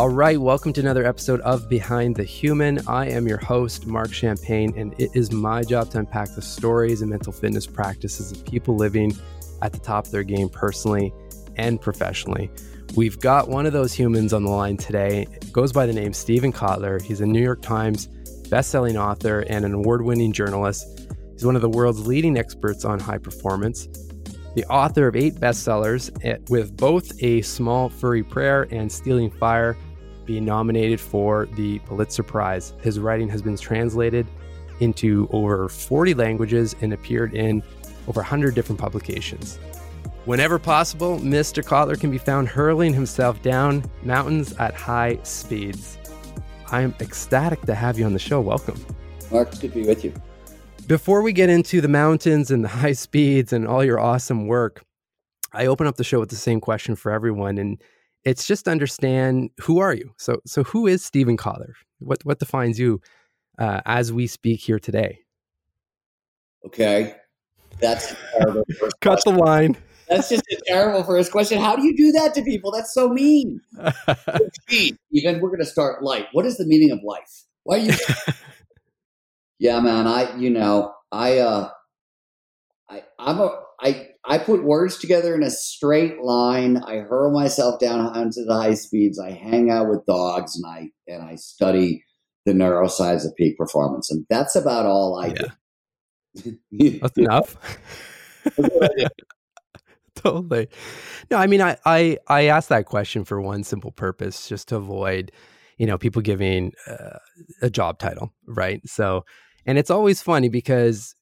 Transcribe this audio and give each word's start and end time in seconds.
All 0.00 0.08
right, 0.08 0.40
welcome 0.40 0.72
to 0.72 0.80
another 0.80 1.04
episode 1.04 1.42
of 1.42 1.68
Behind 1.68 2.16
the 2.16 2.24
Human. 2.24 2.80
I 2.88 3.10
am 3.10 3.28
your 3.28 3.36
host, 3.36 3.86
Marc 3.86 4.14
Champagne, 4.14 4.72
and 4.74 4.94
it 4.98 5.10
is 5.12 5.30
my 5.30 5.62
job 5.62 5.90
to 5.90 5.98
unpack 5.98 6.34
the 6.34 6.40
stories 6.40 7.02
and 7.02 7.10
mental 7.10 7.34
fitness 7.34 7.66
practices 7.66 8.32
of 8.32 8.42
people 8.46 8.76
living 8.76 9.14
at 9.60 9.74
the 9.74 9.78
top 9.78 10.06
of 10.06 10.10
their 10.10 10.22
game 10.22 10.48
personally 10.48 11.12
and 11.56 11.78
professionally. 11.78 12.50
We've 12.96 13.20
got 13.20 13.50
one 13.50 13.66
of 13.66 13.74
those 13.74 13.92
humans 13.92 14.32
on 14.32 14.42
the 14.42 14.50
line 14.50 14.78
today. 14.78 15.26
It 15.32 15.52
goes 15.52 15.70
by 15.70 15.84
the 15.84 15.92
name 15.92 16.14
Steven 16.14 16.50
Kotler. 16.50 17.02
He's 17.02 17.20
a 17.20 17.26
New 17.26 17.42
York 17.42 17.60
Times 17.60 18.06
best-selling 18.48 18.96
author 18.96 19.40
and 19.50 19.66
an 19.66 19.74
award-winning 19.74 20.32
journalist. 20.32 21.10
He's 21.34 21.44
one 21.44 21.56
of 21.56 21.62
the 21.62 21.68
world's 21.68 22.06
leading 22.06 22.38
experts 22.38 22.86
on 22.86 23.00
high 23.00 23.18
performance 23.18 23.86
the 24.54 24.64
author 24.66 25.06
of 25.06 25.14
eight 25.14 25.36
bestsellers, 25.36 26.10
eh, 26.24 26.36
with 26.48 26.76
both 26.76 27.12
A 27.22 27.40
Small 27.42 27.88
Furry 27.88 28.24
Prayer 28.24 28.66
and 28.72 28.90
Stealing 28.90 29.30
Fire 29.30 29.76
being 30.30 30.44
nominated 30.44 31.00
for 31.00 31.46
the 31.56 31.80
Pulitzer 31.80 32.22
Prize. 32.22 32.72
His 32.82 33.00
writing 33.00 33.28
has 33.30 33.42
been 33.42 33.56
translated 33.56 34.28
into 34.78 35.28
over 35.32 35.68
40 35.68 36.14
languages 36.14 36.76
and 36.80 36.92
appeared 36.92 37.34
in 37.34 37.64
over 38.06 38.20
100 38.20 38.54
different 38.54 38.80
publications. 38.80 39.56
Whenever 40.26 40.60
possible, 40.60 41.18
Mr. 41.18 41.64
Kotler 41.64 41.98
can 41.98 42.12
be 42.12 42.18
found 42.18 42.46
hurling 42.46 42.94
himself 42.94 43.42
down 43.42 43.82
mountains 44.04 44.52
at 44.60 44.72
high 44.72 45.18
speeds. 45.24 45.98
I 46.70 46.82
am 46.82 46.94
ecstatic 47.00 47.62
to 47.62 47.74
have 47.74 47.98
you 47.98 48.04
on 48.04 48.12
the 48.12 48.20
show. 48.20 48.40
Welcome. 48.40 48.78
Marc, 49.32 49.48
it's 49.48 49.58
good 49.58 49.72
to 49.72 49.80
be 49.80 49.88
with 49.88 50.04
you. 50.04 50.14
Before 50.86 51.22
we 51.22 51.32
get 51.32 51.50
into 51.50 51.80
the 51.80 51.88
mountains 51.88 52.52
and 52.52 52.62
the 52.62 52.68
high 52.68 52.92
speeds 52.92 53.52
and 53.52 53.66
all 53.66 53.84
your 53.84 53.98
awesome 53.98 54.46
work, 54.46 54.84
I 55.52 55.66
open 55.66 55.88
up 55.88 55.96
the 55.96 56.04
show 56.04 56.20
with 56.20 56.30
the 56.30 56.36
same 56.36 56.60
question 56.60 56.94
for 56.94 57.10
everyone, 57.10 57.58
and 57.58 57.82
it's 58.24 58.46
just 58.46 58.68
understand 58.68 59.50
who 59.60 59.78
are 59.78 59.94
you. 59.94 60.12
So, 60.18 60.40
so 60.46 60.64
who 60.64 60.86
is 60.86 61.04
Steven 61.04 61.36
Kotler? 61.36 61.72
What 61.98 62.18
what 62.24 62.38
defines 62.38 62.78
you 62.78 63.00
uh, 63.58 63.80
as 63.86 64.12
we 64.12 64.26
speak 64.26 64.60
here 64.60 64.78
today? 64.78 65.20
Okay, 66.66 67.14
that's 67.80 68.14
terrible. 68.38 68.64
Cut 69.00 69.22
the 69.24 69.32
line. 69.32 69.76
That's 70.08 70.28
just 70.28 70.42
a 70.50 70.60
terrible 70.66 71.04
first 71.04 71.30
question. 71.30 71.60
How 71.60 71.76
do 71.76 71.84
you 71.84 71.96
do 71.96 72.10
that 72.12 72.34
to 72.34 72.42
people? 72.42 72.72
That's 72.72 72.92
so 72.92 73.08
mean. 73.08 73.60
Even 75.12 75.40
we're 75.40 75.50
going 75.50 75.60
to 75.60 75.66
start 75.66 76.02
light. 76.02 76.26
What 76.32 76.46
is 76.46 76.56
the 76.56 76.66
meaning 76.66 76.90
of 76.90 76.98
life? 77.04 77.44
Why 77.62 77.76
are 77.76 77.78
you? 77.78 77.92
Yeah, 79.60 79.78
man. 79.80 80.06
I, 80.06 80.34
you 80.38 80.48
know, 80.48 80.94
I, 81.12 81.38
uh, 81.38 81.68
I, 82.88 83.04
I'm 83.18 83.40
a, 83.40 83.60
I, 83.78 84.08
I 84.24 84.38
put 84.38 84.64
words 84.64 84.98
together 84.98 85.34
in 85.34 85.42
a 85.42 85.50
straight 85.50 86.20
line. 86.20 86.76
I 86.78 86.98
hurl 86.98 87.32
myself 87.32 87.80
down 87.80 88.00
onto 88.00 88.44
the 88.44 88.54
high 88.54 88.74
speeds. 88.74 89.18
I 89.18 89.30
hang 89.30 89.70
out 89.70 89.88
with 89.88 90.04
dogs 90.06 90.56
and 90.56 90.64
I, 90.66 90.90
and 91.06 91.22
I 91.22 91.36
study 91.36 92.04
the 92.44 92.52
neuroscience 92.52 93.24
of 93.24 93.34
peak 93.36 93.56
performance. 93.56 94.10
And 94.10 94.26
that's 94.28 94.56
about 94.56 94.86
all 94.86 95.18
I 95.18 95.28
yeah. 95.28 96.42
do. 96.74 96.98
that's 97.00 97.18
enough. 97.18 97.56
totally. 100.14 100.68
No, 101.30 101.38
I 101.38 101.46
mean, 101.46 101.62
I, 101.62 101.78
I, 101.86 102.18
I 102.28 102.42
asked 102.44 102.68
that 102.68 102.86
question 102.86 103.24
for 103.24 103.40
one 103.40 103.64
simple 103.64 103.90
purpose, 103.90 104.48
just 104.48 104.68
to 104.68 104.76
avoid, 104.76 105.32
you 105.78 105.86
know, 105.86 105.96
people 105.96 106.20
giving 106.20 106.72
uh, 106.86 107.18
a 107.62 107.70
job 107.70 107.98
title, 107.98 108.34
right? 108.46 108.86
So, 108.86 109.24
and 109.64 109.78
it's 109.78 109.90
always 109.90 110.20
funny 110.20 110.50
because 110.50 111.14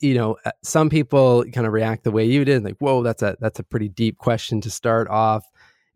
you 0.00 0.14
know 0.14 0.36
uh, 0.44 0.50
some 0.62 0.90
people 0.90 1.44
kind 1.52 1.66
of 1.66 1.72
react 1.72 2.04
the 2.04 2.10
way 2.10 2.24
you 2.24 2.44
did 2.44 2.64
like 2.64 2.76
whoa 2.78 3.02
that's 3.02 3.22
a 3.22 3.36
that's 3.40 3.58
a 3.58 3.64
pretty 3.64 3.88
deep 3.88 4.18
question 4.18 4.60
to 4.60 4.70
start 4.70 5.08
off. 5.08 5.44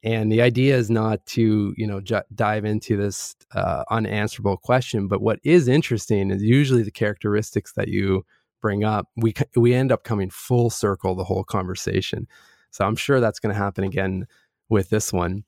And 0.04 0.30
the 0.30 0.42
idea 0.42 0.76
is 0.76 0.90
not 0.90 1.24
to 1.26 1.74
you 1.76 1.86
know 1.86 2.00
j- 2.00 2.22
dive 2.34 2.64
into 2.64 2.96
this 2.96 3.34
uh, 3.52 3.84
unanswerable 3.90 4.56
question 4.56 5.08
but 5.08 5.20
what 5.20 5.40
is 5.44 5.68
interesting 5.68 6.30
is 6.30 6.42
usually 6.42 6.82
the 6.82 6.90
characteristics 6.90 7.72
that 7.72 7.88
you 7.88 8.24
bring 8.60 8.84
up 8.84 9.08
we 9.16 9.34
we 9.56 9.74
end 9.74 9.92
up 9.92 10.04
coming 10.04 10.30
full 10.30 10.70
circle 10.70 11.14
the 11.14 11.24
whole 11.24 11.44
conversation. 11.44 12.26
So 12.70 12.84
i'm 12.84 12.96
sure 12.96 13.20
that's 13.20 13.40
going 13.40 13.54
to 13.54 13.60
happen 13.60 13.84
again 13.84 14.26
with 14.68 14.90
this 14.90 15.12
one. 15.12 15.44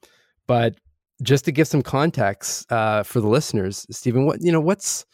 But 0.46 0.76
just 1.22 1.44
to 1.44 1.52
give 1.52 1.68
some 1.68 1.82
context 1.82 2.70
uh, 2.72 3.02
for 3.02 3.20
the 3.20 3.28
listeners 3.28 3.86
steven 3.90 4.26
what 4.26 4.40
you 4.42 4.50
know 4.50 4.60
what's 4.60 5.04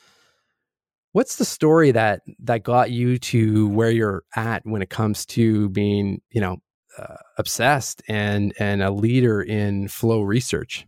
what's 1.17 1.37
the 1.37 1.47
story 1.47 1.93
that 1.93 2.21
that 2.39 2.63
got 2.63 2.91
you 2.91 3.17
to 3.17 3.69
where 3.69 3.91
you're 3.91 4.23
at 4.35 4.61
when 4.67 4.83
it 4.83 4.91
comes 4.91 5.25
to 5.25 5.71
being 5.71 6.21
you 6.29 6.43
know 6.43 6.59
uh, 6.99 7.17
obsessed 7.39 8.03
and 8.07 8.53
and 8.59 8.83
a 8.83 8.91
leader 8.91 9.41
in 9.41 9.89
flow 9.89 10.21
research? 10.21 10.87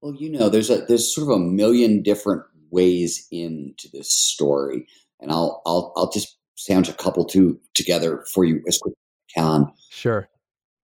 Well 0.00 0.14
you 0.14 0.30
know 0.30 0.48
there's 0.48 0.70
a 0.70 0.86
there's 0.86 1.14
sort 1.14 1.28
of 1.28 1.36
a 1.36 1.38
million 1.38 2.02
different 2.02 2.42
ways 2.70 3.28
into 3.30 3.86
this 3.92 4.10
story 4.10 4.86
and 5.20 5.30
i'll 5.30 5.62
i'll 5.64 5.92
i'll 5.94 6.10
just 6.10 6.38
sound 6.56 6.88
a 6.88 6.94
couple 6.94 7.24
two 7.24 7.60
together 7.74 8.24
for 8.32 8.44
you 8.44 8.62
as 8.66 8.78
quick 8.78 8.94
as 8.94 9.36
i 9.36 9.40
can. 9.40 9.72
Sure. 9.90 10.28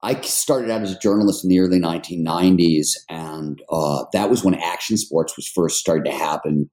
I 0.03 0.20
started 0.20 0.70
out 0.70 0.82
as 0.82 0.93
a 0.93 0.99
journalist 0.99 1.44
in 1.44 1.50
the 1.50 1.60
early 1.60 1.78
1990s, 1.78 2.88
and 3.10 3.60
uh, 3.70 4.04
that 4.15 4.31
was 4.31 4.43
when 4.43 4.54
action 4.54 4.97
sports 4.97 5.37
was 5.37 5.47
first 5.47 5.78
starting 5.78 6.10
to 6.10 6.19
happen 6.19 6.70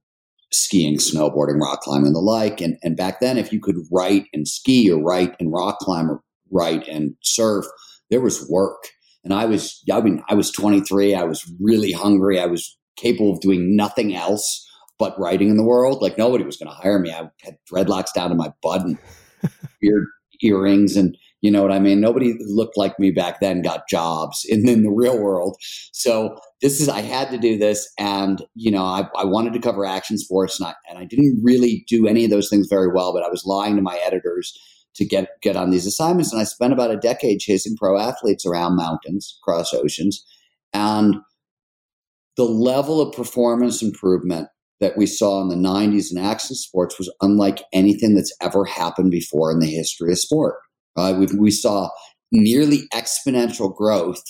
skiing, 0.52 0.98
snowboarding, 0.98 1.62
rock 1.62 1.82
climbing, 1.82 2.14
the 2.14 2.20
like. 2.20 2.62
And, 2.62 2.78
and 2.84 2.96
back 2.96 3.20
then, 3.20 3.38
if 3.38 3.52
you 3.52 3.60
could 3.60 3.78
write 3.92 4.26
and 4.34 4.48
ski 4.48 4.92
or 4.92 5.02
write 5.02 5.36
and 5.40 5.52
rock 5.52 5.80
climb 5.80 6.10
or 6.10 6.22
write 6.52 6.88
and 6.88 7.16
surf, 7.22 7.66
there 8.10 8.22
was 8.22 8.50
work. 8.50 8.88
And 9.24 9.34
I 9.34 9.46
was, 9.46 9.84
I 9.92 10.00
mean, 10.02 10.24
I 10.30 10.36
was 10.36 10.52
23. 10.52 11.14
I 11.14 11.24
was 11.24 11.52
really 11.60 11.92
hungry. 11.92 12.40
I 12.40 12.46
was 12.46 12.78
capable 12.96 13.34
of 13.34 13.42
doing 13.42 13.76
nothing 13.76 14.16
else 14.16 14.66
but 14.98 15.20
writing 15.20 15.50
in 15.50 15.58
the 15.58 15.64
world. 15.64 16.02
Like 16.02 16.18
nobody 16.18 16.44
was 16.44 16.58
going 16.58 16.70
to 16.70 16.76
hire 16.76 17.00
me. 17.00 17.12
I 17.12 17.30
had 17.44 17.58
dreadlocks 17.72 18.14
down 18.14 18.30
to 18.30 18.36
my 18.36 18.52
butt 18.62 18.82
and 18.82 18.98
weird 19.82 20.06
earrings 20.42 20.96
and 20.96 21.18
you 21.48 21.52
know 21.52 21.62
what 21.62 21.72
I 21.72 21.80
mean? 21.80 22.02
Nobody 22.02 22.36
looked 22.42 22.76
like 22.76 23.00
me 23.00 23.10
back 23.10 23.40
then 23.40 23.62
got 23.62 23.88
jobs 23.88 24.46
in, 24.50 24.68
in 24.68 24.84
the 24.84 24.92
real 24.92 25.18
world. 25.18 25.56
So 25.94 26.38
this 26.62 26.82
is, 26.82 26.90
I 26.90 27.00
had 27.00 27.32
to 27.32 27.38
do 27.38 27.58
this. 27.58 27.90
And, 27.98 28.44
you 28.54 28.70
know, 28.70 28.84
I, 28.84 29.08
I 29.16 29.24
wanted 29.24 29.54
to 29.54 29.60
cover 29.62 29.86
action 29.86 30.18
sports 30.18 30.60
and 30.60 30.68
I, 30.68 30.74
and 30.90 31.00
I 31.00 31.06
didn't 31.06 31.40
really 31.42 31.86
do 31.88 32.06
any 32.06 32.26
of 32.26 32.32
those 32.32 32.50
things 32.50 32.68
very 32.70 32.90
well, 32.94 33.14
but 33.14 33.24
I 33.24 33.30
was 33.30 33.46
lying 33.46 33.78
to 33.78 33.82
my 33.82 33.98
editors 34.06 34.60
to 34.96 35.06
get, 35.06 35.30
get 35.42 35.56
on 35.56 35.70
these 35.70 35.86
assignments. 35.86 36.34
And 36.34 36.42
I 36.42 36.44
spent 36.44 36.74
about 36.74 36.92
a 36.92 36.98
decade 36.98 37.40
chasing 37.40 37.78
pro 37.78 37.98
athletes 37.98 38.46
around 38.46 38.76
mountains, 38.76 39.40
across 39.42 39.74
oceans. 39.74 40.26
And 40.74 41.16
the 42.36 42.44
level 42.44 43.00
of 43.00 43.16
performance 43.16 43.82
improvement 43.82 44.50
that 44.82 44.98
we 44.98 45.06
saw 45.06 45.42
in 45.42 45.48
the 45.48 45.56
90s 45.56 46.12
in 46.12 46.18
action 46.18 46.58
sports 46.58 47.00
was 47.00 47.10
unlike 47.22 47.64
anything 47.72 48.16
that's 48.16 48.36
ever 48.42 48.66
happened 48.66 49.12
before 49.12 49.50
in 49.50 49.60
the 49.62 49.72
history 49.72 50.12
of 50.12 50.20
sport. 50.20 50.56
Uh, 50.98 51.14
we, 51.18 51.28
we 51.38 51.52
saw 51.52 51.90
nearly 52.32 52.88
exponential 52.94 53.74
growth 53.74 54.22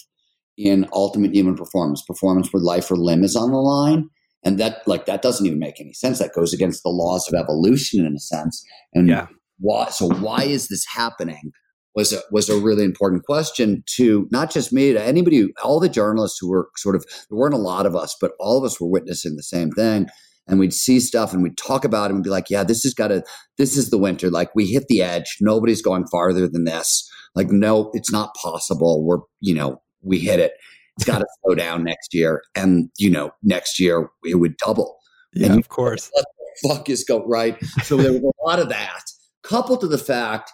in 0.58 0.88
ultimate 0.92 1.34
human 1.34 1.56
performance, 1.56 2.04
performance 2.06 2.52
where 2.52 2.62
life 2.62 2.92
or 2.92 2.98
limb 2.98 3.24
is 3.24 3.36
on 3.36 3.52
the 3.52 3.58
line. 3.58 4.10
And 4.44 4.60
that 4.60 4.88
like 4.88 5.06
that 5.06 5.22
doesn't 5.22 5.46
even 5.46 5.60
make 5.60 5.80
any 5.80 5.94
sense. 5.94 6.20
That 6.20 6.34
goes 6.34 6.54
against 6.54 6.84
the 6.84 6.90
laws 6.90 7.28
of 7.28 7.40
evolution 7.40 8.06
in 8.06 8.16
a 8.16 8.20
sense. 8.20 8.64
And 8.94 9.08
yeah. 9.08 9.28
why 9.60 9.90
so 9.90 10.10
why 10.10 10.44
is 10.44 10.68
this 10.68 10.86
happening? 10.94 11.52
Was 11.96 12.14
a, 12.14 12.22
was 12.32 12.48
a 12.48 12.60
really 12.60 12.84
important 12.84 13.24
question 13.24 13.84
to 13.96 14.28
not 14.32 14.52
just 14.52 14.72
me, 14.72 14.94
to 14.94 15.02
anybody, 15.02 15.48
all 15.64 15.80
the 15.80 15.90
journalists 15.90 16.38
who 16.40 16.48
were 16.48 16.70
sort 16.76 16.96
of, 16.96 17.04
there 17.28 17.40
weren't 17.40 17.56
a 17.56 17.58
lot 17.58 17.88
of 17.88 17.96
us, 17.96 18.16
but 18.22 18.34
all 18.40 18.56
of 18.60 18.64
us 18.64 18.80
were 18.80 18.88
witnessing 18.88 19.36
the 19.36 19.42
same 19.42 19.72
thing 19.72 20.06
and 20.48 20.60
we'd 20.60 20.74
see 20.74 21.00
stuff 21.00 21.34
and 21.34 21.44
we'd 21.44 21.58
talk 21.58 21.84
about 21.84 22.10
it 22.10 22.16
and 22.16 22.24
be 22.24 22.30
like, 22.30 22.50
yeah, 22.50 22.64
this 22.64 22.84
has 22.84 22.94
got 22.94 23.10
to, 23.10 23.24
this 23.58 23.76
is 23.78 23.90
the 23.90 23.98
winter. 23.98 24.30
Like 24.30 24.54
we 24.56 24.66
hit 24.66 24.88
the 24.88 25.02
edge. 25.02 25.38
Nobody's 25.42 25.82
going 25.82 26.08
farther 26.08 26.48
than 26.48 26.64
this. 26.64 27.10
Like, 27.36 27.50
no, 27.52 27.92
it's 27.94 28.12
not 28.12 28.34
possible. 28.42 29.04
We're, 29.06 29.20
you 29.42 29.54
know, 29.54 29.82
we 30.02 30.20
hit 30.20 30.40
it. 30.40 30.54
It's 30.98 31.06
got 31.06 31.20
to 31.20 31.26
slow 31.44 31.56
down 31.56 31.84
next 31.84 32.14
year. 32.14 32.42
And, 32.56 32.90
you 32.98 33.12
know, 33.12 33.32
next 33.44 33.80
year 33.80 34.10
it 34.24 34.36
would 34.36 34.58
double. 34.58 34.98
Yeah, 35.34 35.48
and 35.48 35.60
of 35.60 35.70
course. 35.70 36.10
What 36.14 36.26
the 36.64 36.70
fuck 36.70 36.90
is 36.90 37.04
go 37.04 37.26
right? 37.26 37.62
So 37.84 37.98
there 37.98 38.14
was 38.14 38.22
a 38.24 38.46
lot 38.46 38.60
of 38.60 38.70
that 38.70 39.04
coupled 39.44 39.82
to 39.82 39.88
the 39.88 39.98
fact, 39.98 40.52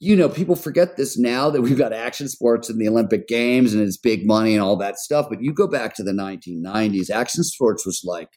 you 0.00 0.16
know, 0.16 0.28
people 0.28 0.56
forget 0.56 0.96
this 0.96 1.18
now 1.18 1.50
that 1.50 1.62
we've 1.62 1.78
got 1.78 1.92
action 1.92 2.28
sports 2.28 2.68
in 2.68 2.78
the 2.78 2.88
Olympic 2.88 3.26
Games 3.28 3.72
and 3.72 3.82
it's 3.82 3.96
big 3.96 4.26
money 4.26 4.54
and 4.54 4.62
all 4.62 4.76
that 4.76 4.98
stuff. 4.98 5.26
But 5.28 5.40
you 5.40 5.52
go 5.52 5.66
back 5.66 5.94
to 5.96 6.02
the 6.02 6.12
1990s, 6.12 7.10
action 7.10 7.42
sports 7.44 7.86
was 7.86 8.02
like 8.04 8.28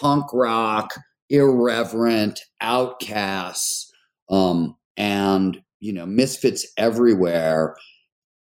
punk 0.00 0.26
rock, 0.32 0.94
irreverent, 1.30 2.40
outcasts, 2.60 3.90
um, 4.30 4.76
and 4.96 5.60
you 5.84 5.92
know, 5.92 6.06
misfits 6.06 6.66
everywhere. 6.78 7.76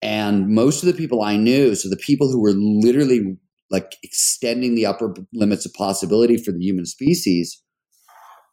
And 0.02 0.50
most 0.50 0.84
of 0.84 0.88
the 0.88 0.94
people 0.94 1.24
I 1.24 1.38
knew, 1.38 1.74
so 1.74 1.90
the 1.90 1.96
people 1.96 2.30
who 2.30 2.42
were 2.42 2.54
literally 2.54 3.38
like 3.72 3.96
extending 4.04 4.76
the 4.76 4.86
upper 4.86 5.14
limits 5.34 5.66
of 5.66 5.74
possibility 5.74 6.36
for 6.38 6.52
the 6.52 6.60
human 6.60 6.86
species, 6.86 7.62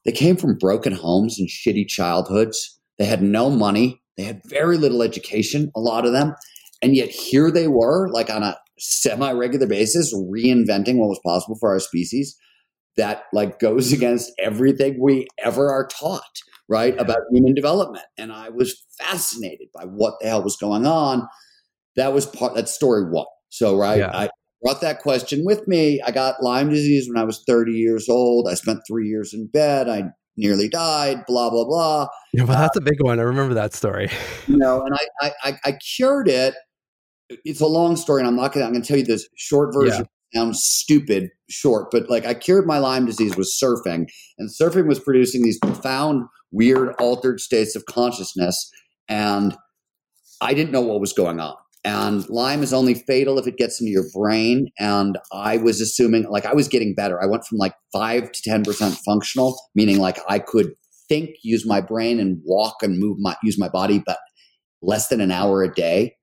they 0.04 0.12
came 0.12 0.36
from 0.36 0.56
broken 0.56 0.92
homes 0.92 1.36
and 1.36 1.48
shitty 1.48 1.88
childhoods. 1.88 2.78
They 2.98 3.06
had 3.06 3.22
no 3.22 3.50
money. 3.50 4.00
They 4.16 4.22
had 4.22 4.40
very 4.46 4.78
little 4.78 5.02
education, 5.02 5.70
a 5.74 5.80
lot 5.80 6.06
of 6.06 6.12
them. 6.12 6.34
And 6.80 6.94
yet 6.94 7.08
here 7.08 7.50
they 7.50 7.66
were, 7.66 8.08
like 8.12 8.30
on 8.30 8.44
a 8.44 8.56
semi-regular 8.78 9.66
basis, 9.66 10.14
reinventing 10.14 10.98
what 10.98 11.08
was 11.08 11.20
possible 11.24 11.56
for 11.58 11.70
our 11.70 11.80
species 11.80 12.36
that 12.96 13.24
like 13.32 13.58
goes 13.58 13.92
against 13.92 14.32
everything 14.38 15.00
we 15.00 15.26
ever 15.42 15.70
are 15.70 15.86
taught, 15.86 16.22
right? 16.68 16.98
About 16.98 17.18
human 17.30 17.54
development. 17.54 18.04
And 18.18 18.32
I 18.32 18.48
was 18.48 18.84
fascinated 18.98 19.68
by 19.74 19.84
what 19.84 20.14
the 20.20 20.28
hell 20.28 20.42
was 20.42 20.56
going 20.56 20.86
on. 20.86 21.26
That 21.96 22.12
was 22.12 22.26
part 22.26 22.54
that 22.54 22.68
story 22.68 23.04
one. 23.10 23.26
So 23.48 23.76
right, 23.76 23.98
yeah. 23.98 24.10
I 24.12 24.28
brought 24.62 24.80
that 24.80 25.00
question 25.00 25.42
with 25.44 25.66
me. 25.68 26.00
I 26.02 26.10
got 26.10 26.42
Lyme 26.42 26.70
disease 26.70 27.08
when 27.08 27.16
I 27.16 27.24
was 27.24 27.42
30 27.46 27.72
years 27.72 28.08
old. 28.08 28.48
I 28.48 28.54
spent 28.54 28.80
three 28.86 29.08
years 29.08 29.32
in 29.32 29.46
bed. 29.46 29.88
I 29.88 30.04
nearly 30.36 30.68
died, 30.68 31.24
blah, 31.26 31.50
blah, 31.50 31.64
blah. 31.64 32.06
Yeah, 32.32 32.44
well, 32.44 32.58
that's 32.58 32.76
uh, 32.76 32.80
a 32.80 32.84
big 32.84 33.02
one. 33.02 33.18
I 33.18 33.22
remember 33.22 33.54
that 33.54 33.74
story. 33.74 34.10
you 34.46 34.56
know, 34.56 34.82
and 34.84 34.94
I, 35.20 35.32
I, 35.42 35.58
I 35.64 35.72
cured 35.72 36.28
it. 36.28 36.54
It's 37.44 37.60
a 37.60 37.66
long 37.66 37.96
story, 37.96 38.20
and 38.20 38.28
I'm 38.28 38.36
not 38.36 38.52
gonna. 38.52 38.66
I'm 38.66 38.72
gonna 38.72 38.84
tell 38.84 38.98
you 38.98 39.04
this 39.04 39.28
short 39.36 39.74
version. 39.74 40.06
Sounds 40.34 40.60
stupid, 40.62 41.30
short, 41.48 41.90
but 41.90 42.10
like 42.10 42.26
I 42.26 42.34
cured 42.34 42.66
my 42.66 42.78
Lyme 42.78 43.06
disease 43.06 43.36
with 43.36 43.52
surfing, 43.62 44.06
and 44.38 44.50
surfing 44.50 44.86
was 44.86 44.98
producing 44.98 45.42
these 45.42 45.58
profound, 45.58 46.24
weird, 46.50 46.94
altered 46.98 47.40
states 47.40 47.76
of 47.76 47.86
consciousness, 47.86 48.70
and 49.08 49.56
I 50.40 50.52
didn't 50.54 50.72
know 50.72 50.80
what 50.82 51.00
was 51.00 51.12
going 51.12 51.40
on. 51.40 51.54
And 51.84 52.28
Lyme 52.28 52.64
is 52.64 52.72
only 52.72 52.94
fatal 52.94 53.38
if 53.38 53.46
it 53.46 53.58
gets 53.58 53.80
into 53.80 53.92
your 53.92 54.06
brain. 54.12 54.70
And 54.76 55.18
I 55.32 55.56
was 55.58 55.80
assuming, 55.80 56.24
like, 56.24 56.44
I 56.44 56.52
was 56.52 56.66
getting 56.66 56.96
better. 56.96 57.22
I 57.22 57.26
went 57.26 57.44
from 57.44 57.58
like 57.58 57.74
five 57.92 58.32
to 58.32 58.50
10% 58.50 58.98
functional, 59.04 59.56
meaning 59.76 59.98
like 59.98 60.18
I 60.28 60.40
could 60.40 60.72
think, 61.08 61.30
use 61.44 61.64
my 61.64 61.80
brain, 61.80 62.18
and 62.18 62.40
walk 62.44 62.82
and 62.82 62.98
move 62.98 63.18
my, 63.20 63.36
use 63.44 63.56
my 63.56 63.68
body, 63.68 64.02
but 64.04 64.18
less 64.82 65.06
than 65.08 65.20
an 65.20 65.30
hour 65.30 65.62
a 65.62 65.72
day. 65.72 66.15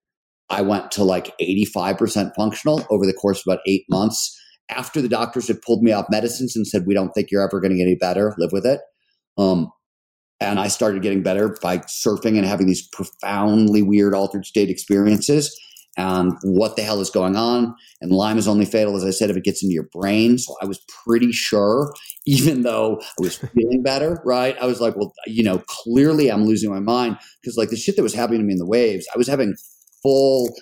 I 0.49 0.61
went 0.61 0.91
to 0.91 1.03
like 1.03 1.35
85% 1.39 2.31
functional 2.35 2.85
over 2.89 3.05
the 3.05 3.13
course 3.13 3.39
of 3.39 3.51
about 3.51 3.63
eight 3.67 3.85
months. 3.89 4.39
After 4.69 5.01
the 5.01 5.09
doctors 5.09 5.47
had 5.47 5.61
pulled 5.61 5.83
me 5.83 5.91
off 5.91 6.05
medicines 6.09 6.55
and 6.55 6.65
said, 6.65 6.83
We 6.85 6.93
don't 6.93 7.11
think 7.11 7.29
you're 7.31 7.45
ever 7.45 7.59
going 7.59 7.71
to 7.71 7.77
get 7.77 7.83
any 7.83 7.95
better, 7.95 8.33
live 8.37 8.51
with 8.51 8.65
it. 8.65 8.81
Um, 9.37 9.71
and 10.39 10.59
I 10.59 10.67
started 10.67 11.01
getting 11.01 11.23
better 11.23 11.55
by 11.61 11.79
surfing 11.79 12.37
and 12.37 12.45
having 12.45 12.67
these 12.67 12.87
profoundly 12.87 13.81
weird 13.81 14.13
altered 14.13 14.45
state 14.45 14.69
experiences. 14.69 15.57
And 15.95 16.33
what 16.43 16.75
the 16.75 16.81
hell 16.81 17.01
is 17.01 17.11
going 17.11 17.35
on? 17.35 17.75
And 18.01 18.11
Lyme 18.11 18.39
is 18.39 18.47
only 18.47 18.65
fatal, 18.65 18.95
as 18.95 19.03
I 19.03 19.11
said, 19.11 19.29
if 19.29 19.37
it 19.37 19.43
gets 19.43 19.61
into 19.61 19.75
your 19.75 19.87
brain. 19.91 20.39
So 20.39 20.55
I 20.59 20.65
was 20.65 20.83
pretty 21.05 21.31
sure, 21.31 21.93
even 22.25 22.63
though 22.63 22.99
I 23.01 23.13
was 23.19 23.37
feeling 23.37 23.83
better, 23.83 24.19
right? 24.25 24.57
I 24.59 24.65
was 24.65 24.81
like, 24.81 24.95
well, 24.95 25.13
you 25.27 25.43
know, 25.43 25.61
clearly 25.67 26.29
I'm 26.29 26.45
losing 26.45 26.71
my 26.71 26.79
mind 26.79 27.17
because, 27.41 27.57
like, 27.57 27.69
the 27.69 27.75
shit 27.75 27.95
that 27.95 28.03
was 28.03 28.15
happening 28.15 28.39
to 28.39 28.45
me 28.45 28.53
in 28.53 28.59
the 28.59 28.65
waves, 28.65 29.05
I 29.13 29.17
was 29.17 29.27
having 29.27 29.55
full 30.03 30.53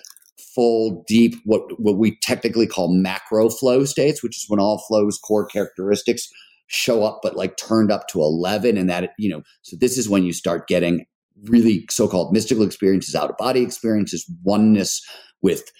full 0.54 1.04
deep 1.06 1.34
what 1.44 1.62
what 1.78 1.98
we 1.98 2.16
technically 2.22 2.66
call 2.66 2.92
macro 2.92 3.48
flow 3.48 3.84
states 3.84 4.22
which 4.22 4.36
is 4.36 4.44
when 4.48 4.60
all 4.60 4.84
flows 4.86 5.18
core 5.18 5.46
characteristics 5.46 6.28
show 6.72 7.04
up, 7.04 7.20
but 7.22 7.36
like 7.36 7.56
turned 7.56 7.92
up 7.92 8.08
to 8.08 8.20
11. 8.20 8.76
And 8.76 8.88
that, 8.88 9.12
you 9.18 9.28
know, 9.28 9.42
so 9.62 9.76
this 9.76 9.98
is 9.98 10.08
when 10.08 10.24
you 10.24 10.32
start 10.32 10.66
getting 10.66 11.04
really 11.44 11.84
so 11.90 12.08
called 12.08 12.32
mystical 12.32 12.64
experiences, 12.64 13.14
out 13.14 13.30
of 13.30 13.36
body 13.36 13.62
experiences, 13.62 14.30
oneness 14.42 15.02
with 15.42 15.70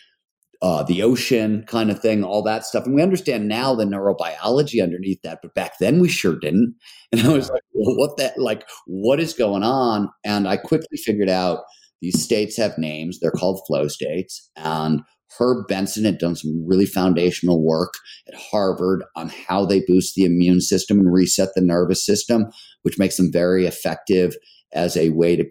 uh, 0.61 0.83
the 0.85 1.03
ocean 1.03 1.65
kind 1.67 1.91
of 1.91 2.01
thing, 2.01 2.23
all 2.23 2.43
that 2.43 2.65
stuff. 2.65 2.85
And 2.85 2.95
we 2.95 3.03
understand 3.03 3.49
now 3.49 3.75
the 3.75 3.85
neurobiology 3.85 4.83
underneath 4.83 5.21
that, 5.23 5.41
but 5.43 5.55
back 5.55 5.79
then 5.81 5.99
we 5.99 6.09
sure 6.09 6.39
didn't. 6.39 6.77
And 7.11 7.21
I 7.21 7.29
was 7.29 7.51
like, 7.51 7.63
well, 7.75 7.95
what 7.97 8.17
that, 8.17 8.39
like, 8.39 8.67
what 8.87 9.21
is 9.21 9.35
going 9.35 9.63
on? 9.63 10.09
And 10.25 10.49
I 10.49 10.57
quickly 10.57 10.97
figured 10.97 11.29
out 11.29 11.61
these 12.03 12.23
states 12.23 12.57
have 12.57 12.77
names. 12.77 13.21
They're 13.21 13.31
called 13.31 13.63
flow 13.67 13.89
states. 13.89 14.51
And 14.57 15.01
Herb 15.39 15.67
Benson 15.69 16.05
had 16.05 16.19
done 16.19 16.37
some 16.37 16.65
really 16.67 16.85
foundational 16.85 17.65
work 17.65 17.95
at 18.29 18.35
Harvard 18.35 19.03
on 19.17 19.31
how 19.31 19.65
they 19.65 19.81
boost 19.87 20.15
the 20.15 20.25
immune 20.25 20.61
system 20.61 20.99
and 20.99 21.13
reset 21.13 21.51
the 21.55 21.63
nervous 21.63 22.05
system, 22.05 22.47
which 22.83 22.99
makes 22.99 23.17
them 23.17 23.33
very 23.33 23.65
effective 23.67 24.35
as 24.75 24.97
a 24.97 25.11
way 25.11 25.37
to 25.37 25.45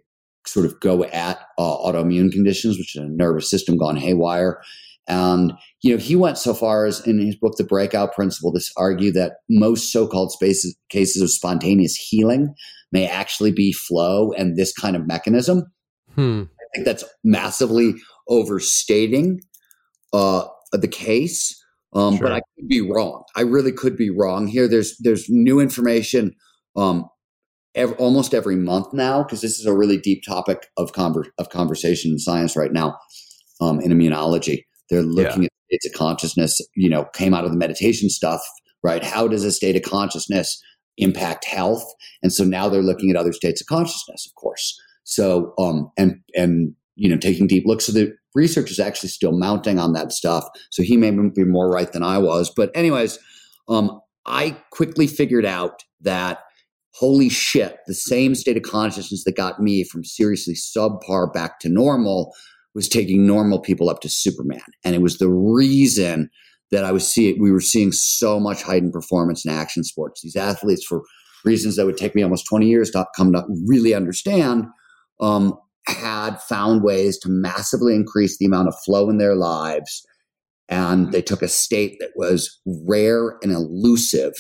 sort 0.46 0.66
of 0.66 0.80
go 0.82 1.04
at 1.06 1.40
uh, 1.58 1.78
autoimmune 1.78 2.32
conditions, 2.32 2.78
which 2.78 2.96
is 2.96 3.02
a 3.02 3.08
nervous 3.08 3.50
system 3.50 3.78
gone 3.78 3.96
haywire. 3.96 4.62
And 5.08 5.54
you 5.82 5.92
know, 5.92 5.98
he 5.98 6.16
went 6.16 6.38
so 6.38 6.54
far 6.54 6.86
as 6.86 7.06
in 7.08 7.20
his 7.20 7.36
book, 7.36 7.56
The 7.58 7.64
Breakout 7.64 8.14
Principle, 8.14 8.54
to 8.54 8.62
argue 8.78 9.12
that 9.14 9.38
most 9.50 9.92
so-called 9.92 10.32
spaces, 10.32 10.76
cases 10.90 11.22
of 11.22 11.32
spontaneous 11.32 11.96
healing 11.96 12.54
may 12.92 13.08
actually 13.08 13.52
be 13.52 13.72
flow 13.72 14.32
and 14.34 14.58
this 14.58 14.74
kind 14.74 14.96
of 14.96 15.08
mechanism. 15.08 15.64
Hmm. 16.16 16.44
I 16.60 16.66
think 16.74 16.86
that's 16.86 17.04
massively 17.24 17.96
overstating 18.28 19.42
uh, 20.14 20.46
the 20.72 20.88
case. 20.88 21.58
Um, 21.94 22.18
sure. 22.18 22.28
But 22.28 22.34
I 22.34 22.42
could 22.56 22.70
be 22.70 22.82
wrong. 22.82 23.24
I 23.36 23.42
really 23.42 23.72
could 23.72 23.98
be 23.98 24.10
wrong 24.10 24.48
here. 24.48 24.68
There's 24.68 24.96
there's 25.00 25.26
new 25.30 25.60
information 25.60 26.34
um, 26.78 27.10
every, 27.76 27.96
almost 27.98 28.34
every 28.34 28.56
month 28.56 28.94
now 28.94 29.24
because 29.24 29.42
this 29.42 29.60
is 29.60 29.66
a 29.66 29.76
really 29.76 29.98
deep 29.98 30.24
topic 30.26 30.68
of 30.78 30.94
conver- 30.94 31.32
of 31.38 31.50
conversation 31.50 32.12
in 32.12 32.20
science 32.20 32.56
right 32.56 32.72
now 32.72 32.98
um, 33.60 33.82
in 33.82 33.92
immunology. 33.92 34.64
They're 34.90 35.02
looking 35.02 35.44
yeah. 35.44 35.48
at 35.48 35.80
states 35.80 35.86
of 35.88 35.94
consciousness. 35.94 36.62
You 36.76 36.90
know, 36.90 37.06
came 37.14 37.34
out 37.34 37.44
of 37.44 37.52
the 37.52 37.58
meditation 37.58 38.10
stuff, 38.10 38.42
right? 38.84 39.04
How 39.04 39.28
does 39.28 39.44
a 39.44 39.52
state 39.52 39.76
of 39.76 39.82
consciousness 39.82 40.62
impact 40.98 41.44
health? 41.44 41.84
And 42.24 42.32
so 42.32 42.46
now 42.46 42.70
they're 42.70 42.82
looking 42.82 43.10
at 43.10 43.18
other 43.18 43.34
states 43.34 43.60
of 43.60 43.68
consciousness, 43.68 44.26
of 44.26 44.36
course. 44.36 44.80
So 45.04 45.54
um, 45.58 45.92
and 45.98 46.20
and 46.36 46.74
you 46.96 47.10
know 47.10 47.18
taking 47.18 47.48
deep 47.48 47.66
looks. 47.66 47.86
So 47.86 47.92
the 47.92 48.14
research 48.34 48.72
is 48.72 48.80
actually 48.80 49.10
still 49.10 49.38
mounting 49.38 49.80
on 49.80 49.94
that 49.94 50.12
stuff. 50.12 50.46
So 50.70 50.84
he 50.84 50.98
may 50.98 51.12
be 51.12 51.44
more 51.44 51.70
right 51.70 51.92
than 51.92 52.04
I 52.04 52.18
was. 52.18 52.52
But, 52.56 52.72
anyways, 52.76 53.20
um, 53.68 54.00
I 54.26 54.58
quickly 54.72 55.08
figured 55.08 55.46
out 55.46 55.84
that 56.02 56.40
holy 56.94 57.30
shit, 57.30 57.78
the 57.88 57.94
same 57.94 58.36
state 58.36 58.58
of 58.58 58.64
consciousness 58.64 59.24
that 59.24 59.36
got 59.36 59.62
me 59.62 59.84
from 59.84 60.04
seriously 60.04 60.54
subpar 60.54 61.32
back 61.34 61.60
to 61.60 61.70
normal 61.70 62.34
was 62.74 62.88
taking 62.88 63.26
normal 63.26 63.60
people 63.60 63.90
up 63.90 64.02
to 64.02 64.10
Superman. 64.10 64.62
And 64.84 64.96
it 64.96 65.02
was 65.02 65.18
the 65.18 65.30
reason 65.30 66.30
that 66.72 66.86
I 66.86 66.92
was 66.92 67.06
seeing 67.06 67.42
we 67.42 67.52
were 67.52 67.60
seeing 67.60 67.92
so 67.92 68.40
much 68.40 68.64
heightened 68.64 68.94
performance 68.94 69.44
in 69.46 69.52
action 69.52 69.84
sports. 69.84 70.22
These 70.22 70.38
athletes, 70.38 70.86
for 70.86 71.02
reasons 71.44 71.76
that 71.76 71.86
would 71.86 71.98
take 71.98 72.16
me 72.16 72.24
almost 72.24 72.46
20 72.48 72.68
years 72.68 72.92
to 72.92 73.06
come 73.16 73.34
to 73.34 73.44
really 73.66 73.94
understand, 73.94 74.66
um, 75.22 75.58
had 75.88 76.42
found 76.42 76.84
ways 76.84 77.18
to 77.20 77.30
massively 77.30 77.96
increase 77.96 78.38
the 78.38 78.46
amount 78.46 78.68
of 78.68 78.76
flow 78.84 79.10
in 79.10 79.18
their 79.18 79.36
lives. 79.36 80.06
And 80.70 81.12
they 81.12 81.22
took 81.22 81.42
a 81.42 81.48
state 81.48 81.98
that 82.00 82.12
was 82.16 82.60
rare 82.66 83.38
and 83.42 83.52
elusive 83.52 84.34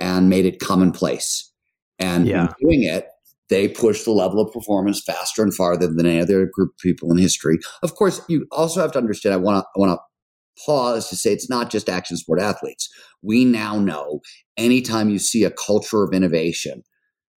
and 0.00 0.28
made 0.28 0.46
it 0.46 0.60
commonplace. 0.60 1.52
And 1.98 2.26
yeah. 2.26 2.42
in 2.42 2.68
doing 2.68 2.82
it, 2.82 3.08
they 3.48 3.68
pushed 3.68 4.04
the 4.04 4.12
level 4.12 4.40
of 4.40 4.52
performance 4.52 5.02
faster 5.04 5.42
and 5.42 5.54
farther 5.54 5.86
than 5.86 6.06
any 6.06 6.20
other 6.20 6.48
group 6.52 6.70
of 6.70 6.78
people 6.78 7.10
in 7.12 7.18
history. 7.18 7.58
Of 7.82 7.94
course, 7.94 8.20
you 8.28 8.46
also 8.50 8.80
have 8.80 8.92
to 8.92 8.98
understand. 8.98 9.34
I 9.34 9.38
want 9.38 9.62
to 9.62 9.68
I 9.76 9.78
want 9.78 9.98
to 9.98 10.62
pause 10.64 11.08
to 11.10 11.16
say 11.16 11.32
it's 11.32 11.50
not 11.50 11.70
just 11.70 11.88
action 11.88 12.16
sport 12.16 12.40
athletes. 12.40 12.88
We 13.22 13.44
now 13.44 13.78
know 13.78 14.20
anytime 14.56 15.10
you 15.10 15.18
see 15.18 15.44
a 15.44 15.50
culture 15.50 16.02
of 16.02 16.12
innovation, 16.12 16.82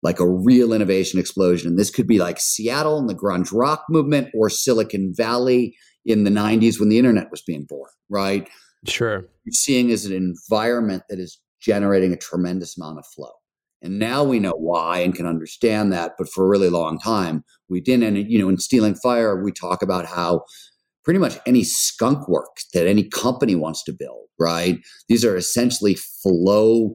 like 0.08 0.22
a 0.22 0.30
real 0.30 0.72
innovation 0.72 1.20
explosion. 1.20 1.68
And 1.68 1.78
this 1.78 1.92
could 1.92 2.08
be 2.08 2.18
like 2.18 2.40
Seattle 2.40 2.98
and 2.98 3.10
the 3.10 3.14
grunge 3.14 3.50
rock 3.52 3.84
movement 3.90 4.30
or 4.34 4.50
Silicon 4.50 5.14
Valley 5.14 5.76
in 6.06 6.24
the 6.24 6.30
90s 6.30 6.80
when 6.80 6.88
the 6.88 6.98
internet 6.98 7.30
was 7.30 7.42
being 7.42 7.66
born, 7.66 7.90
right? 8.08 8.48
Sure. 8.86 9.26
You're 9.44 9.52
seeing 9.52 9.90
is 9.90 10.06
an 10.06 10.14
environment 10.14 11.04
that 11.10 11.20
is 11.20 11.42
generating 11.60 12.14
a 12.14 12.18
tremendous 12.18 12.78
amount 12.78 13.00
of 13.00 13.06
flow. 13.06 13.34
And 13.82 14.00
now 14.00 14.24
we 14.24 14.40
know 14.40 14.54
why 14.56 15.00
and 15.00 15.14
can 15.14 15.26
understand 15.26 15.92
that. 15.92 16.14
But 16.18 16.30
for 16.30 16.46
a 16.46 16.48
really 16.48 16.70
long 16.70 17.00
time, 17.00 17.44
we 17.68 17.82
didn't. 17.82 18.16
And, 18.16 18.32
you 18.32 18.40
know, 18.40 18.48
in 18.48 18.60
Stealing 18.60 18.96
Fire, 18.96 19.44
we 19.44 19.52
talk 19.52 19.82
about 19.82 20.06
how 20.06 20.46
pretty 21.04 21.20
much 21.20 21.38
any 21.46 21.66
skunk 21.66 22.30
work 22.30 22.60
that 22.74 22.88
any 22.88 23.04
company 23.04 23.56
wants 23.56 23.84
to 23.84 23.92
build, 23.92 24.28
right? 24.40 24.78
These 25.10 25.26
are 25.26 25.36
essentially 25.36 25.96
flow 25.96 26.94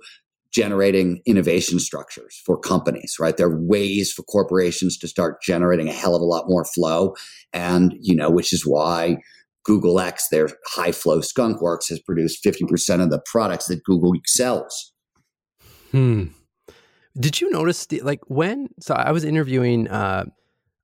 generating 0.53 1.23
innovation 1.25 1.81
structures 1.81 2.41
for 2.45 2.59
companies, 2.59 3.17
right? 3.19 3.37
There 3.37 3.49
are 3.49 3.61
ways 3.61 4.13
for 4.13 4.23
corporations 4.25 4.99
to 4.99 5.09
start 5.09 5.43
generating 5.43 5.89
a 5.89 5.93
hell 5.93 6.15
of 6.15 6.21
a 6.21 6.27
lot 6.27 6.45
more 6.47 6.65
flow. 6.65 7.15
And, 7.53 7.95
you 8.01 8.15
know, 8.15 8.31
which 8.31 8.53
is 8.53 8.67
why 8.67 9.17
Google 9.65 9.99
X, 9.99 10.29
their 10.29 10.51
high 10.67 10.93
flow 10.93 11.21
skunk 11.23 11.63
works, 11.63 11.89
has 11.89 12.01
produced 12.01 12.45
50% 12.45 13.03
of 13.03 13.11
the 13.11 13.23
products 13.25 13.67
that 13.67 13.83
Google 13.85 14.13
sells. 14.27 14.93
Hmm. 15.91 16.27
Did 17.19 17.41
you 17.41 17.51
notice, 17.51 17.87
the, 17.87 18.01
like, 18.01 18.21
when? 18.29 18.69
So 18.81 18.95
I 18.95 19.13
was 19.13 19.25
interviewing 19.25 19.89
uh, 19.89 20.25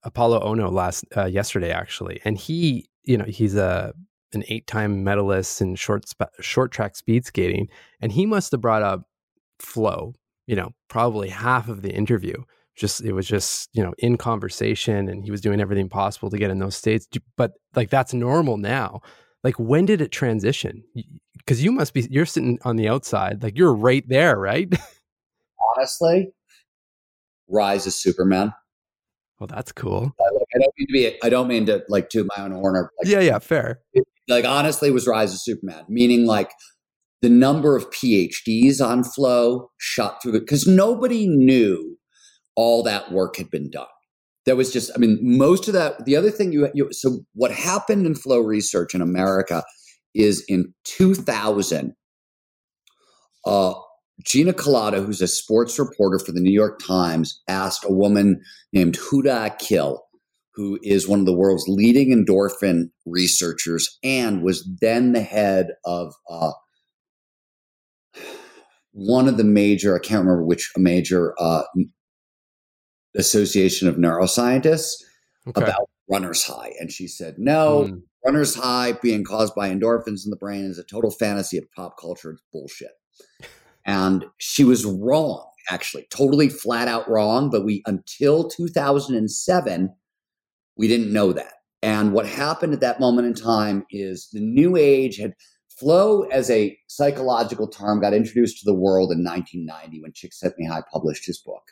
Apolo 0.05 0.43
Ohno 0.45 0.71
last, 0.71 1.05
uh, 1.17 1.25
yesterday, 1.25 1.71
actually, 1.71 2.21
and 2.25 2.37
he, 2.37 2.89
you 3.05 3.17
know, 3.17 3.25
he's 3.25 3.57
a, 3.57 3.95
an 4.35 4.45
eight-time 4.49 5.03
medalist 5.03 5.63
in 5.63 5.75
short 5.75 6.07
sp- 6.09 6.37
short 6.41 6.71
track 6.71 6.97
speed 6.97 7.25
skating, 7.25 7.69
and 8.01 8.13
he 8.13 8.27
must 8.27 8.53
have 8.53 8.61
brought 8.61 8.83
up 8.83 9.08
flow, 9.61 10.15
you 10.47 10.57
know, 10.57 10.71
probably 10.89 11.29
half 11.29 11.69
of 11.69 11.83
the 11.83 11.91
interview. 11.91 12.43
Just 12.77 13.01
it 13.01 13.13
was 13.13 13.27
just, 13.27 13.69
you 13.73 13.83
know, 13.83 13.93
in 13.99 14.17
conversation 14.17 15.09
and 15.09 15.25
he 15.25 15.31
was 15.31 15.41
doing 15.41 15.61
everything 15.61 15.89
possible 15.89 16.31
to 16.31 16.39
get 16.39 16.51
in 16.51 16.61
those 16.61 16.77
states. 16.77 17.09
But 17.37 17.53
like 17.75 17.91
that's 17.91 18.15
normal 18.15 18.57
now. 18.57 19.01
like 19.43 19.59
when 19.59 19.87
did 19.87 20.01
it 20.01 20.13
transition? 20.13 20.85
Because 21.39 21.63
you 21.63 21.73
must 21.73 21.95
be 21.95 22.07
you're 22.11 22.27
sitting 22.27 22.59
on 22.65 22.77
the 22.77 22.89
outside, 22.89 23.43
like 23.43 23.57
you're 23.59 23.75
right 23.75 24.05
there, 24.09 24.39
right? 24.39 24.73
Honestly, 25.77 26.33
Rise 27.49 27.87
of 27.87 27.93
Superman. 27.93 28.53
Well, 29.39 29.47
that's 29.47 29.73
cool. 29.73 30.13
I, 30.21 30.25
I 30.25 30.59
don't 30.59 30.75
mean 30.77 30.87
to 30.87 30.93
be. 30.93 31.23
I 31.23 31.29
don't 31.29 31.49
mean 31.49 31.67
to 31.67 31.85
like 31.89 32.11
to 32.11 32.29
my 32.37 32.45
own 32.45 32.51
horn. 32.53 32.77
Or, 32.77 32.91
like, 32.99 33.09
yeah, 33.09 33.21
yeah, 33.21 33.39
fair. 33.39 33.81
like 34.29 34.45
honestly, 34.45 34.91
was 34.91 35.07
Rise 35.07 35.33
of 35.33 35.41
Superman, 35.41 35.85
meaning 35.89 36.27
like 36.27 36.51
the 37.21 37.29
number 37.29 37.77
of 37.77 37.91
PhDs 37.91 38.81
on 38.85 39.05
flow 39.05 39.71
shot 39.79 40.23
through 40.23 40.37
it 40.37 40.41
because 40.41 40.67
nobody 40.67 41.27
knew 41.27 41.99
all 42.55 42.83
that 42.83 43.13
work 43.13 43.37
had 43.37 43.51
been 43.51 43.71
done. 43.71 43.87
There 44.47 44.57
was 44.57 44.73
just, 44.73 44.91
I 44.95 44.99
mean, 44.99 45.19
most 45.21 45.69
of 45.69 45.75
that. 45.75 46.05
The 46.05 46.17
other 46.17 46.31
thing 46.31 46.53
you, 46.53 46.69
you 46.75 46.89
so 46.93 47.21
what 47.35 47.51
happened 47.51 48.07
in 48.07 48.15
flow 48.15 48.41
research 48.41 48.95
in 48.95 49.01
America 49.01 49.63
is 50.15 50.45
in 50.49 50.73
2000, 50.85 51.95
uh, 53.45 53.75
Gina 54.25 54.53
Kolata, 54.53 55.05
who's 55.05 55.23
a 55.23 55.29
sports 55.29 55.79
reporter 55.79 56.19
for 56.19 56.33
the 56.33 56.41
New 56.41 56.53
York 56.53 56.81
Times, 56.81 57.41
asked 57.47 57.85
a 57.85 57.93
woman 57.93 58.41
named 58.73 58.99
Huda 58.99 59.47
Akil, 59.47 60.03
who 60.55 60.79
is 60.83 61.07
one 61.07 61.21
of 61.21 61.27
the 61.27 61.37
world's 61.37 61.69
leading 61.69 62.11
endorphin 62.11 62.91
researchers 63.07 63.99
and 64.03 64.43
was 64.43 64.69
then 64.81 65.13
the 65.13 65.23
head 65.23 65.69
of 65.85 66.13
uh, 66.29 66.51
one 68.99 69.29
of 69.29 69.37
the 69.37 69.45
major, 69.45 69.95
I 69.95 70.01
can't 70.01 70.25
remember 70.25 70.43
which 70.43 70.73
major 70.77 71.33
uh, 71.39 71.63
association 73.17 73.87
of 73.87 73.95
neuroscientists 73.95 74.91
okay. 75.47 75.63
about 75.63 75.89
runner's 76.11 76.43
high. 76.43 76.73
And 76.81 76.91
she 76.91 77.07
said, 77.07 77.37
no, 77.39 77.87
mm. 77.89 78.03
runner's 78.27 78.57
high 78.57 78.93
being 79.01 79.23
caused 79.23 79.55
by 79.55 79.71
endorphins 79.71 80.25
in 80.25 80.31
the 80.31 80.37
brain 80.37 80.65
is 80.65 80.79
a 80.79 80.85
total 80.85 81.13
fantasy 81.13 81.59
of 81.59 81.65
pop 81.77 81.97
culture. 82.01 82.33
It's 82.33 82.43
bullshit. 82.53 82.91
And 83.87 84.25
she 84.39 84.65
was 84.65 84.85
wrong, 84.85 85.49
actually, 85.71 86.09
totally 86.11 86.49
flat 86.49 86.89
out 86.89 87.09
wrong. 87.09 87.51
But 87.51 87.65
we, 87.65 87.83
until 87.87 88.49
2007, 88.49 89.95
we 90.77 90.89
didn't 90.89 91.13
know 91.13 91.33
that. 91.33 91.53
And 91.83 92.13
what 92.13 92.27
happened 92.27 92.73
at 92.73 92.81
that 92.81 92.99
moment 92.99 93.29
in 93.29 93.35
time 93.35 93.87
is 93.93 94.29
the 94.33 94.41
new 94.41 94.77
age 94.77 95.19
had 95.19 95.35
flow 95.79 96.23
as 96.25 96.51
a 96.51 96.77
psychological 96.89 97.69
term 97.69 98.01
got 98.01 98.15
introduced 98.15 98.59
to 98.59 98.65
the 98.65 98.75
world 98.75 99.13
in 99.13 99.25
1990 99.25 100.03
when 100.03 100.13
Csikszentmihalyi 100.13 100.83
published 100.93 101.27
his 101.27 101.39
book. 101.39 101.63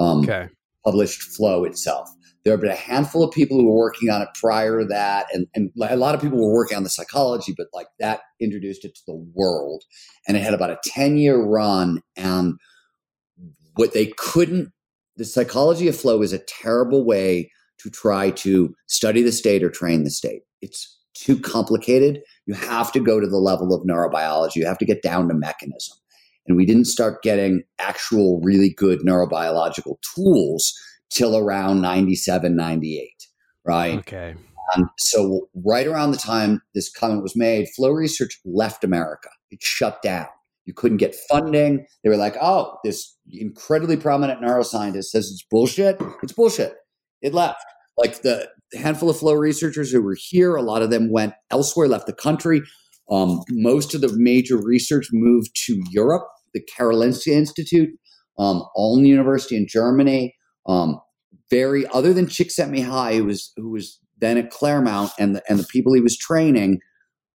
Um, 0.00 0.20
okay. 0.20 0.48
Published 0.84 1.22
flow 1.22 1.64
itself. 1.64 2.08
There 2.44 2.52
have 2.52 2.60
been 2.60 2.70
a 2.70 2.76
handful 2.76 3.24
of 3.24 3.34
people 3.34 3.58
who 3.58 3.66
were 3.66 3.74
working 3.76 4.08
on 4.08 4.22
it 4.22 4.28
prior 4.40 4.78
to 4.78 4.86
that, 4.86 5.26
and, 5.32 5.48
and 5.54 5.70
a 5.82 5.96
lot 5.96 6.14
of 6.14 6.20
people 6.20 6.38
were 6.38 6.54
working 6.54 6.76
on 6.76 6.84
the 6.84 6.88
psychology, 6.88 7.52
but 7.56 7.66
like 7.72 7.88
that 7.98 8.20
introduced 8.40 8.84
it 8.84 8.94
to 8.94 9.02
the 9.06 9.26
world. 9.34 9.82
And 10.28 10.36
it 10.36 10.44
had 10.44 10.54
about 10.54 10.70
a 10.70 10.78
10 10.84 11.16
year 11.16 11.42
run. 11.42 12.02
And 12.16 12.54
what 13.74 13.94
they 13.94 14.12
couldn't, 14.16 14.72
the 15.16 15.24
psychology 15.24 15.88
of 15.88 15.96
flow 15.96 16.22
is 16.22 16.32
a 16.32 16.38
terrible 16.38 17.04
way 17.04 17.50
to 17.78 17.90
try 17.90 18.30
to 18.30 18.74
study 18.86 19.22
the 19.22 19.32
state 19.32 19.64
or 19.64 19.70
train 19.70 20.04
the 20.04 20.10
state. 20.10 20.42
It's 20.62 20.96
too 21.14 21.38
complicated. 21.40 22.22
You 22.46 22.54
have 22.54 22.92
to 22.92 23.00
go 23.00 23.20
to 23.20 23.26
the 23.26 23.38
level 23.38 23.74
of 23.74 23.82
neurobiology. 23.82 24.56
You 24.56 24.66
have 24.66 24.78
to 24.78 24.86
get 24.86 25.02
down 25.02 25.28
to 25.28 25.34
mechanism. 25.34 25.96
And 26.46 26.56
we 26.56 26.64
didn't 26.64 26.86
start 26.86 27.22
getting 27.22 27.62
actual 27.78 28.40
really 28.40 28.70
good 28.70 29.00
neurobiological 29.00 29.96
tools 30.14 30.72
till 31.10 31.36
around 31.36 31.80
97, 31.80 32.54
98, 32.54 33.10
right? 33.64 33.98
Okay. 33.98 34.34
Um, 34.74 34.90
so, 34.98 35.48
right 35.64 35.86
around 35.86 36.10
the 36.10 36.18
time 36.18 36.60
this 36.74 36.90
comment 36.90 37.22
was 37.22 37.36
made, 37.36 37.68
Flow 37.74 37.90
Research 37.90 38.40
left 38.44 38.84
America. 38.84 39.28
It 39.50 39.62
shut 39.62 40.02
down. 40.02 40.26
You 40.64 40.74
couldn't 40.74 40.96
get 40.96 41.14
funding. 41.28 41.86
They 42.02 42.10
were 42.10 42.16
like, 42.16 42.36
oh, 42.42 42.76
this 42.84 43.16
incredibly 43.30 43.96
prominent 43.96 44.40
neuroscientist 44.40 45.04
says 45.04 45.30
it's 45.30 45.44
bullshit. 45.48 46.00
It's 46.22 46.32
bullshit. 46.32 46.74
It 47.22 47.32
left. 47.32 47.64
Like 47.96 48.22
the 48.22 48.48
handful 48.74 49.08
of 49.10 49.18
flow 49.18 49.34
researchers 49.34 49.90
who 49.90 50.02
were 50.02 50.16
here, 50.18 50.54
a 50.54 50.62
lot 50.62 50.82
of 50.82 50.90
them 50.90 51.10
went 51.10 51.34
elsewhere, 51.50 51.88
left 51.88 52.06
the 52.06 52.12
country. 52.12 52.62
Um, 53.10 53.40
most 53.50 53.94
of 53.94 54.00
the 54.00 54.12
major 54.16 54.56
research 54.56 55.08
moved 55.12 55.50
to 55.66 55.80
Europe, 55.90 56.26
the 56.52 56.60
Karolinska 56.76 57.28
Institute, 57.28 57.90
um, 58.38 58.64
Ulm 58.76 59.04
University 59.04 59.56
in 59.56 59.66
Germany. 59.68 60.34
Um, 60.66 61.00
very 61.50 61.86
other 61.88 62.12
than 62.12 62.26
Csikszentmihalyi, 62.26 63.18
who 63.18 63.24
was 63.24 63.52
who 63.56 63.70
was 63.70 64.00
then 64.18 64.36
at 64.36 64.50
Claremont, 64.50 65.12
and 65.18 65.36
the 65.36 65.42
and 65.48 65.58
the 65.58 65.66
people 65.70 65.92
he 65.92 66.00
was 66.00 66.16
training, 66.16 66.80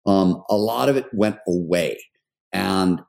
um, 0.06 0.42
a 0.50 0.56
lot 0.56 0.88
of 0.88 0.96
it 0.96 1.06
went 1.12 1.38
away. 1.48 1.98
And 2.52 3.00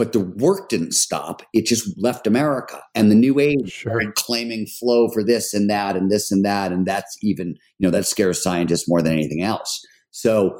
but 0.00 0.14
the 0.14 0.20
work 0.20 0.70
didn't 0.70 0.94
stop. 0.94 1.42
It 1.52 1.66
just 1.66 1.92
left 1.98 2.26
America. 2.26 2.80
And 2.94 3.10
the 3.10 3.14
new 3.14 3.38
age 3.38 3.70
sure. 3.70 4.00
claiming 4.16 4.66
flow 4.66 5.10
for 5.10 5.22
this 5.22 5.52
and 5.52 5.68
that 5.68 5.94
and 5.94 6.10
this 6.10 6.32
and 6.32 6.42
that. 6.42 6.72
And 6.72 6.86
that's 6.86 7.18
even, 7.20 7.48
you 7.78 7.86
know, 7.86 7.90
that 7.90 8.06
scares 8.06 8.42
scientists 8.42 8.88
more 8.88 9.02
than 9.02 9.12
anything 9.12 9.42
else. 9.42 9.84
So 10.10 10.58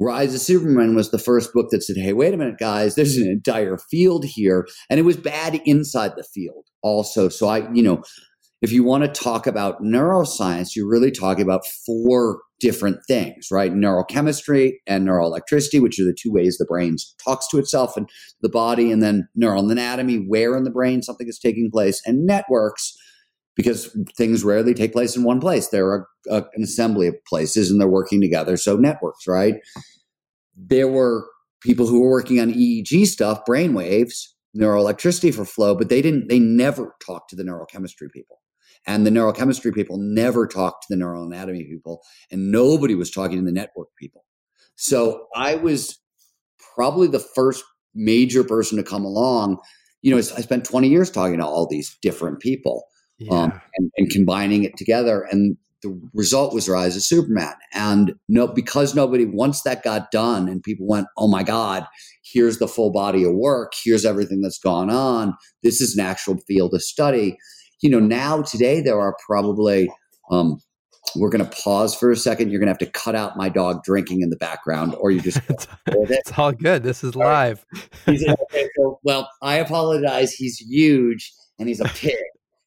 Rise 0.00 0.34
of 0.34 0.40
Superman 0.40 0.96
was 0.96 1.12
the 1.12 1.20
first 1.20 1.52
book 1.54 1.68
that 1.70 1.84
said, 1.84 1.96
hey, 1.96 2.12
wait 2.12 2.34
a 2.34 2.36
minute, 2.36 2.58
guys, 2.58 2.96
there's 2.96 3.16
an 3.16 3.30
entire 3.30 3.78
field 3.78 4.24
here. 4.24 4.66
And 4.90 4.98
it 4.98 5.04
was 5.04 5.16
bad 5.16 5.60
inside 5.64 6.14
the 6.16 6.24
field 6.34 6.66
also. 6.82 7.28
So 7.28 7.46
I, 7.46 7.70
you 7.72 7.84
know, 7.84 8.02
if 8.62 8.70
you 8.70 8.84
want 8.84 9.02
to 9.02 9.20
talk 9.20 9.48
about 9.48 9.82
neuroscience, 9.82 10.76
you're 10.76 10.88
really 10.88 11.10
talking 11.10 11.42
about 11.42 11.66
four 11.84 12.40
different 12.60 12.98
things, 13.08 13.48
right? 13.50 13.72
Neurochemistry 13.72 14.74
and 14.86 15.06
neuroelectricity, 15.06 15.82
which 15.82 15.98
are 15.98 16.04
the 16.04 16.16
two 16.16 16.30
ways 16.32 16.56
the 16.56 16.64
brain 16.64 16.94
talks 17.22 17.48
to 17.48 17.58
itself 17.58 17.96
and 17.96 18.08
the 18.40 18.48
body, 18.48 18.92
and 18.92 19.02
then 19.02 19.28
neural 19.34 19.68
anatomy, 19.68 20.24
where 20.28 20.56
in 20.56 20.62
the 20.62 20.70
brain 20.70 21.02
something 21.02 21.28
is 21.28 21.40
taking 21.40 21.70
place, 21.72 22.00
and 22.06 22.24
networks, 22.24 22.96
because 23.56 23.94
things 24.16 24.44
rarely 24.44 24.74
take 24.74 24.92
place 24.92 25.16
in 25.16 25.24
one 25.24 25.40
place. 25.40 25.68
There 25.68 25.88
are 25.88 26.06
an 26.30 26.62
assembly 26.62 27.08
of 27.08 27.16
places 27.26 27.68
and 27.68 27.80
they're 27.80 27.88
working 27.88 28.20
together. 28.20 28.56
So, 28.56 28.76
networks, 28.76 29.26
right? 29.26 29.56
There 30.56 30.88
were 30.88 31.26
people 31.62 31.88
who 31.88 32.02
were 32.02 32.10
working 32.10 32.38
on 32.38 32.52
EEG 32.52 33.06
stuff, 33.06 33.44
brain 33.44 33.74
waves, 33.74 34.36
neuroelectricity 34.56 35.34
for 35.34 35.44
flow, 35.44 35.74
but 35.74 35.88
they 35.88 36.00
didn't, 36.00 36.28
they 36.28 36.38
never 36.38 36.94
talked 37.04 37.30
to 37.30 37.36
the 37.36 37.42
neurochemistry 37.42 38.10
people. 38.12 38.38
And 38.86 39.06
the 39.06 39.10
neurochemistry 39.10 39.74
people 39.74 39.96
never 39.98 40.46
talked 40.46 40.86
to 40.86 40.96
the 40.96 41.02
neuroanatomy 41.02 41.68
people, 41.68 42.02
and 42.30 42.50
nobody 42.50 42.94
was 42.94 43.10
talking 43.10 43.38
to 43.38 43.44
the 43.44 43.52
network 43.52 43.88
people. 43.98 44.24
So 44.74 45.26
I 45.36 45.54
was 45.54 45.98
probably 46.74 47.08
the 47.08 47.20
first 47.20 47.64
major 47.94 48.42
person 48.42 48.76
to 48.78 48.82
come 48.82 49.04
along. 49.04 49.58
You 50.02 50.12
know, 50.12 50.18
I 50.18 50.40
spent 50.40 50.64
20 50.64 50.88
years 50.88 51.10
talking 51.10 51.38
to 51.38 51.46
all 51.46 51.66
these 51.66 51.96
different 52.02 52.40
people 52.40 52.84
um, 53.20 53.26
yeah. 53.28 53.42
um, 53.42 53.60
and, 53.76 53.90
and 53.96 54.10
combining 54.10 54.64
it 54.64 54.76
together. 54.76 55.26
And 55.30 55.56
the 55.82 56.00
result 56.14 56.54
was 56.54 56.68
Rise 56.68 56.96
of 56.96 57.02
Superman. 57.02 57.54
And 57.72 58.14
no, 58.28 58.46
because 58.46 58.94
nobody 58.94 59.24
once 59.24 59.62
that 59.62 59.82
got 59.82 60.10
done 60.10 60.48
and 60.48 60.62
people 60.62 60.86
went, 60.86 61.08
"Oh 61.16 61.28
my 61.28 61.42
God, 61.42 61.86
here's 62.24 62.58
the 62.58 62.68
full 62.68 62.92
body 62.92 63.24
of 63.24 63.34
work. 63.34 63.72
Here's 63.82 64.04
everything 64.04 64.40
that's 64.40 64.58
gone 64.58 64.90
on. 64.90 65.34
This 65.62 65.80
is 65.80 65.96
an 65.96 66.04
actual 66.04 66.38
field 66.46 66.74
of 66.74 66.82
study." 66.82 67.36
You 67.82 67.90
know, 67.90 67.98
now 67.98 68.42
today 68.42 68.80
there 68.80 68.98
are 69.00 69.14
probably, 69.26 69.90
um, 70.30 70.58
we're 71.16 71.28
going 71.28 71.44
to 71.44 71.50
pause 71.50 71.94
for 71.94 72.10
a 72.10 72.16
second. 72.16 72.50
You're 72.50 72.60
going 72.60 72.68
to 72.68 72.72
have 72.72 72.78
to 72.78 72.98
cut 72.98 73.14
out 73.14 73.36
my 73.36 73.48
dog 73.48 73.82
drinking 73.82 74.22
in 74.22 74.30
the 74.30 74.36
background, 74.36 74.94
or 74.98 75.10
you 75.10 75.20
just 75.20 75.40
it's, 75.48 75.66
it's 75.86 76.38
all 76.38 76.52
good. 76.52 76.84
This 76.84 77.04
is 77.04 77.14
live. 77.14 77.66
okay, 78.08 78.68
so, 78.78 79.00
well, 79.02 79.28
I 79.42 79.56
apologize. 79.56 80.32
He's 80.32 80.58
huge 80.58 81.32
and 81.58 81.68
he's 81.68 81.80
a 81.80 81.84
pig. 81.84 82.14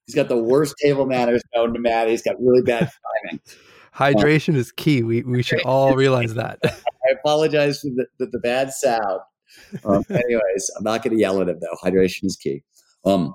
He's 0.06 0.16
got 0.16 0.28
the 0.28 0.38
worst 0.38 0.76
table 0.84 1.06
manners 1.06 1.42
known 1.56 1.74
to 1.74 1.80
man. 1.80 2.10
He's 2.10 2.22
got 2.22 2.36
really 2.40 2.62
bad 2.62 2.92
timing. 3.24 3.42
Hydration 3.96 4.50
um, 4.50 4.58
is 4.58 4.72
key. 4.72 5.02
We 5.02 5.24
we 5.24 5.42
should 5.42 5.64
all 5.64 5.96
realize 5.96 6.34
that. 6.36 6.60
I 6.66 7.12
apologize 7.20 7.80
for 7.80 7.88
the, 7.88 8.06
the, 8.20 8.28
the 8.28 8.40
bad 8.40 8.72
sound. 8.72 9.22
Um, 9.84 10.04
anyways, 10.10 10.70
I'm 10.78 10.84
not 10.84 11.04
going 11.04 11.16
to 11.16 11.20
yell 11.20 11.42
at 11.42 11.48
him 11.48 11.60
though. 11.60 11.78
Hydration 11.84 12.26
is 12.26 12.36
key. 12.36 12.62
Um, 13.06 13.34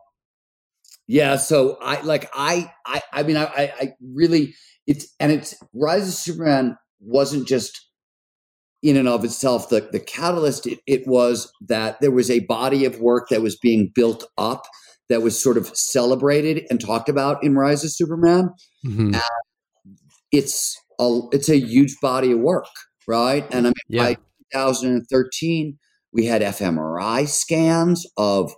yeah, 1.11 1.39
so 1.39 1.77
I 1.83 2.01
like 2.03 2.31
I 2.35 2.73
I 2.87 3.03
I 3.13 3.23
mean 3.25 3.37
I 3.37 3.49
I 3.77 3.93
really 4.15 4.55
it's 4.87 5.13
and 5.19 5.33
it's 5.33 5.57
Rise 5.75 6.07
of 6.07 6.15
Superman 6.15 6.77
wasn't 7.01 7.49
just 7.49 7.85
in 8.85 8.97
and 8.97 9.09
of 9.09 9.25
itself 9.25 9.71
the 9.71 9.89
the 9.91 9.99
catalyst. 9.99 10.69
It, 10.69 10.79
it 10.87 11.09
was 11.09 11.53
that 11.67 12.01
there 12.01 12.13
was 12.13 12.31
a 12.31 12.47
body 12.47 12.85
of 12.85 13.01
work 13.01 13.29
that 13.31 13.43
was 13.43 13.59
being 13.59 13.91
built 13.93 14.25
up 14.39 14.63
that 15.09 15.21
was 15.21 15.43
sort 15.43 15.57
of 15.57 15.77
celebrated 15.77 16.65
and 16.71 16.81
talked 16.81 17.09
about 17.09 17.43
in 17.43 17.57
Rise 17.57 17.83
of 17.83 17.91
Superman. 17.91 18.51
Mm-hmm. 18.87 19.17
it's 20.31 20.81
a 21.01 21.21
it's 21.33 21.49
a 21.49 21.59
huge 21.59 21.97
body 22.01 22.31
of 22.31 22.39
work, 22.39 22.67
right? 23.09 23.45
And 23.53 23.67
I 23.67 23.71
mean, 23.71 23.75
yeah. 23.89 24.03
by 24.05 24.15
2013, 24.53 25.77
we 26.13 26.27
had 26.27 26.41
fMRI 26.41 27.27
scans 27.27 28.07
of 28.17 28.55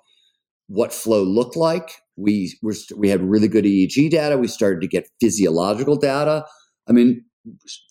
what 0.69 0.93
flow 0.93 1.23
looked 1.23 1.57
like 1.57 2.02
we 2.16 2.57
were 2.62 2.75
we 2.97 3.09
had 3.09 3.23
really 3.23 3.49
good 3.49 3.64
EEG 3.64 4.11
data. 4.11 4.38
We 4.38 4.49
started 4.49 4.81
to 4.81 4.88
get 4.88 5.11
physiological 5.21 5.97
data. 5.97 6.45
I 6.88 6.92
mean, 6.92 7.25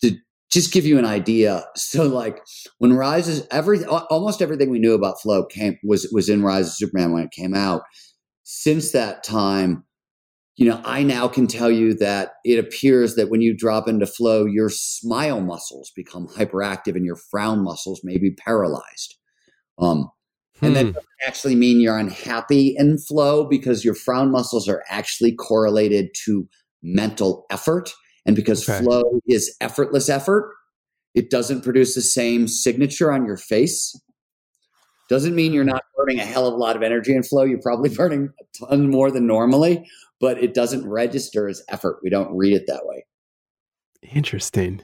to 0.02 0.16
just 0.50 0.72
give 0.72 0.84
you 0.84 0.98
an 0.98 1.06
idea. 1.06 1.64
So 1.76 2.04
like 2.04 2.40
when 2.78 2.94
Rises, 2.94 3.46
every 3.50 3.84
almost 3.84 4.40
everything 4.40 4.70
we 4.70 4.78
knew 4.78 4.94
about 4.94 5.20
flow 5.20 5.44
came 5.44 5.78
was 5.82 6.08
was 6.12 6.28
in 6.28 6.42
Rise 6.42 6.68
of 6.68 6.74
Superman 6.74 7.12
when 7.12 7.24
it 7.24 7.30
came 7.30 7.54
out. 7.54 7.82
Since 8.44 8.92
that 8.92 9.22
time, 9.24 9.84
you 10.56 10.66
know, 10.66 10.80
I 10.84 11.02
now 11.02 11.28
can 11.28 11.46
tell 11.46 11.70
you 11.70 11.94
that 11.94 12.32
it 12.44 12.58
appears 12.58 13.14
that 13.16 13.30
when 13.30 13.40
you 13.40 13.56
drop 13.56 13.88
into 13.88 14.06
flow, 14.06 14.44
your 14.44 14.68
smile 14.70 15.40
muscles 15.40 15.92
become 15.94 16.28
hyperactive 16.28 16.94
and 16.94 17.04
your 17.04 17.16
frown 17.30 17.62
muscles 17.62 18.00
may 18.04 18.18
be 18.18 18.32
paralyzed. 18.32 19.16
Um. 19.78 20.08
And 20.62 20.76
that 20.76 20.86
hmm. 20.86 20.92
doesn't 20.92 21.08
actually 21.26 21.56
mean 21.56 21.80
you're 21.80 21.98
unhappy 21.98 22.76
in 22.78 22.98
flow 22.98 23.44
because 23.44 23.84
your 23.84 23.94
frown 23.94 24.30
muscles 24.30 24.68
are 24.68 24.84
actually 24.88 25.32
correlated 25.32 26.10
to 26.24 26.48
mental 26.82 27.46
effort. 27.50 27.92
And 28.24 28.36
because 28.36 28.68
okay. 28.68 28.82
flow 28.82 29.02
is 29.26 29.56
effortless 29.60 30.08
effort, 30.08 30.54
it 31.14 31.30
doesn't 31.30 31.62
produce 31.62 31.94
the 31.94 32.00
same 32.00 32.46
signature 32.46 33.12
on 33.12 33.26
your 33.26 33.36
face. 33.36 33.98
Doesn't 35.08 35.34
mean 35.34 35.52
you're 35.52 35.64
not 35.64 35.82
burning 35.96 36.20
a 36.20 36.24
hell 36.24 36.46
of 36.46 36.54
a 36.54 36.56
lot 36.56 36.76
of 36.76 36.82
energy 36.82 37.14
in 37.14 37.22
flow. 37.22 37.42
You're 37.42 37.60
probably 37.60 37.88
burning 37.94 38.30
a 38.40 38.66
ton 38.66 38.88
more 38.88 39.10
than 39.10 39.26
normally, 39.26 39.84
but 40.20 40.42
it 40.42 40.54
doesn't 40.54 40.88
register 40.88 41.48
as 41.48 41.62
effort. 41.68 41.98
We 42.02 42.10
don't 42.10 42.34
read 42.34 42.54
it 42.54 42.66
that 42.68 42.82
way. 42.84 43.04
Interesting. 44.02 44.82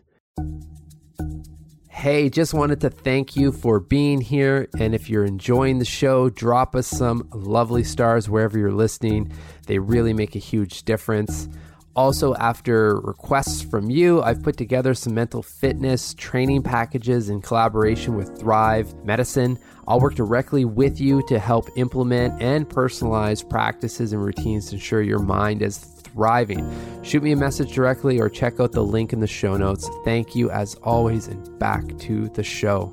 Hey, 1.98 2.30
just 2.30 2.54
wanted 2.54 2.80
to 2.82 2.90
thank 2.90 3.34
you 3.34 3.50
for 3.50 3.80
being 3.80 4.20
here. 4.20 4.68
And 4.78 4.94
if 4.94 5.10
you're 5.10 5.24
enjoying 5.24 5.80
the 5.80 5.84
show, 5.84 6.30
drop 6.30 6.76
us 6.76 6.86
some 6.86 7.28
lovely 7.34 7.82
stars 7.82 8.30
wherever 8.30 8.56
you're 8.56 8.70
listening. 8.70 9.32
They 9.66 9.80
really 9.80 10.12
make 10.12 10.36
a 10.36 10.38
huge 10.38 10.84
difference. 10.84 11.48
Also, 11.96 12.36
after 12.36 13.00
requests 13.00 13.62
from 13.62 13.90
you, 13.90 14.22
I've 14.22 14.44
put 14.44 14.56
together 14.56 14.94
some 14.94 15.12
mental 15.12 15.42
fitness 15.42 16.14
training 16.14 16.62
packages 16.62 17.30
in 17.30 17.42
collaboration 17.42 18.14
with 18.14 18.38
Thrive 18.38 18.94
Medicine. 19.04 19.58
I'll 19.88 19.98
work 19.98 20.14
directly 20.14 20.64
with 20.64 21.00
you 21.00 21.26
to 21.26 21.40
help 21.40 21.68
implement 21.76 22.40
and 22.40 22.68
personalize 22.68 23.42
practices 23.50 24.12
and 24.12 24.24
routines 24.24 24.66
to 24.66 24.76
ensure 24.76 25.02
your 25.02 25.18
mind 25.18 25.62
is 25.62 25.78
thriving. 26.12 26.68
Shoot 27.02 27.22
me 27.22 27.32
a 27.32 27.36
message 27.36 27.72
directly 27.72 28.20
or 28.20 28.28
check 28.28 28.60
out 28.60 28.72
the 28.72 28.82
link 28.82 29.12
in 29.12 29.20
the 29.20 29.26
show 29.26 29.56
notes. 29.56 29.88
Thank 30.04 30.34
you 30.34 30.50
as 30.50 30.74
always, 30.76 31.26
and 31.26 31.58
back 31.58 31.98
to 31.98 32.28
the 32.30 32.42
show. 32.42 32.92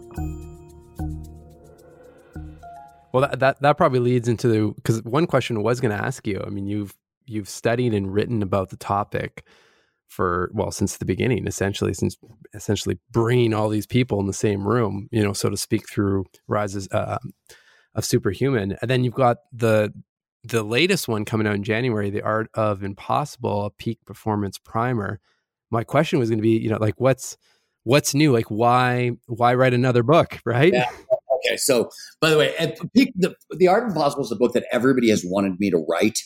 Well, 3.11 3.21
that, 3.21 3.39
that, 3.39 3.61
that 3.61 3.77
probably 3.77 3.99
leads 3.99 4.27
into 4.27 4.73
because 4.75 5.01
one 5.03 5.25
question 5.25 5.57
I 5.57 5.61
was 5.61 5.79
going 5.79 5.97
to 5.97 6.03
ask 6.03 6.27
you. 6.27 6.43
I 6.45 6.49
mean, 6.49 6.67
you've 6.67 6.93
you've 7.25 7.49
studied 7.49 7.93
and 7.93 8.13
written 8.13 8.43
about 8.43 8.69
the 8.69 8.77
topic 8.77 9.45
for 10.07 10.51
well 10.53 10.71
since 10.71 10.97
the 10.97 11.05
beginning 11.05 11.47
essentially 11.47 11.93
since 11.93 12.15
essentially 12.53 12.99
bringing 13.11 13.53
all 13.53 13.69
these 13.69 13.87
people 13.87 14.19
in 14.19 14.27
the 14.27 14.33
same 14.33 14.67
room 14.67 15.09
you 15.11 15.23
know 15.23 15.33
so 15.33 15.49
to 15.49 15.57
speak 15.57 15.89
through 15.89 16.23
rises 16.47 16.87
uh, 16.91 17.17
of 17.95 18.05
superhuman 18.05 18.77
and 18.81 18.89
then 18.89 19.03
you've 19.03 19.15
got 19.15 19.37
the 19.51 19.91
the 20.47 20.63
latest 20.63 21.07
one 21.07 21.25
coming 21.25 21.47
out 21.47 21.55
in 21.55 21.63
january 21.63 22.09
the 22.09 22.21
art 22.21 22.49
of 22.53 22.83
impossible 22.83 23.65
a 23.65 23.71
peak 23.71 23.99
performance 24.05 24.57
primer 24.57 25.19
my 25.71 25.83
question 25.83 26.19
was 26.19 26.29
going 26.29 26.39
to 26.39 26.43
be 26.43 26.57
you 26.57 26.69
know 26.69 26.77
like 26.77 26.99
what's 26.99 27.37
what's 27.83 28.13
new 28.13 28.31
like 28.31 28.49
why 28.49 29.11
why 29.27 29.53
write 29.53 29.73
another 29.73 30.03
book 30.03 30.39
right 30.45 30.73
yeah. 30.73 30.89
okay 31.47 31.57
so 31.57 31.89
by 32.21 32.29
the 32.29 32.37
way 32.37 32.53
peak, 32.93 33.11
the, 33.15 33.35
the 33.57 33.67
art 33.67 33.83
of 33.83 33.89
impossible 33.89 34.23
is 34.23 34.31
a 34.31 34.35
book 34.35 34.53
that 34.53 34.65
everybody 34.71 35.09
has 35.09 35.23
wanted 35.25 35.59
me 35.59 35.69
to 35.69 35.85
write 35.89 36.19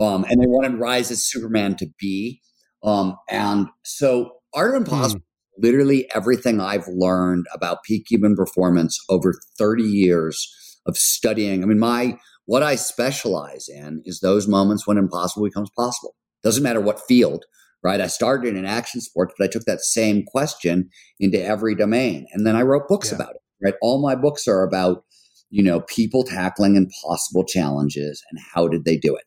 um, 0.00 0.24
and 0.28 0.40
they 0.40 0.46
wanted 0.46 0.78
Rise 0.78 1.10
of 1.10 1.18
Superman 1.18 1.76
to 1.76 1.86
be. 1.98 2.40
Um, 2.82 3.16
and 3.30 3.68
so 3.84 4.32
Art 4.52 4.74
of 4.74 4.82
Impossible, 4.82 5.20
mm. 5.20 5.64
literally 5.64 6.08
everything 6.14 6.60
I've 6.60 6.88
learned 6.88 7.46
about 7.52 7.84
peak 7.84 8.06
human 8.10 8.34
performance 8.34 8.98
over 9.08 9.34
30 9.58 9.82
years 9.82 10.50
of 10.86 10.96
studying. 10.96 11.62
I 11.62 11.66
mean, 11.66 11.78
my 11.78 12.18
what 12.46 12.62
I 12.62 12.76
specialize 12.76 13.68
in 13.68 14.02
is 14.04 14.20
those 14.20 14.46
moments 14.46 14.86
when 14.86 14.98
impossible 14.98 15.44
becomes 15.46 15.70
possible. 15.76 16.14
Doesn't 16.42 16.62
matter 16.62 16.80
what 16.80 17.00
field, 17.00 17.44
right? 17.82 18.00
I 18.00 18.06
started 18.06 18.54
in 18.56 18.64
action 18.64 19.00
sports, 19.00 19.34
but 19.38 19.44
I 19.44 19.50
took 19.50 19.64
that 19.64 19.80
same 19.80 20.24
question 20.26 20.90
into 21.18 21.42
every 21.42 21.74
domain. 21.74 22.26
And 22.32 22.46
then 22.46 22.56
I 22.56 22.62
wrote 22.62 22.88
books 22.88 23.10
yeah. 23.10 23.16
about 23.16 23.34
it, 23.34 23.40
right? 23.62 23.74
All 23.80 24.02
my 24.02 24.14
books 24.14 24.46
are 24.46 24.62
about, 24.62 25.04
you 25.50 25.62
know, 25.62 25.80
people 25.82 26.24
tackling 26.24 26.76
impossible 26.76 27.44
challenges 27.44 28.22
and 28.30 28.40
how 28.54 28.68
did 28.68 28.84
they 28.84 28.96
do 28.96 29.16
it. 29.16 29.24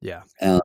Yeah. 0.00 0.22
Um, 0.40 0.60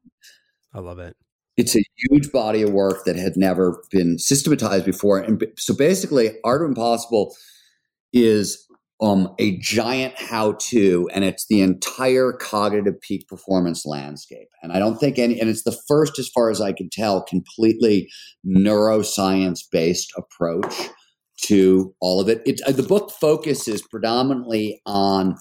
I 0.73 0.79
love 0.79 0.99
it. 0.99 1.15
It's 1.55 1.75
a 1.75 1.83
huge 1.95 2.31
body 2.31 2.61
of 2.61 2.69
work 2.69 3.05
that 3.05 3.15
had 3.15 3.35
never 3.35 3.81
been 3.89 4.19
systematized 4.19 4.85
before. 4.85 5.17
And 5.17 5.43
so 5.57 5.73
basically, 5.75 6.37
Art 6.43 6.61
of 6.61 6.67
Impossible 6.67 7.35
is 8.13 8.66
um, 8.99 9.33
a 9.37 9.57
giant 9.59 10.15
how 10.17 10.53
to, 10.59 11.07
and 11.13 11.23
it's 11.23 11.45
the 11.47 11.61
entire 11.61 12.33
cognitive 12.33 12.99
peak 13.01 13.27
performance 13.27 13.85
landscape. 13.85 14.47
And 14.63 14.71
I 14.71 14.79
don't 14.79 14.97
think 14.97 15.19
any, 15.19 15.39
and 15.39 15.49
it's 15.49 15.63
the 15.63 15.77
first, 15.87 16.17
as 16.17 16.29
far 16.29 16.49
as 16.49 16.59
I 16.61 16.73
can 16.73 16.89
tell, 16.91 17.23
completely 17.23 18.09
neuroscience 18.45 19.59
based 19.71 20.11
approach 20.17 20.89
to 21.43 21.93
all 22.01 22.19
of 22.19 22.27
it. 22.27 22.41
it 22.45 22.61
uh, 22.65 22.71
the 22.71 22.81
book 22.81 23.11
focuses 23.11 23.83
predominantly 23.83 24.81
on 24.87 25.35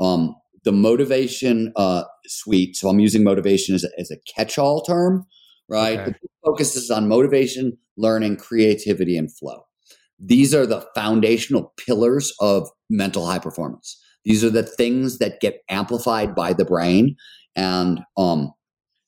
um, 0.00 0.34
the 0.64 0.72
motivation 0.72 1.72
uh, 1.76 2.04
suite. 2.26 2.74
So 2.76 2.88
I'm 2.88 3.00
using 3.00 3.22
motivation 3.22 3.74
as 3.74 3.84
a, 3.84 3.88
as 3.98 4.10
a 4.10 4.16
catch-all 4.34 4.80
term, 4.82 5.26
right? 5.68 6.00
Okay. 6.00 6.14
Focuses 6.42 6.90
on 6.90 7.06
motivation, 7.06 7.76
learning, 7.98 8.36
creativity, 8.36 9.18
and 9.18 9.30
flow. 9.30 9.66
These 10.26 10.54
are 10.54 10.66
the 10.66 10.86
foundational 10.94 11.74
pillars 11.76 12.32
of 12.40 12.68
mental 12.88 13.26
high 13.26 13.38
performance. 13.38 14.00
These 14.24 14.42
are 14.42 14.50
the 14.50 14.62
things 14.62 15.18
that 15.18 15.40
get 15.40 15.60
amplified 15.68 16.34
by 16.34 16.54
the 16.54 16.64
brain 16.64 17.16
and 17.54 18.00
um, 18.16 18.52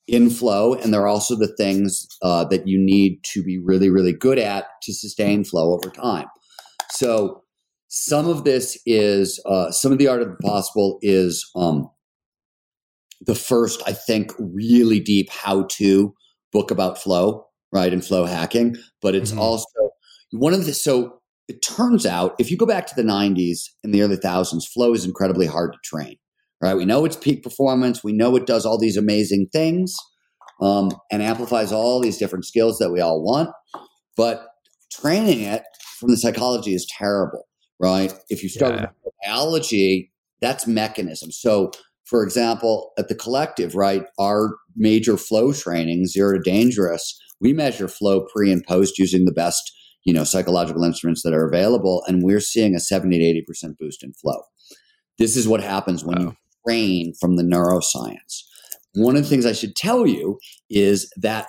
in 0.06 0.28
flow, 0.28 0.74
and 0.74 0.92
they're 0.92 1.06
also 1.06 1.34
the 1.34 1.54
things 1.56 2.06
uh, 2.22 2.44
that 2.44 2.68
you 2.68 2.78
need 2.78 3.24
to 3.24 3.42
be 3.42 3.58
really, 3.58 3.88
really 3.88 4.12
good 4.12 4.38
at 4.38 4.66
to 4.82 4.92
sustain 4.92 5.42
flow 5.42 5.72
over 5.72 5.88
time. 5.88 6.26
So 6.90 7.42
some 7.88 8.28
of 8.28 8.44
this 8.44 8.78
is 8.84 9.42
uh, 9.46 9.70
some 9.70 9.92
of 9.92 9.98
the 9.98 10.08
art 10.08 10.22
of 10.22 10.28
the 10.28 10.36
possible 10.36 10.98
is 11.00 11.48
um, 11.56 11.88
the 13.22 13.34
first, 13.34 13.82
I 13.86 13.92
think, 13.92 14.32
really 14.38 15.00
deep 15.00 15.30
how-to 15.30 16.14
book 16.52 16.70
about 16.70 16.98
flow, 16.98 17.46
right, 17.72 17.92
and 17.92 18.04
flow 18.04 18.26
hacking. 18.26 18.76
But 19.00 19.14
it's 19.14 19.30
mm-hmm. 19.30 19.40
also 19.40 19.85
one 20.32 20.52
of 20.52 20.64
the 20.66 20.74
so 20.74 21.20
it 21.48 21.62
turns 21.62 22.04
out 22.04 22.34
if 22.38 22.50
you 22.50 22.56
go 22.56 22.66
back 22.66 22.86
to 22.86 22.94
the 22.94 23.02
90s 23.02 23.60
and 23.84 23.94
the 23.94 24.02
early 24.02 24.16
thousands, 24.16 24.66
flow 24.66 24.92
is 24.92 25.04
incredibly 25.04 25.46
hard 25.46 25.72
to 25.72 25.78
train. 25.84 26.16
Right, 26.60 26.74
we 26.74 26.86
know 26.86 27.04
it's 27.04 27.16
peak 27.16 27.42
performance. 27.42 28.02
We 28.02 28.14
know 28.14 28.34
it 28.34 28.46
does 28.46 28.64
all 28.64 28.78
these 28.78 28.96
amazing 28.96 29.48
things 29.52 29.94
um, 30.62 30.90
and 31.12 31.22
amplifies 31.22 31.70
all 31.70 32.00
these 32.00 32.16
different 32.16 32.46
skills 32.46 32.78
that 32.78 32.90
we 32.90 33.00
all 33.00 33.22
want. 33.22 33.50
But 34.16 34.46
training 34.90 35.42
it 35.42 35.62
from 35.98 36.10
the 36.10 36.16
psychology 36.16 36.74
is 36.74 36.86
terrible 36.86 37.46
right? 37.78 38.12
If 38.28 38.42
you 38.42 38.48
start 38.48 38.74
yeah. 38.74 38.86
with 39.04 39.14
biology, 39.24 40.12
that's 40.40 40.66
mechanism. 40.66 41.30
So, 41.30 41.70
for 42.04 42.22
example, 42.22 42.92
at 42.98 43.08
the 43.08 43.14
collective, 43.14 43.74
right, 43.74 44.04
our 44.18 44.56
major 44.76 45.16
flow 45.16 45.52
training, 45.52 46.06
zero 46.06 46.34
to 46.34 46.40
dangerous, 46.40 47.18
we 47.40 47.52
measure 47.52 47.88
flow 47.88 48.26
pre 48.32 48.52
and 48.52 48.64
post 48.66 48.98
using 48.98 49.24
the 49.24 49.32
best, 49.32 49.72
you 50.06 50.12
know, 50.14 50.24
psychological 50.24 50.84
instruments 50.84 51.22
that 51.22 51.34
are 51.34 51.46
available, 51.46 52.02
and 52.06 52.22
we're 52.22 52.40
seeing 52.40 52.74
a 52.74 52.80
70 52.80 53.18
to 53.18 53.24
80 53.24 53.42
percent 53.42 53.78
boost 53.78 54.02
in 54.02 54.12
flow. 54.14 54.40
This 55.18 55.36
is 55.36 55.48
what 55.48 55.62
happens 55.62 56.04
when 56.04 56.20
you 56.20 56.36
train 56.66 57.12
from 57.20 57.36
the 57.36 57.42
neuroscience. 57.42 58.44
One 58.94 59.16
of 59.16 59.22
the 59.22 59.28
things 59.28 59.44
I 59.44 59.52
should 59.52 59.76
tell 59.76 60.06
you 60.06 60.38
is 60.70 61.10
that 61.16 61.48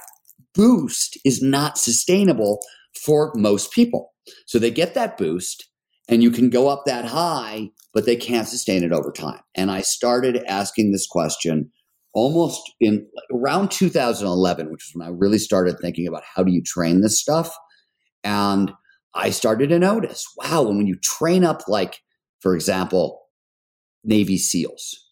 boost 0.53 1.17
is 1.23 1.41
not 1.41 1.77
sustainable 1.77 2.59
for 3.05 3.31
most 3.35 3.71
people. 3.71 4.13
So 4.47 4.59
they 4.59 4.71
get 4.71 4.95
that 4.95 5.17
boost 5.17 5.69
and 6.09 6.23
you 6.23 6.31
can 6.31 6.49
go 6.49 6.67
up 6.67 6.83
that 6.85 7.05
high, 7.05 7.69
but 7.93 8.05
they 8.05 8.15
can't 8.15 8.47
sustain 8.47 8.83
it 8.83 8.91
over 8.91 9.11
time. 9.11 9.41
And 9.55 9.69
I 9.69 9.81
started 9.81 10.43
asking 10.47 10.91
this 10.91 11.05
question 11.05 11.71
almost 12.13 12.61
in 12.79 13.05
around 13.31 13.69
2011, 13.69 14.71
which 14.71 14.89
is 14.89 14.95
when 14.95 15.07
I 15.07 15.11
really 15.11 15.37
started 15.37 15.77
thinking 15.79 16.07
about 16.07 16.23
how 16.23 16.43
do 16.43 16.51
you 16.51 16.63
train 16.63 17.01
this 17.01 17.19
stuff. 17.19 17.55
And 18.27 18.73
I 19.13 19.29
started 19.29 19.69
to 19.69 19.79
notice, 19.79 20.27
wow, 20.35 20.67
and 20.67 20.77
when 20.77 20.85
you 20.85 20.97
train 21.01 21.45
up, 21.45 21.61
like, 21.69 22.01
for 22.41 22.55
example, 22.55 23.21
Navy 24.03 24.37
SEALs, 24.37 25.05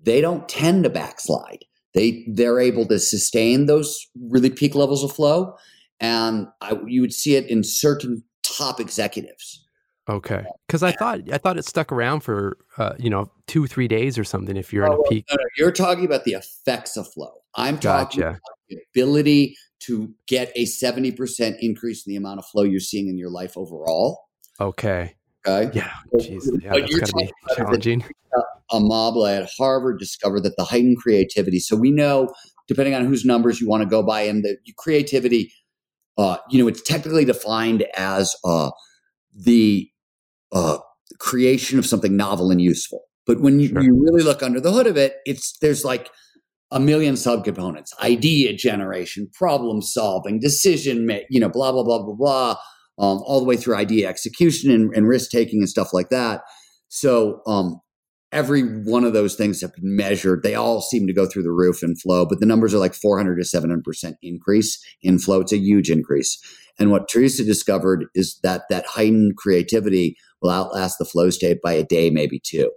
they 0.00 0.20
don't 0.20 0.48
tend 0.48 0.82
to 0.82 0.90
backslide. 0.90 1.64
They 1.94 2.26
they're 2.28 2.60
able 2.60 2.86
to 2.86 2.98
sustain 2.98 3.66
those 3.66 3.96
really 4.20 4.50
peak 4.50 4.74
levels 4.74 5.04
of 5.04 5.12
flow, 5.12 5.54
and 6.00 6.48
I, 6.60 6.76
you 6.86 7.00
would 7.00 7.12
see 7.12 7.36
it 7.36 7.46
in 7.46 7.62
certain 7.62 8.24
top 8.42 8.80
executives 8.80 9.64
Okay, 10.08 10.42
because 10.66 10.82
I 10.82 10.92
thought 10.92 11.20
I 11.30 11.36
thought 11.36 11.58
it 11.58 11.66
stuck 11.66 11.92
around 11.92 12.20
for 12.20 12.56
uh, 12.78 12.94
you 12.98 13.10
know 13.10 13.30
two 13.46 13.66
three 13.66 13.88
days 13.88 14.18
or 14.18 14.24
something. 14.24 14.56
If 14.56 14.72
you're 14.72 14.90
oh, 14.90 14.94
in 14.94 15.00
a 15.00 15.08
peak, 15.10 15.26
no, 15.30 15.36
no, 15.36 15.44
you're 15.58 15.72
talking 15.72 16.06
about 16.06 16.24
the 16.24 16.32
effects 16.32 16.96
of 16.96 17.12
flow. 17.12 17.32
I'm 17.54 17.78
talking 17.78 18.22
gotcha. 18.22 18.40
About 18.70 18.82
the 18.94 19.00
ability 19.00 19.56
to 19.80 20.12
get 20.26 20.52
a 20.56 20.64
70% 20.64 21.56
increase 21.60 22.06
in 22.06 22.10
the 22.10 22.16
amount 22.16 22.38
of 22.38 22.46
flow 22.46 22.62
you're 22.62 22.80
seeing 22.80 23.08
in 23.08 23.16
your 23.16 23.30
life 23.30 23.56
overall. 23.56 24.24
Okay. 24.60 25.14
Okay. 25.46 25.70
Yeah. 25.72 25.90
Jeez. 26.14 26.42
Yeah, 26.62 26.72
that's 26.74 26.98
got 26.98 27.06
to 27.06 27.16
be 27.16 27.32
challenging. 27.56 28.04
Amabile 28.70 29.42
at 29.42 29.50
Harvard 29.56 29.98
discovered 29.98 30.42
that 30.42 30.56
the 30.56 30.64
heightened 30.64 30.98
creativity. 30.98 31.58
So 31.58 31.76
we 31.76 31.90
know, 31.90 32.28
depending 32.66 32.94
on 32.94 33.06
whose 33.06 33.24
numbers 33.24 33.60
you 33.60 33.68
want 33.68 33.82
to 33.82 33.88
go 33.88 34.02
by, 34.02 34.22
and 34.22 34.44
the 34.44 34.58
creativity, 34.76 35.52
uh, 36.18 36.36
you 36.50 36.60
know, 36.60 36.68
it's 36.68 36.82
technically 36.82 37.24
defined 37.24 37.86
as 37.96 38.34
uh, 38.44 38.70
the 39.34 39.88
uh, 40.52 40.78
creation 41.18 41.78
of 41.78 41.86
something 41.86 42.16
novel 42.16 42.50
and 42.50 42.60
useful. 42.60 43.04
But 43.26 43.40
when 43.40 43.60
you, 43.60 43.68
sure. 43.68 43.82
you 43.82 43.94
really 43.94 44.22
look 44.22 44.42
under 44.42 44.60
the 44.60 44.72
hood 44.72 44.86
of 44.86 44.96
it, 44.96 45.16
it's 45.24 45.56
there's 45.58 45.84
like 45.84 46.10
a 46.70 46.80
million 46.80 47.14
subcomponents: 47.14 47.90
idea 48.02 48.52
generation, 48.54 49.28
problem 49.32 49.82
solving, 49.82 50.40
decision 50.40 51.10
you 51.30 51.40
know, 51.40 51.48
blah 51.48 51.72
blah 51.72 51.84
blah 51.84 52.02
blah 52.02 52.14
blah, 52.14 52.50
um, 52.98 53.22
all 53.24 53.40
the 53.40 53.46
way 53.46 53.56
through 53.56 53.76
idea 53.76 54.08
execution 54.08 54.70
and, 54.70 54.94
and 54.94 55.08
risk 55.08 55.30
taking 55.30 55.60
and 55.60 55.68
stuff 55.68 55.92
like 55.92 56.10
that. 56.10 56.42
So 56.88 57.42
um, 57.46 57.80
every 58.32 58.62
one 58.84 59.04
of 59.04 59.12
those 59.12 59.34
things 59.34 59.60
have 59.60 59.74
been 59.74 59.96
measured. 59.96 60.42
They 60.42 60.54
all 60.54 60.80
seem 60.80 61.06
to 61.06 61.12
go 61.12 61.26
through 61.26 61.44
the 61.44 61.52
roof 61.52 61.82
in 61.82 61.96
flow, 61.96 62.26
but 62.26 62.40
the 62.40 62.46
numbers 62.46 62.74
are 62.74 62.78
like 62.78 62.94
400 62.94 63.36
to 63.36 63.44
700 63.44 63.84
percent 63.84 64.16
increase 64.22 64.82
in 65.02 65.18
flow. 65.18 65.40
It's 65.40 65.52
a 65.52 65.58
huge 65.58 65.90
increase. 65.90 66.38
And 66.78 66.90
what 66.90 67.08
Teresa 67.08 67.44
discovered 67.44 68.06
is 68.14 68.38
that 68.42 68.62
that 68.70 68.86
heightened 68.86 69.36
creativity 69.36 70.16
will 70.40 70.50
outlast 70.50 70.98
the 70.98 71.04
flow 71.04 71.30
state 71.30 71.58
by 71.62 71.72
a 71.72 71.82
day, 71.82 72.10
maybe 72.10 72.40
two. 72.44 72.70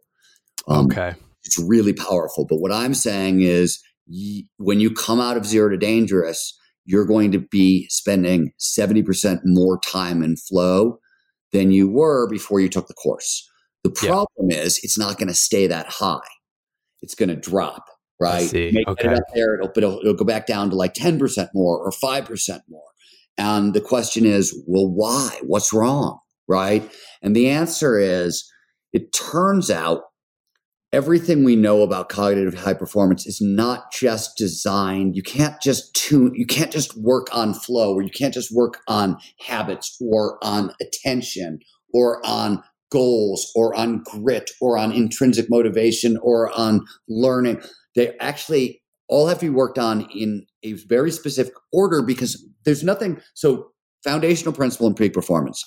Um, 0.68 0.86
okay. 0.88 1.14
It's 1.44 1.60
really 1.60 1.94
powerful. 1.94 2.46
But 2.46 2.58
what 2.58 2.72
I'm 2.72 2.94
saying 2.94 3.42
is 3.42 3.82
y- 4.08 4.44
when 4.58 4.80
you 4.80 4.92
come 4.92 5.20
out 5.20 5.38
of 5.38 5.46
zero 5.46 5.70
to 5.70 5.78
dangerous, 5.78 6.58
you're 6.86 7.06
going 7.06 7.32
to 7.32 7.40
be 7.40 7.88
spending 7.90 8.52
70% 8.60 9.42
more 9.46 9.80
time 9.80 10.24
in 10.24 10.36
flow 10.38 11.00
than 11.52 11.72
you 11.72 11.90
were 11.90 12.28
before 12.28 12.60
you 12.60 12.70
took 12.70 12.88
the 12.88 12.94
course. 12.94 13.48
The 13.84 13.90
problem 13.90 14.50
yeah. 14.50 14.58
is 14.58 14.80
it's 14.84 14.98
not 14.98 15.18
going 15.18 15.28
to 15.28 15.34
stay 15.34 15.68
that 15.68 15.88
high. 15.88 16.20
It's 17.02 17.16
going 17.16 17.30
to 17.30 17.36
drop, 17.36 17.86
right? 18.20 18.52
Make 18.54 18.88
okay. 18.88 19.10
it 19.10 19.14
up 19.18 19.24
there, 19.34 19.56
it'll, 19.56 19.72
it'll, 19.76 20.00
it'll 20.00 20.14
go 20.14 20.26
back 20.26 20.46
down 20.46 20.70
to 20.70 20.76
like 20.76 20.94
10% 20.94 21.50
more 21.54 21.80
or 21.80 21.92
5% 21.92 22.60
more. 22.70 22.82
And 23.38 23.74
the 23.74 23.82
question 23.82 24.26
is, 24.26 24.56
well, 24.68 24.88
why? 24.88 25.40
What's 25.44 25.74
wrong? 25.74 26.20
Right. 26.48 26.90
And 27.22 27.36
the 27.36 27.50
answer 27.50 27.98
is 27.98 28.48
it 28.94 29.14
turns 29.14 29.72
out 29.72 30.02
everything 30.94 31.44
we 31.44 31.56
know 31.56 31.82
about 31.82 32.10
cognitive 32.10 32.54
high 32.54 32.74
performance 32.74 33.26
is 33.26 33.40
not 33.42 33.92
just 33.94 34.38
designed. 34.38 35.16
You 35.16 35.24
can't 35.24 35.60
just 35.62 35.94
tune, 35.96 36.34
you 36.36 36.46
can't 36.46 36.72
just 36.72 36.98
work 36.98 37.28
on 37.34 37.54
flow 37.54 37.94
or 37.94 38.02
you 38.02 38.10
can't 38.10 38.34
just 38.34 38.54
work 38.54 38.80
on 38.88 39.18
habits 39.40 39.98
or 40.02 40.38
on 40.44 40.74
attention 40.82 41.60
or 41.94 42.26
on 42.26 42.62
goals 42.92 43.52
or 43.56 43.74
on 43.74 44.04
grit 44.04 44.52
or 44.60 44.78
on 44.78 44.92
intrinsic 44.92 45.50
motivation 45.50 46.18
or 46.22 46.52
on 46.58 46.86
learning. 47.08 47.62
They 47.96 48.18
actually 48.20 48.82
all 49.08 49.28
have 49.28 49.40
to 49.40 49.46
be 49.46 49.50
worked 49.50 49.80
on 49.80 50.10
in 50.14 50.46
a 50.64 50.74
very 50.74 51.12
specific 51.12 51.54
order 51.72 52.02
because 52.02 52.46
there's 52.66 52.84
nothing. 52.84 53.22
So, 53.34 53.72
foundational 54.04 54.54
principle 54.54 54.88
in 54.88 54.96
peak 54.96 55.14
performance. 55.14 55.64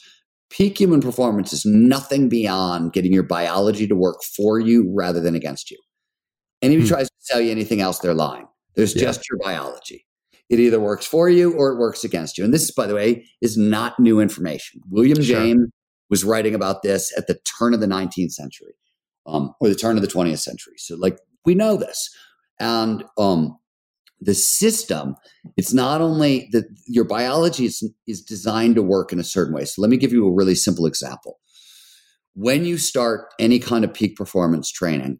Peak 0.50 0.78
human 0.78 1.00
performance 1.00 1.52
is 1.52 1.64
nothing 1.64 2.28
beyond 2.28 2.92
getting 2.92 3.12
your 3.12 3.22
biology 3.22 3.86
to 3.86 3.96
work 3.96 4.22
for 4.22 4.60
you 4.60 4.92
rather 4.94 5.20
than 5.20 5.34
against 5.34 5.70
you. 5.70 5.78
Anybody 6.62 6.88
hmm. 6.88 6.94
tries 6.94 7.08
to 7.08 7.32
tell 7.32 7.40
you 7.40 7.50
anything 7.50 7.80
else, 7.80 7.98
they're 7.98 8.14
lying. 8.14 8.46
There's 8.76 8.94
yeah. 8.94 9.02
just 9.02 9.22
your 9.30 9.38
biology. 9.42 10.06
It 10.50 10.60
either 10.60 10.78
works 10.78 11.06
for 11.06 11.28
you 11.28 11.52
or 11.54 11.72
it 11.72 11.78
works 11.78 12.04
against 12.04 12.36
you. 12.36 12.44
And 12.44 12.52
this, 12.52 12.70
by 12.70 12.86
the 12.86 12.94
way, 12.94 13.26
is 13.40 13.56
not 13.56 13.98
new 13.98 14.20
information. 14.20 14.80
William 14.90 15.22
sure. 15.22 15.40
James 15.40 15.68
was 16.10 16.24
writing 16.24 16.54
about 16.54 16.82
this 16.82 17.12
at 17.16 17.26
the 17.26 17.38
turn 17.58 17.74
of 17.74 17.80
the 17.80 17.86
19th 17.86 18.32
century 18.32 18.74
um, 19.26 19.54
or 19.60 19.68
the 19.68 19.74
turn 19.74 19.96
of 19.96 20.02
the 20.02 20.08
20th 20.08 20.40
century. 20.40 20.74
So, 20.76 20.96
like, 20.96 21.18
we 21.44 21.54
know 21.54 21.76
this. 21.76 22.10
And 22.60 23.04
um, 23.18 23.56
the 24.24 24.34
system, 24.34 25.16
it's 25.56 25.72
not 25.72 26.00
only 26.00 26.48
that 26.52 26.64
your 26.86 27.04
biology 27.04 27.66
is, 27.66 27.88
is 28.06 28.22
designed 28.22 28.74
to 28.76 28.82
work 28.82 29.12
in 29.12 29.18
a 29.18 29.24
certain 29.24 29.54
way. 29.54 29.64
So 29.64 29.82
let 29.82 29.90
me 29.90 29.96
give 29.96 30.12
you 30.12 30.26
a 30.26 30.34
really 30.34 30.54
simple 30.54 30.86
example. 30.86 31.38
When 32.34 32.64
you 32.64 32.78
start 32.78 33.32
any 33.38 33.58
kind 33.58 33.84
of 33.84 33.94
peak 33.94 34.16
performance 34.16 34.70
training, 34.70 35.18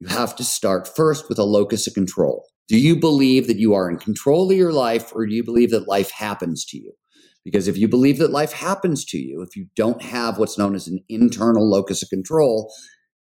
you 0.00 0.08
have 0.08 0.34
to 0.36 0.44
start 0.44 0.88
first 0.88 1.28
with 1.28 1.38
a 1.38 1.44
locus 1.44 1.86
of 1.86 1.94
control. 1.94 2.44
Do 2.68 2.78
you 2.78 2.96
believe 2.96 3.46
that 3.46 3.58
you 3.58 3.74
are 3.74 3.90
in 3.90 3.98
control 3.98 4.50
of 4.50 4.56
your 4.56 4.72
life 4.72 5.12
or 5.14 5.26
do 5.26 5.34
you 5.34 5.44
believe 5.44 5.70
that 5.70 5.88
life 5.88 6.10
happens 6.10 6.64
to 6.66 6.78
you? 6.78 6.92
Because 7.44 7.66
if 7.66 7.76
you 7.78 7.88
believe 7.88 8.18
that 8.18 8.30
life 8.30 8.52
happens 8.52 9.04
to 9.06 9.18
you, 9.18 9.42
if 9.42 9.56
you 9.56 9.66
don't 9.74 10.02
have 10.02 10.38
what's 10.38 10.58
known 10.58 10.74
as 10.74 10.86
an 10.86 11.00
internal 11.08 11.68
locus 11.68 12.02
of 12.02 12.10
control, 12.10 12.70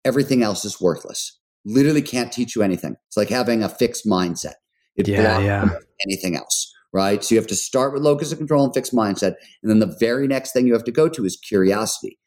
everything 0.06 0.44
else 0.44 0.66
is 0.66 0.82
worthless 0.82 1.38
literally 1.68 2.02
can't 2.02 2.32
teach 2.32 2.56
you 2.56 2.64
anything. 2.64 2.96
It's 3.08 3.18
like 3.18 3.30
having 3.30 3.62
a 3.62 3.70
fixed 3.70 4.06
mindset. 4.06 4.56
It 4.98 5.08
yeah, 5.08 5.22
blocks 5.22 5.46
yeah. 5.46 5.80
anything 6.06 6.36
else, 6.36 6.74
right? 6.92 7.24
So 7.24 7.36
you 7.36 7.40
have 7.40 7.48
to 7.48 7.56
start 7.56 7.94
with 7.94 8.02
locus 8.02 8.32
of 8.32 8.40
control 8.40 8.66
and 8.66 8.74
fixed 8.74 8.94
mindset. 8.94 9.36
And 9.62 9.70
then 9.70 9.80
the 9.80 9.96
very 10.00 10.28
next 10.28 10.52
thing 10.52 10.68
you 10.68 10.74
have 10.74 10.84
to 10.86 10.92
go 10.92 11.08
to 11.08 11.24
is 11.26 11.38
curiosity. 11.38 12.20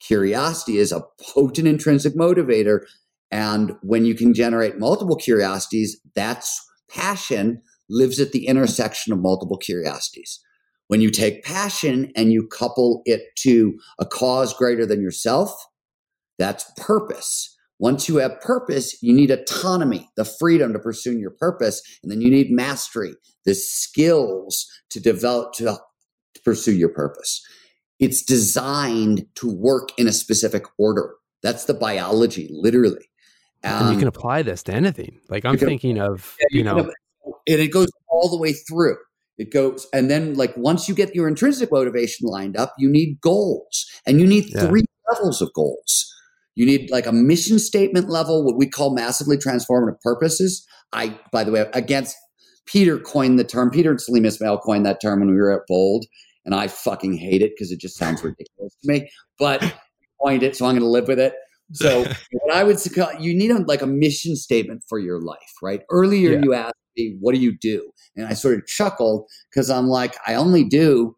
Curiosity 0.00 0.78
is 0.78 0.92
a 0.92 1.04
potent 1.20 1.68
intrinsic 1.68 2.14
motivator. 2.14 2.80
And 3.30 3.72
when 3.82 4.04
you 4.04 4.14
can 4.14 4.34
generate 4.34 4.78
multiple 4.78 5.16
curiosities, 5.16 5.98
that's 6.14 6.60
passion 6.90 7.62
lives 7.88 8.20
at 8.20 8.32
the 8.32 8.46
intersection 8.46 9.12
of 9.12 9.20
multiple 9.20 9.56
curiosities. 9.56 10.40
When 10.88 11.00
you 11.00 11.10
take 11.10 11.44
passion 11.44 12.12
and 12.14 12.32
you 12.32 12.46
couple 12.46 13.02
it 13.06 13.22
to 13.38 13.78
a 13.98 14.06
cause 14.06 14.54
greater 14.54 14.86
than 14.86 15.02
yourself, 15.02 15.50
that's 16.38 16.70
purpose. 16.76 17.55
Once 17.78 18.08
you 18.08 18.16
have 18.16 18.40
purpose, 18.40 19.02
you 19.02 19.12
need 19.12 19.30
autonomy, 19.30 20.08
the 20.16 20.24
freedom 20.24 20.72
to 20.72 20.78
pursue 20.78 21.18
your 21.18 21.30
purpose. 21.30 21.82
And 22.02 22.10
then 22.10 22.20
you 22.20 22.30
need 22.30 22.50
mastery, 22.50 23.14
the 23.44 23.54
skills 23.54 24.66
to 24.90 25.00
develop 25.00 25.52
to, 25.54 25.64
to 26.34 26.42
pursue 26.42 26.72
your 26.72 26.88
purpose. 26.88 27.44
It's 27.98 28.22
designed 28.22 29.26
to 29.36 29.50
work 29.50 29.90
in 29.98 30.06
a 30.06 30.12
specific 30.12 30.64
order. 30.78 31.14
That's 31.42 31.64
the 31.64 31.74
biology, 31.74 32.48
literally. 32.50 33.08
Um, 33.64 33.86
and 33.86 33.92
you 33.92 33.98
can 33.98 34.08
apply 34.08 34.42
this 34.42 34.62
to 34.64 34.72
anything. 34.72 35.20
Like 35.28 35.44
I'm 35.44 35.58
can, 35.58 35.68
thinking 35.68 35.98
of, 35.98 36.36
yeah, 36.40 36.46
you, 36.50 36.58
you 36.58 36.64
know, 36.64 36.92
and 37.48 37.60
it 37.60 37.68
goes 37.68 37.88
all 38.08 38.28
the 38.28 38.38
way 38.38 38.52
through. 38.52 38.96
It 39.38 39.52
goes, 39.52 39.86
and 39.92 40.10
then 40.10 40.34
like 40.34 40.56
once 40.56 40.88
you 40.88 40.94
get 40.94 41.14
your 41.14 41.28
intrinsic 41.28 41.70
motivation 41.70 42.26
lined 42.26 42.56
up, 42.56 42.72
you 42.78 42.88
need 42.88 43.20
goals, 43.20 43.86
and 44.06 44.20
you 44.20 44.26
need 44.26 44.46
yeah. 44.48 44.66
three 44.66 44.84
levels 45.10 45.42
of 45.42 45.52
goals. 45.52 46.05
You 46.56 46.66
need 46.66 46.90
like 46.90 47.06
a 47.06 47.12
mission 47.12 47.58
statement 47.58 48.08
level, 48.08 48.44
what 48.44 48.56
we 48.56 48.66
call 48.66 48.94
massively 48.94 49.36
transformative 49.36 50.00
purposes. 50.00 50.66
I, 50.92 51.18
by 51.30 51.44
the 51.44 51.52
way, 51.52 51.66
against 51.74 52.16
Peter 52.64 52.98
coined 52.98 53.38
the 53.38 53.44
term, 53.44 53.70
Peter 53.70 53.90
and 53.90 54.00
Salim 54.00 54.24
Ismail 54.24 54.58
coined 54.58 54.84
that 54.86 55.00
term 55.00 55.20
when 55.20 55.30
we 55.30 55.36
were 55.36 55.52
at 55.52 55.66
Bold, 55.68 56.06
and 56.44 56.54
I 56.54 56.68
fucking 56.68 57.14
hate 57.14 57.42
it 57.42 57.52
because 57.54 57.70
it 57.70 57.78
just 57.78 57.96
sounds 57.96 58.24
ridiculous 58.24 58.74
to 58.82 58.88
me. 58.90 59.08
But 59.38 59.62
coined 60.22 60.42
it, 60.42 60.56
so 60.56 60.66
I'm 60.66 60.72
going 60.72 60.80
to 60.82 60.88
live 60.88 61.08
with 61.08 61.20
it. 61.20 61.34
So 61.72 62.02
what 62.32 62.54
I 62.54 62.64
would 62.64 62.80
say, 62.80 62.90
you 63.20 63.34
need 63.36 63.50
a, 63.50 63.58
like 63.58 63.82
a 63.82 63.86
mission 63.86 64.34
statement 64.34 64.82
for 64.88 64.98
your 64.98 65.20
life, 65.20 65.38
right? 65.62 65.82
Earlier 65.90 66.32
yeah. 66.32 66.40
you 66.42 66.54
asked 66.54 66.74
me, 66.96 67.16
what 67.20 67.34
do 67.34 67.40
you 67.40 67.56
do? 67.58 67.90
And 68.16 68.26
I 68.26 68.32
sort 68.32 68.54
of 68.54 68.66
chuckled 68.66 69.26
because 69.50 69.68
I'm 69.68 69.88
like, 69.88 70.16
I 70.26 70.34
only 70.34 70.64
do 70.64 71.14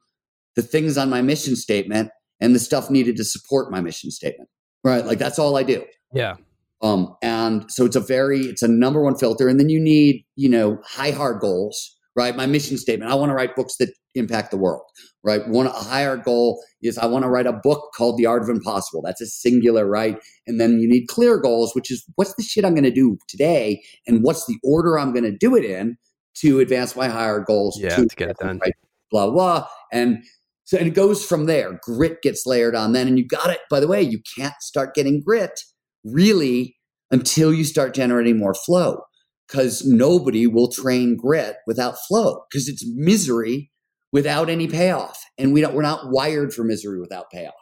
the 0.56 0.62
things 0.62 0.98
on 0.98 1.08
my 1.08 1.22
mission 1.22 1.54
statement 1.54 2.10
and 2.40 2.54
the 2.54 2.58
stuff 2.58 2.90
needed 2.90 3.16
to 3.16 3.24
support 3.24 3.70
my 3.70 3.80
mission 3.80 4.10
statement 4.10 4.48
right? 4.84 5.04
Like 5.04 5.18
that's 5.18 5.38
all 5.38 5.56
I 5.56 5.62
do. 5.62 5.84
Yeah. 6.12 6.36
Um, 6.80 7.16
and 7.22 7.64
so 7.70 7.84
it's 7.84 7.96
a 7.96 8.00
very, 8.00 8.40
it's 8.40 8.62
a 8.62 8.68
number 8.68 9.02
one 9.02 9.16
filter. 9.16 9.48
And 9.48 9.58
then 9.58 9.68
you 9.68 9.80
need, 9.80 10.24
you 10.36 10.48
know, 10.48 10.78
high 10.84 11.10
hard 11.10 11.40
goals, 11.40 11.96
right? 12.14 12.36
My 12.36 12.46
mission 12.46 12.78
statement, 12.78 13.10
I 13.10 13.14
want 13.14 13.30
to 13.30 13.34
write 13.34 13.56
books 13.56 13.76
that 13.78 13.90
impact 14.14 14.50
the 14.50 14.56
world, 14.56 14.84
right? 15.24 15.46
One, 15.48 15.66
a 15.66 15.70
higher 15.70 16.16
goal 16.16 16.62
is 16.82 16.96
I 16.96 17.06
want 17.06 17.24
to 17.24 17.28
write 17.28 17.46
a 17.46 17.52
book 17.52 17.90
called 17.96 18.16
The 18.16 18.26
Art 18.26 18.42
of 18.42 18.48
Impossible. 18.48 19.02
That's 19.04 19.20
a 19.20 19.26
singular, 19.26 19.86
right? 19.86 20.18
And 20.46 20.60
then 20.60 20.78
you 20.78 20.88
need 20.88 21.06
clear 21.06 21.38
goals, 21.38 21.74
which 21.74 21.90
is 21.90 22.04
what's 22.14 22.34
the 22.34 22.42
shit 22.42 22.64
I'm 22.64 22.74
going 22.74 22.84
to 22.84 22.90
do 22.92 23.18
today? 23.28 23.82
And 24.06 24.22
what's 24.22 24.46
the 24.46 24.58
order 24.62 24.98
I'm 24.98 25.12
going 25.12 25.24
to 25.24 25.36
do 25.36 25.56
it 25.56 25.64
in 25.64 25.96
to 26.38 26.60
advance 26.60 26.94
my 26.94 27.08
higher 27.08 27.40
goals? 27.40 27.78
Yeah, 27.80 27.96
to, 27.96 28.06
to 28.06 28.16
get 28.16 28.30
it 28.30 28.36
done. 28.38 28.58
Right? 28.58 28.74
Blah, 29.10 29.30
blah. 29.30 29.66
And 29.92 30.22
so 30.68 30.76
and 30.76 30.86
it 30.86 30.92
goes 30.92 31.24
from 31.24 31.46
there. 31.46 31.80
Grit 31.82 32.20
gets 32.20 32.44
layered 32.44 32.76
on 32.76 32.92
then. 32.92 33.08
And 33.08 33.18
you 33.18 33.26
got 33.26 33.48
it. 33.48 33.60
By 33.70 33.80
the 33.80 33.88
way, 33.88 34.02
you 34.02 34.20
can't 34.36 34.52
start 34.60 34.94
getting 34.94 35.22
grit 35.22 35.58
really 36.04 36.76
until 37.10 37.54
you 37.54 37.64
start 37.64 37.94
generating 37.94 38.36
more 38.36 38.52
flow 38.52 39.00
because 39.48 39.86
nobody 39.86 40.46
will 40.46 40.70
train 40.70 41.16
grit 41.16 41.56
without 41.66 41.94
flow 42.06 42.42
because 42.50 42.68
it's 42.68 42.84
misery 42.86 43.70
without 44.12 44.50
any 44.50 44.68
payoff. 44.68 45.18
And 45.38 45.54
we 45.54 45.62
don't, 45.62 45.72
we're 45.72 45.80
not 45.80 46.10
wired 46.10 46.52
for 46.52 46.64
misery 46.64 47.00
without 47.00 47.30
payoff. 47.30 47.54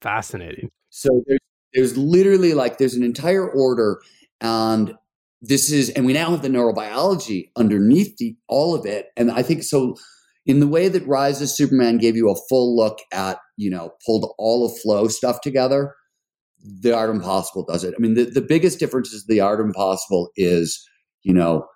Fascinating. 0.00 0.70
So 0.90 1.24
there's, 1.26 1.40
there's 1.74 1.96
literally 1.96 2.54
like, 2.54 2.78
there's 2.78 2.94
an 2.94 3.02
entire 3.02 3.50
order 3.50 4.00
and 4.40 4.94
this 5.42 5.72
is, 5.72 5.90
and 5.90 6.06
we 6.06 6.12
now 6.12 6.30
have 6.30 6.42
the 6.42 6.48
neurobiology 6.48 7.50
underneath 7.56 8.16
the, 8.18 8.36
all 8.46 8.76
of 8.76 8.86
it. 8.86 9.06
And 9.16 9.32
I 9.32 9.42
think 9.42 9.64
so. 9.64 9.96
In 10.48 10.60
the 10.60 10.66
way 10.66 10.88
that 10.88 11.06
Rise 11.06 11.40
of 11.40 11.50
Superman 11.50 11.98
gave 11.98 12.16
you 12.16 12.30
a 12.30 12.36
full 12.48 12.74
look 12.74 12.98
at, 13.12 13.38
you 13.56 13.70
know, 13.70 13.92
pulled 14.04 14.32
all 14.38 14.66
of 14.66 14.76
flow 14.80 15.06
stuff 15.06 15.42
together, 15.42 15.94
the 16.64 16.92
art 16.92 17.10
impossible 17.10 17.64
does 17.64 17.84
it. 17.84 17.94
I 17.96 18.00
mean, 18.00 18.14
the, 18.14 18.24
the 18.24 18.40
biggest 18.40 18.80
difference 18.80 19.12
is 19.12 19.26
the 19.26 19.40
art 19.40 19.60
impossible 19.60 20.30
is, 20.36 20.84
you 21.22 21.34
know, 21.34 21.66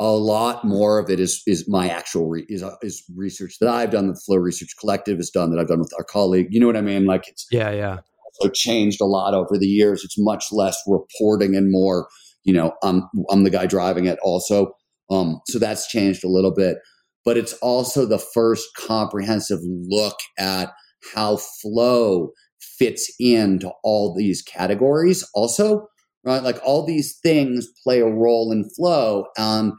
a 0.00 0.10
lot 0.10 0.64
more 0.64 0.98
of 0.98 1.10
it 1.10 1.20
is 1.20 1.42
is 1.46 1.68
my 1.68 1.88
actual 1.88 2.28
re, 2.28 2.44
is 2.48 2.64
is 2.82 3.04
research 3.14 3.58
that 3.60 3.68
I've 3.68 3.90
done, 3.90 4.08
that 4.08 4.14
the 4.14 4.20
Flow 4.20 4.38
Research 4.38 4.74
Collective 4.80 5.18
has 5.18 5.30
done, 5.30 5.50
that 5.50 5.60
I've 5.60 5.68
done 5.68 5.78
with 5.78 5.92
our 5.96 6.02
colleague. 6.02 6.48
You 6.50 6.58
know 6.58 6.66
what 6.66 6.76
I 6.76 6.80
mean? 6.80 7.04
Like 7.04 7.28
it's 7.28 7.46
yeah, 7.52 7.70
yeah. 7.70 7.98
So 8.40 8.48
changed 8.48 9.00
a 9.00 9.04
lot 9.04 9.34
over 9.34 9.58
the 9.58 9.66
years. 9.66 10.02
It's 10.02 10.18
much 10.18 10.46
less 10.50 10.76
reporting 10.86 11.54
and 11.54 11.70
more, 11.70 12.08
you 12.44 12.52
know, 12.52 12.72
I'm 12.82 13.08
I'm 13.30 13.44
the 13.44 13.50
guy 13.50 13.66
driving 13.66 14.06
it 14.06 14.18
also. 14.22 14.74
Um, 15.10 15.40
so 15.46 15.58
that's 15.58 15.86
changed 15.86 16.24
a 16.24 16.28
little 16.28 16.54
bit, 16.54 16.78
but 17.24 17.36
it's 17.36 17.52
also 17.54 18.06
the 18.06 18.18
first 18.18 18.68
comprehensive 18.76 19.60
look 19.62 20.16
at 20.38 20.70
how 21.14 21.36
flow 21.36 22.32
fits 22.60 23.12
into 23.18 23.70
all 23.82 24.14
these 24.14 24.42
categories. 24.42 25.28
Also, 25.34 25.86
right? 26.24 26.42
Like 26.42 26.58
all 26.64 26.84
these 26.84 27.18
things 27.22 27.66
play 27.82 28.00
a 28.00 28.06
role 28.06 28.52
in 28.52 28.68
flow. 28.70 29.26
And 29.36 29.72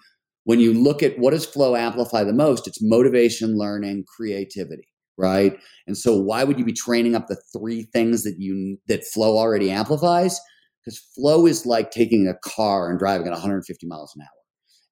when 0.43 0.59
you 0.59 0.73
look 0.73 1.01
at 1.01 1.17
what 1.17 1.31
does 1.31 1.45
flow 1.45 1.75
amplify 1.75 2.23
the 2.23 2.33
most, 2.33 2.67
it's 2.67 2.81
motivation, 2.81 3.57
learning, 3.57 4.05
creativity, 4.15 4.87
right? 5.17 5.57
And 5.87 5.97
so 5.97 6.17
why 6.17 6.43
would 6.43 6.59
you 6.59 6.65
be 6.65 6.73
training 6.73 7.15
up 7.15 7.27
the 7.27 7.41
three 7.57 7.83
things 7.93 8.23
that 8.23 8.35
you 8.39 8.77
that 8.87 9.05
flow 9.05 9.37
already 9.37 9.71
amplifies? 9.71 10.39
Because 10.83 10.99
flow 11.15 11.45
is 11.47 11.65
like 11.65 11.91
taking 11.91 12.27
a 12.27 12.33
car 12.43 12.89
and 12.89 12.99
driving 12.99 13.27
at 13.27 13.31
150 13.31 13.87
miles 13.87 14.13
an 14.15 14.23
hour. 14.23 14.42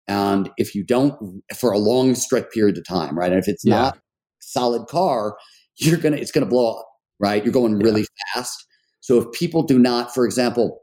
And 0.08 0.50
if 0.58 0.76
you 0.76 0.84
don't 0.84 1.42
for 1.58 1.72
a 1.72 1.78
long 1.78 2.16
stretch 2.16 2.52
period 2.52 2.78
of 2.78 2.86
time, 2.86 3.18
right? 3.18 3.32
And 3.32 3.40
if 3.40 3.48
it's 3.48 3.64
yeah. 3.66 3.76
not 3.76 4.00
solid 4.40 4.88
car, 4.88 5.38
you're 5.78 5.98
gonna 5.98 6.18
it's 6.18 6.32
gonna 6.32 6.46
blow 6.46 6.80
up, 6.80 6.88
right? 7.20 7.44
You're 7.44 7.54
going 7.54 7.78
really 7.80 8.02
yeah. 8.02 8.34
fast. 8.34 8.66
So 9.00 9.20
if 9.20 9.32
people 9.32 9.64
do 9.64 9.80
not, 9.80 10.14
for 10.14 10.26
example, 10.26 10.82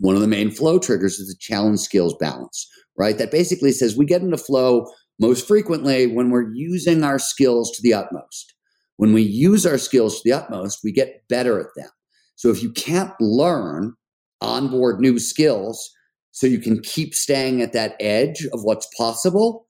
one 0.00 0.14
of 0.14 0.20
the 0.20 0.28
main 0.28 0.50
flow 0.50 0.78
triggers 0.78 1.18
is 1.18 1.28
the 1.28 1.36
challenge 1.38 1.80
skills 1.80 2.14
balance, 2.18 2.68
right? 2.98 3.16
That 3.18 3.30
basically 3.30 3.72
says 3.72 3.96
we 3.96 4.04
get 4.04 4.22
into 4.22 4.36
flow 4.36 4.86
most 5.18 5.46
frequently 5.46 6.06
when 6.06 6.30
we're 6.30 6.52
using 6.52 7.02
our 7.02 7.18
skills 7.18 7.70
to 7.72 7.82
the 7.82 7.94
utmost. 7.94 8.54
When 8.96 9.12
we 9.12 9.22
use 9.22 9.66
our 9.66 9.78
skills 9.78 10.16
to 10.16 10.20
the 10.24 10.36
utmost, 10.36 10.80
we 10.82 10.92
get 10.92 11.22
better 11.28 11.60
at 11.60 11.66
them. 11.76 11.90
So 12.34 12.50
if 12.50 12.62
you 12.62 12.72
can't 12.72 13.12
learn 13.20 13.94
onboard 14.40 15.00
new 15.00 15.18
skills 15.18 15.90
so 16.36 16.46
you 16.46 16.58
can 16.58 16.82
keep 16.82 17.14
staying 17.14 17.62
at 17.62 17.72
that 17.72 17.96
edge 17.98 18.46
of 18.52 18.62
what's 18.62 18.86
possible, 18.94 19.66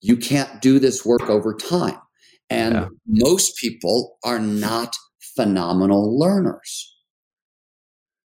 you 0.00 0.16
can't 0.16 0.60
do 0.60 0.80
this 0.80 1.06
work 1.06 1.30
over 1.30 1.54
time. 1.54 1.96
And 2.50 2.74
yeah. 2.74 2.88
most 3.06 3.56
people 3.56 4.18
are 4.24 4.40
not 4.40 4.96
phenomenal 5.36 6.18
learners. 6.18 6.92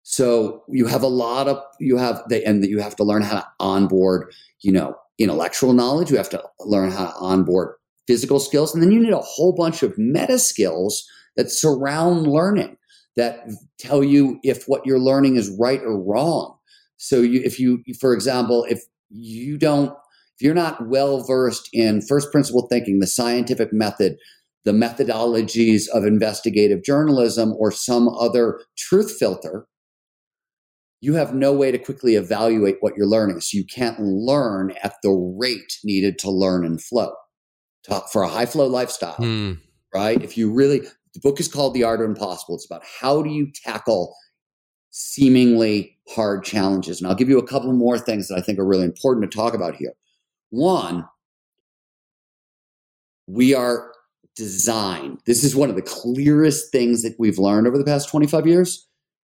So 0.02 0.64
you 0.68 0.88
have 0.88 1.04
a 1.04 1.06
lot 1.06 1.46
of 1.46 1.62
you 1.78 1.98
have 1.98 2.20
the 2.28 2.44
and 2.44 2.64
you 2.64 2.80
have 2.80 2.96
to 2.96 3.04
learn 3.04 3.22
how 3.22 3.36
to 3.36 3.46
onboard, 3.60 4.32
you 4.60 4.72
know, 4.72 4.96
intellectual 5.20 5.72
knowledge. 5.72 6.10
You 6.10 6.16
have 6.16 6.30
to 6.30 6.42
learn 6.58 6.90
how 6.90 7.06
to 7.06 7.16
onboard 7.18 7.76
physical 8.08 8.40
skills, 8.40 8.74
and 8.74 8.82
then 8.82 8.90
you 8.90 8.98
need 8.98 9.12
a 9.12 9.18
whole 9.18 9.52
bunch 9.52 9.84
of 9.84 9.96
meta 9.96 10.40
skills 10.40 11.06
that 11.36 11.52
surround 11.52 12.26
learning 12.26 12.76
that 13.14 13.48
tell 13.78 14.02
you 14.02 14.40
if 14.42 14.64
what 14.64 14.84
you're 14.84 14.98
learning 14.98 15.36
is 15.36 15.56
right 15.60 15.80
or 15.82 15.96
wrong. 15.96 16.57
So 16.98 17.22
you, 17.22 17.40
if 17.42 17.58
you, 17.58 17.82
for 18.00 18.12
example, 18.12 18.66
if 18.68 18.82
you 19.08 19.56
don't, 19.56 19.90
if 19.90 20.42
you're 20.42 20.54
not 20.54 20.88
well 20.88 21.24
versed 21.24 21.68
in 21.72 22.02
first 22.02 22.30
principle 22.30 22.68
thinking, 22.70 23.00
the 23.00 23.06
scientific 23.06 23.72
method, 23.72 24.16
the 24.64 24.72
methodologies 24.72 25.88
of 25.92 26.04
investigative 26.04 26.84
journalism, 26.84 27.54
or 27.58 27.72
some 27.72 28.08
other 28.08 28.60
truth 28.76 29.16
filter, 29.18 29.66
you 31.00 31.14
have 31.14 31.34
no 31.34 31.52
way 31.52 31.70
to 31.70 31.78
quickly 31.78 32.16
evaluate 32.16 32.76
what 32.80 32.94
you're 32.96 33.06
learning. 33.06 33.40
So 33.40 33.56
you 33.56 33.64
can't 33.64 34.00
learn 34.00 34.74
at 34.82 34.96
the 35.02 35.10
rate 35.10 35.78
needed 35.84 36.18
to 36.20 36.30
learn 36.30 36.64
and 36.64 36.82
flow 36.82 37.12
to, 37.84 38.02
for 38.12 38.22
a 38.22 38.28
high 38.28 38.46
flow 38.46 38.66
lifestyle, 38.66 39.16
mm. 39.16 39.60
right? 39.94 40.22
If 40.22 40.36
you 40.36 40.52
really, 40.52 40.80
the 41.14 41.20
book 41.22 41.38
is 41.40 41.48
called 41.48 41.74
The 41.74 41.84
Art 41.84 42.00
of 42.00 42.06
Impossible. 42.06 42.56
It's 42.56 42.66
about 42.66 42.82
how 43.00 43.22
do 43.22 43.30
you 43.30 43.48
tackle 43.64 44.14
seemingly 44.90 45.97
hard 46.08 46.44
challenges. 46.44 47.00
And 47.00 47.08
I'll 47.08 47.16
give 47.16 47.28
you 47.28 47.38
a 47.38 47.46
couple 47.46 47.72
more 47.72 47.98
things 47.98 48.28
that 48.28 48.38
I 48.38 48.40
think 48.40 48.58
are 48.58 48.66
really 48.66 48.84
important 48.84 49.30
to 49.30 49.36
talk 49.36 49.54
about 49.54 49.76
here. 49.76 49.92
One, 50.50 51.06
we 53.26 53.54
are 53.54 53.92
designed. 54.36 55.20
This 55.26 55.44
is 55.44 55.54
one 55.54 55.68
of 55.68 55.76
the 55.76 55.82
clearest 55.82 56.72
things 56.72 57.02
that 57.02 57.16
we've 57.18 57.38
learned 57.38 57.66
over 57.66 57.76
the 57.76 57.84
past 57.84 58.08
25 58.08 58.46
years 58.46 58.86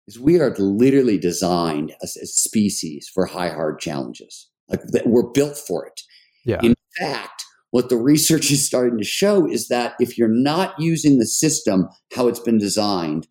is 0.06 0.18
we 0.18 0.40
are 0.40 0.54
literally 0.56 1.18
designed 1.18 1.94
as 2.02 2.16
a 2.16 2.26
species 2.26 3.10
for 3.12 3.26
high 3.26 3.50
hard 3.50 3.78
challenges. 3.78 4.48
Like 4.68 4.80
we're 5.04 5.30
built 5.30 5.56
for 5.56 5.86
it. 5.86 6.00
Yeah. 6.44 6.60
In 6.62 6.74
fact, 6.98 7.44
what 7.70 7.88
the 7.88 7.96
research 7.96 8.50
is 8.50 8.66
starting 8.66 8.98
to 8.98 9.04
show 9.04 9.46
is 9.48 9.68
that 9.68 9.94
if 10.00 10.16
you're 10.16 10.28
not 10.28 10.78
using 10.78 11.18
the 11.18 11.26
system 11.26 11.88
how 12.14 12.28
it's 12.28 12.40
been 12.40 12.58
designed, 12.58 13.26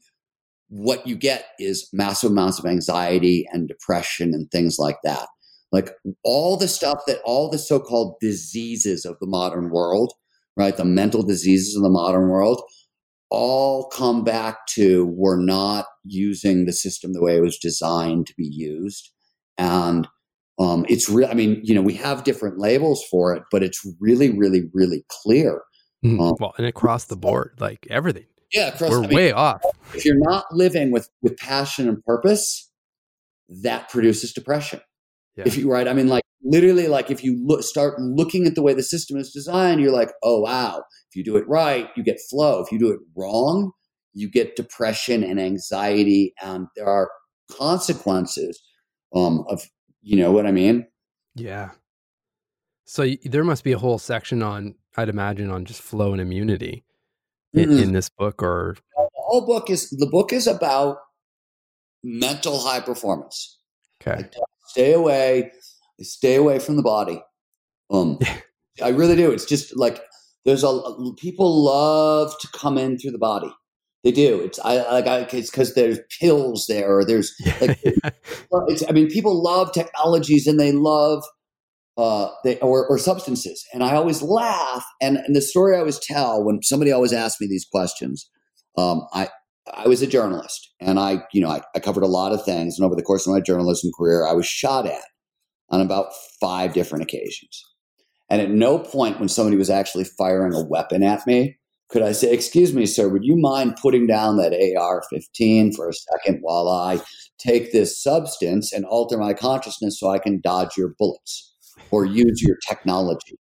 what 0.71 1.05
you 1.05 1.17
get 1.17 1.47
is 1.60 1.89
massive 1.91 2.31
amounts 2.31 2.57
of 2.57 2.65
anxiety 2.65 3.45
and 3.51 3.67
depression 3.67 4.34
and 4.34 4.49
things 4.49 4.77
like 4.79 4.97
that. 5.03 5.27
Like 5.73 5.91
all 6.23 6.55
the 6.55 6.69
stuff 6.69 7.01
that 7.07 7.19
all 7.25 7.49
the 7.49 7.57
so 7.57 7.77
called 7.79 8.15
diseases 8.21 9.03
of 9.03 9.17
the 9.19 9.27
modern 9.27 9.69
world, 9.69 10.13
right? 10.55 10.75
The 10.75 10.86
mental 10.86 11.23
diseases 11.23 11.75
of 11.75 11.84
the 11.84 11.89
modern 11.89 12.29
world 12.29 12.62
all 13.29 13.89
come 13.89 14.23
back 14.23 14.65
to 14.67 15.05
we're 15.05 15.41
not 15.41 15.86
using 16.05 16.65
the 16.65 16.73
system 16.73 17.12
the 17.12 17.21
way 17.21 17.36
it 17.36 17.41
was 17.41 17.57
designed 17.57 18.27
to 18.27 18.34
be 18.38 18.47
used. 18.47 19.12
And 19.57 20.07
um, 20.57 20.86
it's 20.88 21.10
real. 21.10 21.27
I 21.29 21.34
mean, 21.34 21.60
you 21.63 21.75
know, 21.75 21.81
we 21.81 21.95
have 21.95 22.23
different 22.23 22.60
labels 22.60 23.03
for 23.12 23.36
it, 23.36 23.43
but 23.51 23.62
it's 23.62 23.86
really, 23.99 24.29
really, 24.38 24.69
really 24.73 25.03
clear. 25.10 25.63
Mm-hmm. 26.05 26.19
Um, 26.21 26.34
well, 26.39 26.53
and 26.57 26.67
across 26.67 27.05
the 27.05 27.17
board, 27.17 27.55
like 27.60 27.88
everything. 27.89 28.25
Yeah, 28.53 28.67
across, 28.67 28.91
we're 28.91 29.03
I 29.03 29.07
mean, 29.07 29.15
way 29.15 29.31
off. 29.31 29.61
If 29.93 30.05
you're 30.05 30.19
not 30.19 30.45
living 30.51 30.91
with 30.91 31.09
with 31.21 31.37
passion 31.37 31.87
and 31.87 32.03
purpose, 32.03 32.69
that 33.63 33.89
produces 33.89 34.33
depression. 34.33 34.81
Yeah. 35.35 35.45
If 35.47 35.57
you 35.57 35.71
right, 35.71 35.87
I 35.87 35.93
mean, 35.93 36.07
like 36.07 36.23
literally, 36.43 36.87
like 36.87 37.09
if 37.09 37.23
you 37.23 37.41
look, 37.45 37.63
start 37.63 37.99
looking 37.99 38.45
at 38.45 38.55
the 38.55 38.61
way 38.61 38.73
the 38.73 38.83
system 38.83 39.17
is 39.17 39.31
designed, 39.31 39.79
you're 39.79 39.91
like, 39.91 40.11
oh 40.23 40.41
wow, 40.41 40.83
if 41.09 41.15
you 41.15 41.23
do 41.23 41.37
it 41.37 41.47
right, 41.47 41.89
you 41.95 42.03
get 42.03 42.19
flow. 42.29 42.61
If 42.61 42.71
you 42.71 42.79
do 42.79 42.91
it 42.91 42.99
wrong, 43.15 43.71
you 44.13 44.29
get 44.29 44.55
depression 44.55 45.23
and 45.23 45.39
anxiety, 45.39 46.33
and 46.41 46.67
there 46.75 46.87
are 46.87 47.09
consequences 47.49 48.61
um, 49.15 49.45
of 49.49 49.63
you 50.01 50.17
know 50.17 50.31
what 50.31 50.45
I 50.45 50.51
mean. 50.51 50.87
Yeah. 51.35 51.71
So 52.85 53.07
there 53.23 53.45
must 53.45 53.63
be 53.63 53.71
a 53.71 53.77
whole 53.77 53.99
section 53.99 54.43
on, 54.43 54.75
I'd 54.97 55.07
imagine, 55.07 55.49
on 55.49 55.63
just 55.63 55.81
flow 55.81 56.11
and 56.11 56.19
immunity 56.19 56.83
in, 57.53 57.69
mm-hmm. 57.69 57.83
in 57.83 57.93
this 57.93 58.09
book, 58.09 58.41
or 58.41 58.75
the 58.95 59.09
whole 59.15 59.45
book 59.45 59.69
is 59.69 59.89
the 59.89 60.07
book 60.07 60.33
is 60.33 60.47
about 60.47 60.97
mental 62.03 62.59
high 62.59 62.79
performance. 62.79 63.57
Okay. 64.01 64.29
stay 64.67 64.93
away. 64.93 65.51
Stay 66.01 66.35
away 66.35 66.59
from 66.59 66.77
the 66.77 66.83
body. 66.83 67.21
Um, 67.91 68.19
I 68.83 68.89
really 68.89 69.15
do. 69.15 69.31
It's 69.31 69.45
just 69.45 69.75
like 69.77 70.01
there's 70.45 70.63
a 70.63 70.81
people 71.17 71.63
love 71.63 72.33
to 72.39 72.47
come 72.53 72.77
in 72.77 72.97
through 72.97 73.11
the 73.11 73.19
body. 73.19 73.51
They 74.03 74.11
do. 74.11 74.39
It's 74.41 74.59
I 74.63 74.77
like 74.91 75.05
I, 75.05 75.19
it's 75.31 75.51
because 75.51 75.75
there's 75.75 75.99
pills 76.19 76.65
there. 76.67 76.97
Or 76.97 77.05
there's 77.05 77.35
like 77.61 77.79
I 78.89 78.91
mean, 78.91 79.09
people 79.09 79.43
love 79.43 79.71
technologies 79.73 80.47
and 80.47 80.59
they 80.59 80.71
love 80.71 81.23
uh 81.97 82.30
they 82.43 82.60
or, 82.60 82.88
or 82.88 82.97
substances. 82.97 83.65
And 83.73 83.84
I 83.84 83.95
always 83.95 84.21
laugh. 84.21 84.86
And, 85.01 85.17
and 85.17 85.36
the 85.36 85.41
story 85.41 85.75
I 85.75 85.80
always 85.80 85.99
tell 85.99 86.43
when 86.43 86.62
somebody 86.62 86.91
always 86.91 87.13
asks 87.13 87.41
me 87.41 87.47
these 87.47 87.67
questions, 87.69 88.30
um, 88.77 89.06
I 89.13 89.30
I 89.73 89.88
was 89.88 90.01
a 90.01 90.08
journalist 90.08 90.73
and 90.80 90.99
I, 90.99 91.23
you 91.34 91.41
know, 91.41 91.49
I, 91.49 91.62
I 91.75 91.80
covered 91.80 92.04
a 92.04 92.08
lot 92.08 92.32
of 92.32 92.43
things. 92.43 92.77
And 92.77 92.86
over 92.86 92.95
the 92.95 93.04
course 93.04 93.27
of 93.27 93.34
my 93.34 93.41
journalism 93.41 93.91
career, 93.97 94.25
I 94.25 94.34
was 94.34 94.47
shot 94.47 94.86
at 94.88 95.04
on 95.69 95.82
about 95.82 96.08
five 96.39 96.73
different 96.73 97.04
occasions. 97.04 97.63
And 98.30 98.41
at 98.41 98.49
no 98.49 98.80
point 98.80 99.19
when 99.19 99.30
somebody 99.30 99.58
was 99.58 99.69
actually 99.69 100.06
firing 100.06 100.54
a 100.54 100.63
weapon 100.63 101.04
at 101.04 101.27
me 101.27 101.58
could 101.91 102.01
I 102.01 102.13
say, 102.13 102.32
Excuse 102.32 102.73
me, 102.73 102.86
sir, 102.86 103.10
would 103.10 103.25
you 103.25 103.36
mind 103.36 103.77
putting 103.82 104.08
down 104.08 104.38
that 104.38 104.54
AR 104.77 105.04
15 105.10 105.73
for 105.73 105.89
a 105.89 105.93
second 105.93 106.39
while 106.41 106.69
I 106.69 107.01
take 107.38 107.71
this 107.71 108.01
substance 108.01 108.71
and 108.71 108.86
alter 108.86 109.17
my 109.17 109.34
consciousness 109.34 109.99
so 109.99 110.10
I 110.10 110.19
can 110.19 110.39
dodge 110.41 110.77
your 110.77 110.93
bullets 110.97 111.50
or 111.89 112.06
use 112.06 112.41
your 112.41 112.58
technology 112.67 113.38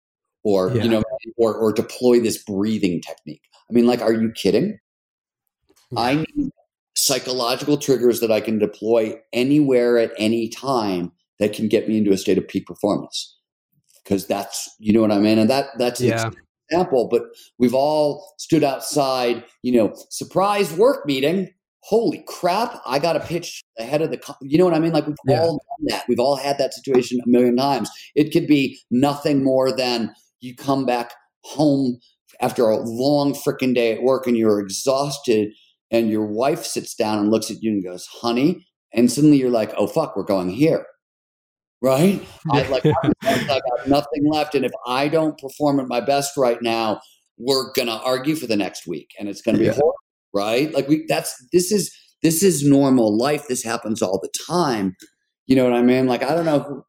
or, 0.44 0.70
yeah. 0.70 0.83
you 0.83 0.88
know, 0.90 1.03
or, 1.37 1.55
or 1.55 1.72
deploy 1.72 2.20
this 2.20 2.42
breathing 2.42 3.01
technique? 3.01 3.42
I 3.68 3.72
mean, 3.72 3.87
like, 3.87 4.01
are 4.01 4.12
you 4.12 4.31
kidding? 4.33 4.79
Yeah. 5.90 6.01
I 6.01 6.14
need 6.14 6.51
psychological 6.94 7.77
triggers 7.77 8.20
that 8.20 8.31
I 8.33 8.40
can 8.40 8.59
deploy 8.59 9.14
anywhere 9.33 9.99
at 9.99 10.12
any 10.18 10.49
time 10.49 11.12
that 11.38 11.53
can 11.53 11.68
get 11.68 11.88
me 11.88 11.99
into 11.99 12.12
a 12.12 12.18
state 12.18 12.38
of 12.38 12.49
peak 12.49 12.66
performance. 12.66 13.38
Because 14.03 14.27
that's, 14.27 14.70
you 14.79 14.92
know 14.92 15.01
what 15.01 15.11
I 15.11 15.18
mean? 15.18 15.38
And 15.38 15.51
that 15.51 15.66
that's 15.79 16.01
yeah. 16.01 16.31
example, 16.70 17.09
but 17.11 17.22
we've 17.59 17.75
all 17.75 18.35
stood 18.38 18.62
outside, 18.62 19.44
you 19.62 19.72
know, 19.72 19.94
surprise 20.11 20.72
work 20.72 21.05
meeting. 21.07 21.51
Holy 21.88 22.25
crap, 22.27 22.81
I 22.85 22.99
got 22.99 23.12
to 23.12 23.20
pitch 23.20 23.62
ahead 23.79 24.03
of 24.03 24.11
the, 24.11 24.20
you 24.40 24.59
know 24.59 24.64
what 24.64 24.75
I 24.75 24.81
mean? 24.81 24.92
Like 24.92 25.07
we've 25.07 25.16
yeah. 25.29 25.40
all 25.40 25.53
done 25.53 25.87
that. 25.87 26.05
We've 26.09 26.18
all 26.18 26.35
had 26.35 26.59
that 26.59 26.75
situation 26.75 27.20
a 27.25 27.29
million 27.29 27.57
times. 27.57 27.88
It 28.16 28.33
could 28.33 28.49
be 28.49 28.79
nothing 28.90 29.44
more 29.44 29.70
than 29.70 30.12
you 30.40 30.57
come 30.57 30.85
back 30.85 31.12
home 31.44 31.99
after 32.40 32.68
a 32.68 32.77
long 32.79 33.35
freaking 33.35 33.75
day 33.75 33.92
at 33.92 34.03
work 34.03 34.27
and 34.27 34.37
you're 34.37 34.59
exhausted 34.59 35.53
and 35.90 36.11
your 36.11 36.27
wife 36.27 36.64
sits 36.64 36.94
down 36.94 37.18
and 37.20 37.31
looks 37.31 37.51
at 37.51 37.62
you 37.62 37.70
and 37.70 37.85
goes, 37.85 38.07
honey, 38.07 38.66
and 38.92 39.11
suddenly 39.11 39.37
you're 39.37 39.51
like, 39.51 39.72
oh 39.77 39.87
fuck, 39.87 40.16
we're 40.16 40.25
going 40.25 40.51
here. 40.51 40.85
Right? 41.83 42.27
I 42.51 42.62
like 42.68 42.85
I 42.87 43.12
got 43.49 43.87
nothing 43.88 44.29
left. 44.29 44.55
And 44.55 44.64
if 44.64 44.72
I 44.87 45.09
don't 45.09 45.38
perform 45.38 45.79
at 45.79 45.87
my 45.87 46.01
best 46.01 46.37
right 46.37 46.61
now, 46.61 47.01
we're 47.38 47.72
gonna 47.75 48.01
argue 48.05 48.35
for 48.35 48.46
the 48.46 48.57
next 48.57 48.87
week 48.87 49.11
and 49.18 49.29
it's 49.29 49.42
gonna 49.42 49.59
be 49.59 49.66
yeah. 49.66 49.72
horrible, 49.72 49.94
right? 50.37 50.72
Like 50.75 50.87
we 50.88 51.05
that's 51.09 51.35
this 51.53 51.72
is 51.72 51.90
this 52.22 52.42
is 52.42 52.62
normal 52.62 53.16
life. 53.16 53.49
This 53.49 53.64
happens 53.64 54.03
all 54.03 54.20
the 54.20 54.31
time. 54.46 54.94
You 55.49 55.55
know 55.55 55.62
what 55.62 55.75
I 55.75 55.83
mean? 55.83 56.09
Like, 56.09 56.25
I 56.25 56.35
don't 56.35 56.44
know. 56.44 56.85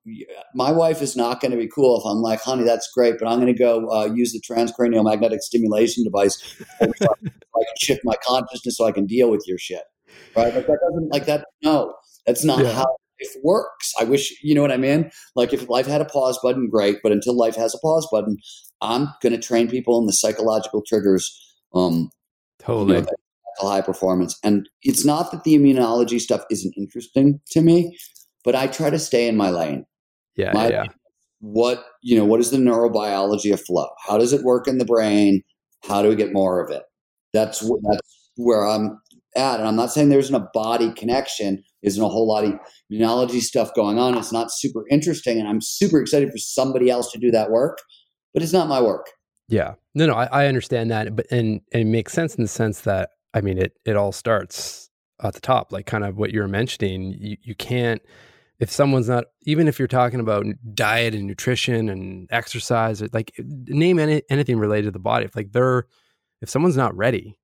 My 0.55 0.71
wife 0.71 1.03
is 1.03 1.15
not 1.15 1.41
going 1.41 1.51
to 1.51 1.57
be 1.57 1.67
cool 1.67 2.01
if 2.01 2.05
I'm 2.07 2.23
like, 2.23 2.41
honey, 2.41 2.63
that's 2.63 2.89
great, 2.91 3.13
but 3.19 3.27
I'm 3.27 3.39
going 3.39 3.53
to 3.53 3.59
go 3.59 3.87
uh, 3.91 4.05
use 4.05 4.33
the 4.33 4.41
transcranial 4.41 5.03
magnetic 5.03 5.43
stimulation 5.43 6.03
device 6.03 6.41
so 6.79 6.87
I 7.11 7.19
can 7.21 7.75
shift 7.79 8.01
my 8.03 8.15
consciousness 8.25 8.77
so 8.77 8.85
I 8.85 8.91
can 8.91 9.05
deal 9.05 9.29
with 9.29 9.43
your 9.45 9.59
shit. 9.59 9.83
Right? 10.35 10.55
Like, 10.55 10.65
that 10.65 10.79
doesn't, 10.89 11.13
like, 11.13 11.27
that, 11.27 11.45
no, 11.63 11.93
that's 12.25 12.43
not 12.43 12.63
yeah. 12.63 12.71
how 12.71 12.87
life 13.21 13.35
works. 13.43 13.93
I 13.99 14.05
wish, 14.05 14.33
you 14.41 14.55
know 14.55 14.63
what 14.63 14.71
I 14.71 14.77
mean? 14.77 15.11
Like, 15.35 15.53
if 15.53 15.69
life 15.69 15.85
had 15.85 16.01
a 16.01 16.05
pause 16.05 16.39
button, 16.41 16.67
great, 16.67 16.97
but 17.03 17.11
until 17.11 17.37
life 17.37 17.57
has 17.57 17.75
a 17.75 17.79
pause 17.79 18.07
button, 18.11 18.37
I'm 18.81 19.09
going 19.21 19.33
to 19.33 19.39
train 19.39 19.69
people 19.69 19.99
in 19.99 20.07
the 20.07 20.13
psychological 20.13 20.81
triggers. 20.81 21.31
Um, 21.75 22.09
totally. 22.57 22.95
You 22.95 23.01
know, 23.01 23.07
high 23.59 23.81
performance. 23.81 24.37
And 24.43 24.67
it's 24.83 25.05
not 25.05 25.31
that 25.31 25.43
the 25.43 25.57
immunology 25.57 26.19
stuff 26.19 26.43
isn't 26.49 26.73
interesting 26.77 27.39
to 27.51 27.61
me 27.61 27.97
but 28.47 28.55
I 28.55 28.67
try 28.67 28.89
to 28.89 28.97
stay 28.97 29.27
in 29.27 29.35
my 29.35 29.49
lane. 29.49 29.85
Yeah, 30.37 30.53
my, 30.53 30.69
yeah. 30.69 30.85
What 31.41 31.83
you 32.01 32.17
know? 32.17 32.23
What 32.23 32.39
is 32.39 32.49
the 32.49 32.57
neurobiology 32.57 33.51
of 33.51 33.59
flow? 33.59 33.89
How 34.07 34.17
does 34.17 34.31
it 34.31 34.43
work 34.43 34.69
in 34.69 34.77
the 34.77 34.85
brain? 34.85 35.41
How 35.83 36.01
do 36.01 36.07
we 36.07 36.15
get 36.15 36.31
more 36.31 36.63
of 36.63 36.71
it? 36.71 36.83
That's 37.33 37.59
that's 37.59 38.31
where 38.37 38.65
I'm 38.65 39.01
at, 39.35 39.59
and 39.59 39.67
I'm 39.67 39.75
not 39.75 39.91
saying 39.91 40.07
there 40.07 40.17
isn't 40.17 40.33
a 40.33 40.47
body 40.53 40.93
connection. 40.93 41.61
Isn't 41.81 42.01
a 42.01 42.07
whole 42.07 42.25
lot 42.25 42.45
of 42.45 42.53
immunology 42.89 43.41
stuff 43.41 43.73
going 43.75 43.99
on. 43.99 44.17
It's 44.17 44.31
not 44.31 44.47
super 44.49 44.85
interesting, 44.89 45.39
and 45.39 45.47
I'm 45.49 45.59
super 45.59 45.99
excited 45.99 46.31
for 46.31 46.37
somebody 46.37 46.89
else 46.89 47.11
to 47.11 47.19
do 47.19 47.31
that 47.31 47.51
work, 47.51 47.79
but 48.33 48.43
it's 48.43 48.53
not 48.53 48.69
my 48.69 48.81
work. 48.81 49.07
Yeah, 49.49 49.73
no, 49.93 50.05
no, 50.05 50.13
I, 50.13 50.27
I 50.31 50.47
understand 50.47 50.89
that, 50.91 51.13
but 51.17 51.25
and, 51.31 51.59
and 51.73 51.81
it 51.81 51.85
makes 51.85 52.13
sense 52.13 52.35
in 52.35 52.43
the 52.43 52.47
sense 52.47 52.81
that 52.81 53.09
I 53.37 53.41
mean, 53.41 53.57
it 53.57 53.77
it 53.85 53.95
all 53.95 54.11
starts 54.11 54.89
at 55.21 55.33
the 55.33 55.39
top, 55.39 55.71
like 55.71 55.85
kind 55.85 56.03
of 56.03 56.17
what 56.17 56.31
you 56.31 56.41
were 56.41 56.47
mentioning. 56.47 57.15
You 57.19 57.37
you 57.43 57.55
can't 57.55 58.01
if 58.59 58.71
someone's 58.71 59.09
not 59.09 59.25
even 59.43 59.67
if 59.67 59.77
you're 59.77 59.87
talking 59.87 60.19
about 60.19 60.45
diet 60.73 61.13
and 61.13 61.27
nutrition 61.27 61.89
and 61.89 62.27
exercise 62.31 63.01
like 63.13 63.31
name 63.37 63.99
any, 63.99 64.23
anything 64.29 64.57
related 64.57 64.85
to 64.85 64.91
the 64.91 64.99
body 64.99 65.25
if 65.25 65.35
like 65.35 65.51
they're 65.51 65.85
if 66.41 66.49
someone's 66.49 66.77
not 66.77 66.95
ready 66.95 67.37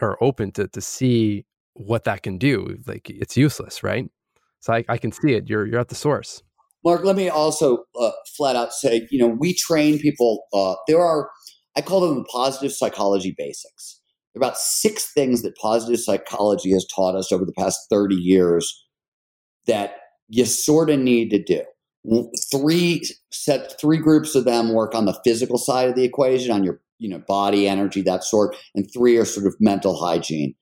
or 0.00 0.22
open 0.22 0.52
to 0.52 0.68
to 0.68 0.80
see 0.80 1.44
what 1.74 2.04
that 2.04 2.22
can 2.22 2.38
do 2.38 2.76
like 2.86 3.08
it's 3.10 3.36
useless 3.36 3.82
right 3.82 4.08
so 4.60 4.72
i, 4.72 4.84
I 4.88 4.98
can 4.98 5.12
see 5.12 5.32
it 5.32 5.48
you're 5.48 5.66
you're 5.66 5.80
at 5.80 5.88
the 5.88 5.94
source 5.94 6.42
Marc 6.84 7.04
let 7.04 7.16
me 7.16 7.28
also 7.28 7.84
uh, 7.98 8.12
flat 8.36 8.56
out 8.56 8.72
say 8.72 9.06
you 9.10 9.18
know 9.18 9.28
we 9.28 9.54
train 9.54 9.98
people 9.98 10.44
uh, 10.52 10.74
there 10.86 11.00
are 11.00 11.30
i 11.76 11.80
call 11.80 12.00
them 12.00 12.18
the 12.18 12.24
positive 12.24 12.72
psychology 12.72 13.34
basics 13.36 13.99
about 14.36 14.56
six 14.56 15.12
things 15.12 15.42
that 15.42 15.56
positive 15.56 16.00
psychology 16.00 16.72
has 16.72 16.86
taught 16.86 17.16
us 17.16 17.32
over 17.32 17.44
the 17.44 17.52
past 17.52 17.78
30 17.90 18.14
years 18.14 18.86
that 19.66 19.96
you 20.28 20.44
sort 20.44 20.90
of 20.90 20.98
need 20.98 21.30
to 21.30 21.42
do. 21.42 21.62
Three 22.50 23.02
set 23.30 23.78
three 23.78 23.98
groups 23.98 24.34
of 24.34 24.44
them 24.44 24.72
work 24.72 24.94
on 24.94 25.04
the 25.04 25.18
physical 25.22 25.58
side 25.58 25.88
of 25.88 25.94
the 25.96 26.04
equation, 26.04 26.50
on 26.50 26.64
your 26.64 26.80
you 26.98 27.08
know 27.10 27.18
body, 27.28 27.68
energy, 27.68 28.00
that 28.02 28.24
sort, 28.24 28.56
and 28.74 28.88
three 28.90 29.18
are 29.18 29.26
sort 29.26 29.46
of 29.46 29.54
mental 29.60 29.94
hygiene 29.94 30.54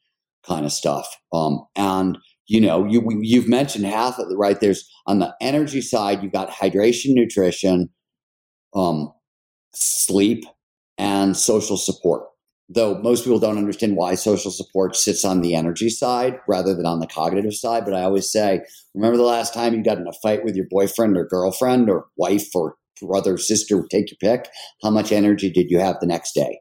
kind 0.44 0.66
of 0.66 0.72
stuff. 0.72 1.06
Um, 1.32 1.64
and 1.76 2.18
you 2.48 2.60
know, 2.60 2.84
you 2.86 3.06
you've 3.20 3.48
mentioned 3.48 3.84
half 3.84 4.18
of 4.18 4.30
it, 4.30 4.34
right? 4.34 4.58
There's 4.58 4.90
on 5.06 5.20
the 5.20 5.32
energy 5.40 5.80
side, 5.80 6.22
you've 6.24 6.32
got 6.32 6.50
hydration, 6.50 7.14
nutrition, 7.14 7.88
um, 8.74 9.12
sleep, 9.74 10.44
and 10.96 11.36
social 11.36 11.76
support 11.76 12.24
though 12.68 12.98
most 12.98 13.24
people 13.24 13.38
don't 13.38 13.58
understand 13.58 13.96
why 13.96 14.14
social 14.14 14.50
support 14.50 14.94
sits 14.94 15.24
on 15.24 15.40
the 15.40 15.54
energy 15.54 15.88
side 15.88 16.38
rather 16.46 16.74
than 16.74 16.86
on 16.86 17.00
the 17.00 17.06
cognitive 17.06 17.54
side. 17.54 17.84
But 17.84 17.94
I 17.94 18.02
always 18.02 18.30
say, 18.30 18.60
remember 18.94 19.16
the 19.16 19.22
last 19.22 19.54
time 19.54 19.74
you 19.74 19.82
got 19.82 19.98
in 19.98 20.06
a 20.06 20.12
fight 20.22 20.44
with 20.44 20.54
your 20.54 20.66
boyfriend 20.70 21.16
or 21.16 21.24
girlfriend 21.24 21.88
or 21.88 22.06
wife 22.16 22.48
or 22.54 22.74
brother, 23.00 23.38
sister, 23.38 23.82
take 23.90 24.10
your 24.10 24.18
pick. 24.20 24.50
How 24.82 24.90
much 24.90 25.12
energy 25.12 25.50
did 25.50 25.70
you 25.70 25.78
have 25.78 25.96
the 26.00 26.06
next 26.06 26.32
day? 26.32 26.60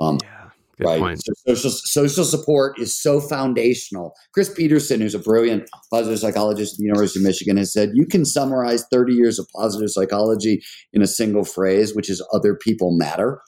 Um, 0.00 0.18
yeah. 0.22 0.50
Good 0.78 0.86
right. 0.86 1.00
Point. 1.00 1.24
So 1.24 1.32
social, 1.54 1.70
social 1.70 2.24
support 2.24 2.78
is 2.78 3.00
so 3.00 3.18
foundational. 3.18 4.14
Chris 4.32 4.52
Peterson, 4.52 5.00
who's 5.00 5.14
a 5.14 5.18
brilliant 5.18 5.70
positive 5.90 6.18
psychologist 6.18 6.74
at 6.74 6.78
the 6.78 6.84
University 6.84 7.18
of 7.18 7.24
Michigan, 7.24 7.56
has 7.56 7.72
said 7.72 7.92
you 7.94 8.06
can 8.06 8.26
summarize 8.26 8.84
30 8.90 9.14
years 9.14 9.38
of 9.38 9.48
positive 9.56 9.90
psychology 9.90 10.62
in 10.92 11.00
a 11.00 11.06
single 11.06 11.44
phrase, 11.44 11.94
which 11.94 12.10
is 12.10 12.22
other 12.32 12.54
people 12.54 12.94
matter. 12.94 13.40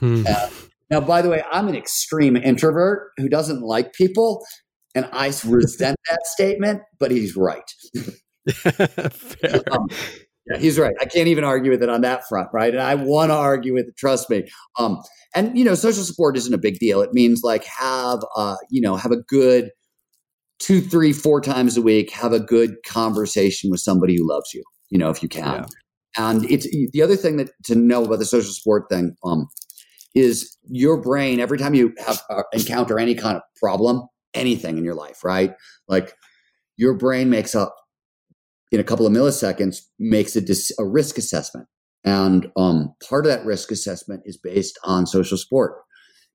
Hmm. 0.00 0.24
Uh, 0.26 0.48
now, 0.90 1.00
by 1.00 1.22
the 1.22 1.30
way, 1.30 1.42
I'm 1.50 1.68
an 1.68 1.76
extreme 1.76 2.36
introvert 2.36 3.10
who 3.16 3.28
doesn't 3.28 3.62
like 3.62 3.92
people, 3.94 4.44
and 4.94 5.08
I 5.12 5.32
resent 5.44 5.96
that 6.08 6.20
statement, 6.26 6.82
but 6.98 7.10
he's 7.10 7.36
right. 7.36 7.70
um, 9.72 9.88
yeah, 10.46 10.58
he's 10.58 10.78
right. 10.78 10.94
I 11.00 11.06
can't 11.06 11.28
even 11.28 11.44
argue 11.44 11.70
with 11.70 11.82
it 11.82 11.88
on 11.88 12.02
that 12.02 12.28
front, 12.28 12.48
right? 12.52 12.72
And 12.72 12.82
I 12.82 12.94
want 12.96 13.30
to 13.30 13.34
argue 13.34 13.72
with 13.72 13.88
it. 13.88 13.96
Trust 13.96 14.28
me. 14.28 14.44
Um, 14.78 15.00
and 15.34 15.56
you 15.56 15.64
know, 15.64 15.74
social 15.74 16.04
support 16.04 16.36
isn't 16.36 16.52
a 16.52 16.58
big 16.58 16.78
deal. 16.78 17.00
It 17.00 17.14
means 17.14 17.40
like 17.42 17.64
have 17.64 18.20
uh, 18.36 18.56
you 18.70 18.80
know 18.80 18.96
have 18.96 19.12
a 19.12 19.22
good 19.22 19.70
two, 20.58 20.80
three, 20.80 21.12
four 21.12 21.40
times 21.40 21.76
a 21.76 21.82
week. 21.82 22.10
Have 22.10 22.32
a 22.32 22.40
good 22.40 22.76
conversation 22.86 23.70
with 23.70 23.80
somebody 23.80 24.16
who 24.16 24.28
loves 24.28 24.52
you. 24.52 24.62
You 24.90 24.98
know, 24.98 25.10
if 25.10 25.22
you 25.22 25.28
can. 25.28 25.44
Yeah. 25.44 25.66
And 26.16 26.48
it's 26.48 26.68
the 26.92 27.02
other 27.02 27.16
thing 27.16 27.38
that 27.38 27.50
to 27.64 27.74
know 27.74 28.04
about 28.04 28.18
the 28.18 28.24
social 28.24 28.52
support 28.52 28.84
thing. 28.90 29.16
Um, 29.24 29.48
is 30.14 30.56
your 30.70 31.00
brain 31.00 31.40
every 31.40 31.58
time 31.58 31.74
you 31.74 31.92
have 32.04 32.22
uh, 32.30 32.42
encounter 32.52 32.98
any 32.98 33.14
kind 33.14 33.36
of 33.36 33.42
problem, 33.56 34.02
anything 34.32 34.78
in 34.78 34.84
your 34.84 34.94
life, 34.94 35.24
right? 35.24 35.54
Like 35.88 36.14
your 36.76 36.94
brain 36.94 37.30
makes 37.30 37.54
up 37.54 37.74
in 38.70 38.80
a 38.80 38.84
couple 38.84 39.06
of 39.06 39.12
milliseconds 39.12 39.78
makes 39.98 40.34
a, 40.36 40.40
dis- 40.40 40.72
a 40.78 40.84
risk 40.84 41.18
assessment, 41.18 41.68
and 42.04 42.50
um, 42.56 42.94
part 43.08 43.26
of 43.26 43.32
that 43.32 43.44
risk 43.44 43.70
assessment 43.70 44.22
is 44.24 44.36
based 44.36 44.78
on 44.84 45.06
social 45.06 45.36
support. 45.36 45.74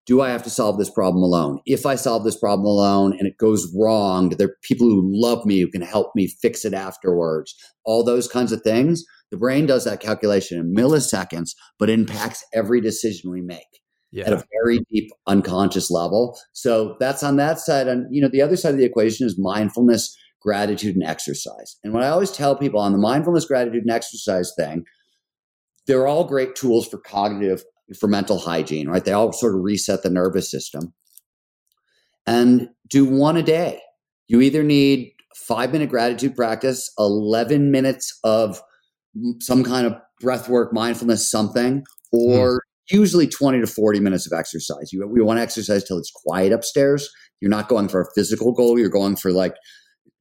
Do 0.05 0.21
I 0.21 0.29
have 0.29 0.41
to 0.43 0.49
solve 0.49 0.79
this 0.79 0.89
problem 0.89 1.21
alone? 1.21 1.59
If 1.67 1.85
I 1.85 1.93
solve 1.93 2.23
this 2.23 2.39
problem 2.39 2.65
alone 2.65 3.13
and 3.19 3.27
it 3.27 3.37
goes 3.37 3.71
wrong, 3.77 4.29
there 4.29 4.47
are 4.47 4.55
people 4.63 4.87
who 4.87 5.03
love 5.05 5.45
me 5.45 5.59
who 5.59 5.69
can 5.69 5.81
help 5.83 6.15
me 6.15 6.27
fix 6.41 6.65
it 6.65 6.73
afterwards. 6.73 7.53
All 7.85 8.03
those 8.03 8.27
kinds 8.27 8.51
of 8.51 8.61
things 8.63 9.03
the 9.31 9.37
brain 9.37 9.65
does 9.65 9.85
that 9.85 9.99
calculation 9.99 10.59
in 10.59 10.73
milliseconds, 10.73 11.51
but 11.77 11.89
impacts 11.89 12.43
every 12.53 12.81
decision 12.81 13.31
we 13.31 13.41
make 13.41 13.79
yeah. 14.11 14.25
at 14.25 14.33
a 14.33 14.43
very 14.63 14.79
deep 14.91 15.11
unconscious 15.27 15.91
level. 15.91 16.37
So 16.53 16.95
that's 16.99 17.23
on 17.23 17.37
that 17.37 17.59
side. 17.59 17.87
And 17.87 18.07
you 18.13 18.21
know, 18.21 18.29
the 18.31 18.41
other 18.41 18.57
side 18.57 18.73
of 18.73 18.77
the 18.77 18.85
equation 18.85 19.27
is 19.27 19.37
mindfulness, 19.37 20.15
gratitude, 20.41 20.95
and 20.95 21.03
exercise. 21.03 21.77
And 21.83 21.93
what 21.93 22.03
I 22.03 22.09
always 22.09 22.31
tell 22.31 22.55
people 22.55 22.79
on 22.79 22.91
the 22.91 22.97
mindfulness, 22.97 23.45
gratitude, 23.45 23.83
and 23.83 23.91
exercise 23.91 24.51
thing, 24.57 24.85
they're 25.87 26.07
all 26.07 26.23
great 26.23 26.55
tools 26.55 26.87
for 26.87 26.97
cognitive, 26.97 27.63
for 27.99 28.07
mental 28.07 28.37
hygiene, 28.37 28.87
right? 28.87 29.03
They 29.03 29.11
all 29.11 29.31
sort 29.31 29.55
of 29.55 29.61
reset 29.61 30.03
the 30.03 30.09
nervous 30.09 30.49
system. 30.49 30.93
And 32.27 32.69
do 32.87 33.05
one 33.05 33.37
a 33.37 33.43
day. 33.43 33.79
You 34.27 34.41
either 34.41 34.61
need 34.63 35.13
five 35.35 35.71
minute 35.71 35.89
gratitude 35.89 36.35
practice, 36.35 36.91
11 36.99 37.71
minutes 37.71 38.19
of 38.23 38.61
some 39.39 39.63
kind 39.63 39.87
of 39.87 39.93
breath 40.19 40.49
work, 40.49 40.73
mindfulness, 40.73 41.29
something, 41.29 41.83
or 42.11 42.57
mm. 42.57 42.59
usually 42.97 43.27
20 43.27 43.61
to 43.61 43.67
40 43.67 43.99
minutes 43.99 44.31
of 44.31 44.37
exercise. 44.37 44.91
You, 44.91 45.07
we 45.07 45.21
want 45.21 45.37
to 45.37 45.43
exercise 45.43 45.83
till 45.83 45.97
it's 45.97 46.11
quiet 46.11 46.51
upstairs. 46.51 47.09
You're 47.41 47.49
not 47.49 47.69
going 47.69 47.87
for 47.87 48.01
a 48.01 48.11
physical 48.15 48.51
goal. 48.51 48.77
You're 48.77 48.89
going 48.89 49.15
for 49.15 49.31
like 49.31 49.55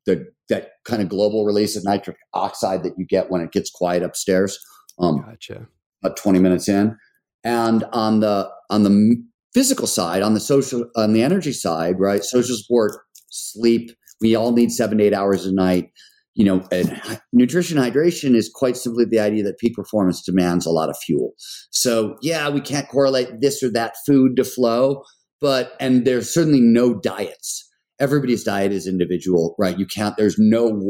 the 0.07 0.27
that 0.49 0.71
kind 0.85 1.03
of 1.03 1.09
global 1.09 1.45
release 1.45 1.77
of 1.77 1.85
nitric 1.85 2.17
oxide 2.33 2.83
that 2.83 2.95
you 2.97 3.07
get 3.07 3.31
when 3.31 3.43
it 3.43 3.53
gets 3.53 3.71
quiet 3.71 4.03
upstairs. 4.03 4.59
Um, 4.99 5.21
gotcha. 5.21 5.69
About 6.03 6.17
20 6.17 6.39
minutes 6.39 6.69
in, 6.69 6.97
and 7.45 7.85
on 7.93 8.21
the 8.21 8.49
on 8.71 8.85
the 8.85 9.17
physical 9.53 9.87
side, 9.87 10.23
on 10.23 10.35
the 10.35 10.41
social, 10.41 10.89
on 10.97 11.13
the 11.13 11.23
energy 11.23 11.53
side, 11.53 11.99
right? 11.99 12.23
Social 12.23 12.57
support, 12.57 12.93
sleep. 13.31 13.91
We 14.21 14.35
all 14.35 14.53
need 14.53 14.71
seven 14.71 14.99
to 14.99 15.05
eight 15.05 15.15
hours 15.15 15.47
a 15.47 15.53
night 15.53 15.91
you 16.39 16.45
know, 16.45 16.65
eh, 16.71 16.85
nutrition 17.33 17.77
hydration 17.77 18.37
is 18.37 18.49
quite 18.49 18.77
simply 18.77 19.05
the 19.05 19.19
idea 19.19 19.43
that 19.43 19.59
peak 19.59 19.75
performance 19.75 20.23
demands 20.23 20.65
a 20.65 20.71
lot 20.71 20.89
of 20.89 20.97
fuel. 20.97 21.33
So, 21.71 22.17
yeah, 22.23 22.49
we 22.49 22.61
can't 22.61 22.89
correlate 22.89 23.41
this 23.41 23.61
or 23.61 23.71
that 23.73 23.97
food 24.07 24.37
to 24.37 24.45
flow, 24.45 25.03
but, 25.41 25.73
and 25.81 26.05
there's 26.05 26.33
certainly 26.33 26.61
no 26.61 26.95
diets. 26.95 27.69
Everybody's 27.99 28.45
diet 28.45 28.71
is 28.71 28.87
individual, 28.87 29.57
right? 29.59 29.77
You 29.77 29.87
can't, 29.87 30.17
there's 30.17 30.37
no 30.39 30.81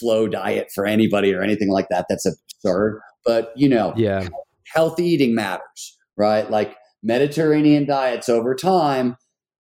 flow 0.00 0.28
diet 0.28 0.68
for 0.74 0.86
anybody 0.86 1.34
or 1.34 1.42
anything 1.42 1.70
like 1.70 1.88
that. 1.90 2.06
That's 2.08 2.24
absurd. 2.24 2.98
But, 3.26 3.52
you 3.54 3.68
know, 3.68 3.92
yeah, 3.98 4.26
healthy 4.72 5.04
eating 5.04 5.34
matters, 5.34 5.98
right? 6.16 6.50
Like 6.50 6.74
Mediterranean 7.02 7.84
diets 7.84 8.30
over 8.30 8.54
time, 8.54 9.16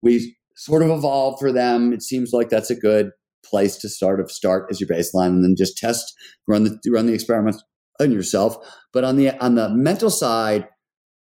we 0.04 0.36
sort 0.56 0.84
of 0.84 0.92
evolved 0.92 1.40
for 1.40 1.52
them. 1.52 1.92
It 1.92 2.04
seems 2.04 2.34
like 2.34 2.50
that's 2.50 2.70
a 2.70 2.76
good 2.76 3.10
place 3.44 3.78
to 3.78 3.89
start 3.89 4.20
of 4.20 4.32
start 4.32 4.68
as 4.70 4.80
your 4.80 4.88
baseline 4.88 5.28
and 5.28 5.44
then 5.44 5.56
just 5.58 5.78
test 5.78 6.14
run 6.48 6.64
the 6.64 6.80
run 6.91 7.06
the 7.06 7.14
experiments 7.14 7.64
on 8.00 8.12
yourself. 8.12 8.58
But 8.91 9.04
on 9.04 9.18
the 9.18 9.32
on 9.44 9.56
the 9.56 9.70
mental 9.70 10.10
side 10.10 10.68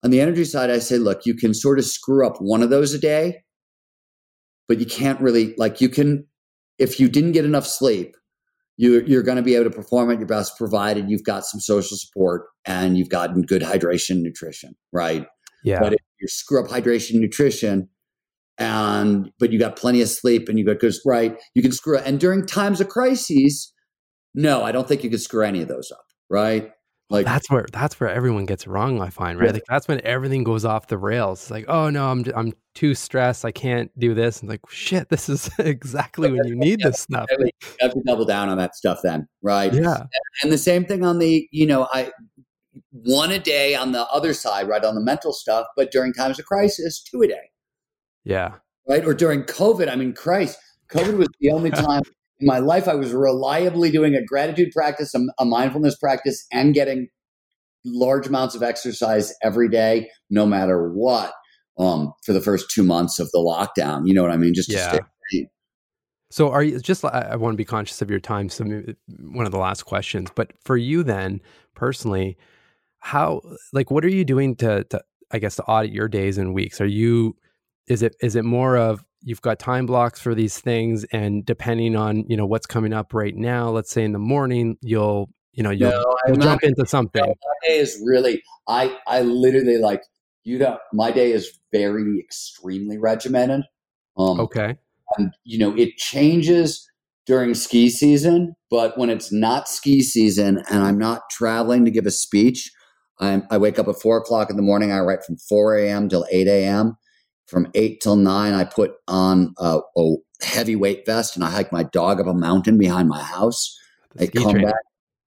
on 0.05 0.11
the 0.11 0.21
energy 0.21 0.45
side 0.45 0.71
i 0.71 0.79
say 0.79 0.97
look 0.99 1.27
you 1.27 1.35
can 1.35 1.55
sort 1.55 1.79
of 1.79 1.85
screw 1.85 2.27
up 2.27 2.37
one 2.41 2.62
of 2.62 2.71
those 2.71 2.95
a 2.95 2.99
day 2.99 3.43
but 4.66 4.79
you 4.79 4.87
can't 4.87 5.21
really 5.21 5.55
like 5.57 5.81
you 5.81 5.89
can 5.89 6.27
if 6.79 7.01
you 7.01 7.09
didn't 7.09 7.33
get 7.33 7.45
enough 7.45 7.66
sleep 7.66 8.16
you, 8.81 9.03
you're 9.09 9.25
going 9.25 9.37
to 9.37 9.43
be 9.43 9.57
able 9.57 9.69
to 9.69 9.77
perform 9.77 10.09
at 10.11 10.19
your 10.19 10.29
best 10.29 10.57
provided 10.57 11.11
you've 11.11 11.25
got 11.25 11.45
some 11.45 11.61
social 11.61 11.97
support 11.97 12.45
and 12.64 12.97
you've 12.97 13.09
gotten 13.09 13.43
good 13.43 13.62
hydration 13.62 14.23
nutrition 14.23 14.75
right? 14.93 15.27
Yeah. 15.64 15.81
But 15.81 15.95
if 15.95 16.01
you 16.21 16.29
screw 16.29 16.62
up 16.62 16.71
hydration 16.71 17.14
nutrition 17.14 17.89
and 18.59 19.31
but 19.39 19.53
you 19.53 19.59
got 19.59 19.77
plenty 19.77 20.03
of 20.03 20.09
sleep 20.09 20.49
and 20.49 20.59
you 20.59 20.65
got 20.65 20.75
because 20.75 21.01
right? 21.07 21.37
You 21.55 21.63
can 21.63 21.73
screw 21.73 21.99
it. 21.99 22.05
and 22.05 22.19
during 22.19 22.47
times 22.47 22.81
of 22.81 22.89
crises 22.89 23.73
no 24.35 24.63
i 24.63 24.71
don't 24.71 24.87
think 24.87 25.03
you 25.03 25.11
can 25.11 25.19
screw 25.19 25.45
any 25.45 25.63
of 25.63 25.69
those 25.69 25.91
up 25.91 26.05
right? 26.31 26.73
Like 27.11 27.25
that's 27.25 27.51
where 27.51 27.65
that's 27.73 27.99
where 27.99 28.11
everyone 28.11 28.45
gets 28.45 28.67
wrong 28.67 29.01
i 29.01 29.09
find 29.09 29.39
right? 29.39 29.47
Yeah. 29.47 29.53
like 29.53 29.65
that's 29.67 29.89
when 29.89 30.01
everything 30.05 30.45
goes 30.45 30.67
off 30.67 30.89
the 30.89 30.99
rails. 30.99 31.41
It's 31.43 31.51
like 31.51 31.65
oh 31.67 31.89
no 31.89 32.07
i'm 32.11 32.25
i'm 32.37 32.53
too 32.75 32.95
stressed. 32.95 33.47
I 33.47 33.51
can't 33.51 33.91
do 33.99 34.13
this. 34.13 34.41
And 34.41 34.51
like 34.51 34.61
shit 34.69 35.09
this 35.09 35.31
is 35.31 35.49
exactly 35.59 36.31
when 36.31 36.47
you 36.47 36.55
need 36.55 36.81
this 36.81 37.01
stuff. 37.01 37.27
You 37.31 37.51
have 37.81 37.95
to 37.95 38.03
double 38.07 38.27
down 38.27 38.51
on 38.51 38.59
that 38.59 38.77
stuff 38.77 39.01
then 39.03 39.27
right? 39.43 39.73
Yeah. 39.73 40.05
And 40.43 40.53
the 40.53 40.59
same 40.59 40.85
thing 40.85 41.03
on 41.03 41.19
the 41.19 41.49
you 41.51 41.67
know 41.67 41.89
i 41.93 42.13
one 42.93 43.31
a 43.31 43.39
day 43.39 43.75
on 43.75 43.93
the 43.93 44.07
other 44.09 44.35
side 44.35 44.69
right 44.69 44.85
on 44.85 44.95
the 44.95 45.01
mental 45.01 45.33
stuff 45.33 45.67
but 45.77 45.91
during 45.91 46.13
times 46.13 46.39
of 46.39 46.45
crisis 46.45 47.03
two 47.03 47.23
a 47.23 47.27
day 47.27 47.51
yeah. 48.29 48.55
Right. 48.87 49.05
Or 49.05 49.14
during 49.14 49.43
COVID, 49.43 49.91
I 49.91 49.97
mean, 49.97 50.12
Christ, 50.12 50.59
COVID 50.93 51.16
was 51.16 51.29
the 51.41 51.51
only 51.51 51.70
time 51.87 52.03
in 52.41 52.47
my 52.47 52.59
life 52.59 52.87
I 52.87 52.95
was 52.95 53.12
reliably 53.12 53.91
doing 53.91 54.14
a 54.14 54.22
gratitude 54.22 54.70
practice, 54.72 55.14
a, 55.14 55.20
a 55.39 55.45
mindfulness 55.45 55.97
practice, 55.97 56.47
and 56.53 56.74
getting 56.74 57.09
large 57.85 58.26
amounts 58.26 58.55
of 58.55 58.62
exercise 58.62 59.33
every 59.43 59.68
day, 59.68 60.11
no 60.31 60.47
matter 60.47 60.93
what, 60.93 61.33
um, 61.79 62.12
for 62.24 62.33
the 62.33 62.41
first 62.41 62.70
two 62.70 62.83
months 62.83 63.18
of 63.18 63.31
the 63.33 63.39
lockdown. 63.39 64.03
You 64.05 64.14
know 64.14 64.22
what 64.22 64.31
I 64.31 64.37
mean? 64.37 64.55
Just 64.55 64.70
yeah. 64.70 64.99
So, 66.31 66.51
are 66.51 66.62
you 66.62 66.79
just? 66.79 67.03
I, 67.07 67.31
I 67.33 67.37
want 67.37 67.55
to 67.55 67.57
be 67.57 67.64
conscious 67.64 68.03
of 68.03 68.11
your 68.11 68.20
time. 68.20 68.51
So, 68.51 68.64
one 69.22 69.47
of 69.47 69.53
the 69.53 69.59
last 69.59 69.85
questions, 69.85 70.29
but 70.35 70.53
for 70.62 70.76
you, 70.76 71.03
then 71.03 71.41
personally, 71.74 72.37
how, 72.99 73.41
like, 73.72 73.91
what 73.91 74.05
are 74.05 74.11
you 74.11 74.26
doing 74.26 74.55
to, 74.57 74.85
to, 74.85 75.03
I 75.31 75.39
guess, 75.39 75.57
to 75.57 75.62
audit 75.64 75.93
your 75.93 76.09
days 76.09 76.37
and 76.37 76.53
weeks? 76.53 76.83
Are 76.83 76.87
you 76.87 77.37
is 77.89 78.03
it 78.03 78.16
is 78.20 78.36
it 78.36 78.45
more 78.45 78.76
of 78.76 79.05
you've 79.22 79.43
got 79.43 79.59
time 79.59 79.86
blocks 79.86 80.20
for 80.20 80.34
these 80.34 80.59
things 80.59 81.05
and 81.12 81.45
depending 81.45 81.97
on 81.97 82.24
you 82.28 82.36
know 82.36 82.47
what's 82.47 82.66
coming 82.66 82.93
up 82.93 83.12
right 83.12 83.34
now 83.36 83.68
let's 83.70 83.91
say 83.91 84.05
in 84.05 84.12
the 84.12 84.18
morning 84.18 84.76
you'll 84.80 85.28
you 85.53 85.62
know 85.62 85.70
you'll, 85.70 85.91
no, 85.91 86.16
you'll 86.28 86.36
jump 86.36 86.62
into 86.62 86.86
something. 86.86 87.22
My 87.22 87.68
day 87.68 87.78
is 87.78 88.01
really 88.05 88.43
i 88.68 88.97
i 89.07 89.22
literally 89.22 89.78
like 89.78 90.03
you 90.45 90.59
know 90.59 90.78
my 90.93 91.11
day 91.11 91.32
is 91.32 91.59
very 91.72 92.18
extremely 92.20 92.99
regimented. 92.99 93.62
Um 94.16 94.41
okay. 94.41 94.76
and 95.16 95.32
you 95.45 95.59
know 95.59 95.76
it 95.76 95.97
changes 95.97 96.89
during 97.26 97.55
ski 97.55 97.91
season 97.91 98.55
but 98.70 98.97
when 98.97 99.11
it's 99.11 99.32
not 99.32 99.68
ski 99.68 100.01
season 100.01 100.62
and 100.70 100.82
i'm 100.82 100.97
not 100.97 101.28
traveling 101.30 101.84
to 101.84 101.91
give 101.91 102.07
a 102.07 102.11
speech 102.11 102.70
I'm, 103.20 103.47
i 103.51 103.59
wake 103.59 103.78
up 103.78 103.86
at 103.86 104.01
four 104.01 104.16
o'clock 104.16 104.49
in 104.49 104.57
the 104.57 104.62
morning 104.62 104.93
i 104.93 105.01
write 105.01 105.22
from 105.24 105.36
4 105.36 105.76
a.m 105.76 106.09
till 106.09 106.24
8 106.30 106.49
a.m 106.49 106.97
from 107.49 107.68
eight 107.74 108.01
till 108.01 108.16
nine, 108.16 108.53
I 108.53 108.64
put 108.64 108.92
on 109.09 109.55
a, 109.59 109.80
a 109.96 110.14
heavy 110.42 110.76
weight 110.76 111.05
vest 111.07 111.34
and 111.34 111.44
I 111.44 111.51
hike 111.51 111.72
my 111.72 111.82
dog 111.82 112.20
up 112.20 112.26
a 112.26 112.34
mountain 112.34 112.78
behind 112.78 113.09
my 113.09 113.22
house. 113.22 113.76
I 114.18 114.26
come 114.26 114.53
train. 114.53 114.64
back, 114.64 114.82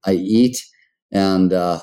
I 0.05 0.13
eat, 0.13 0.63
and 1.11 1.51
uh, 1.51 1.79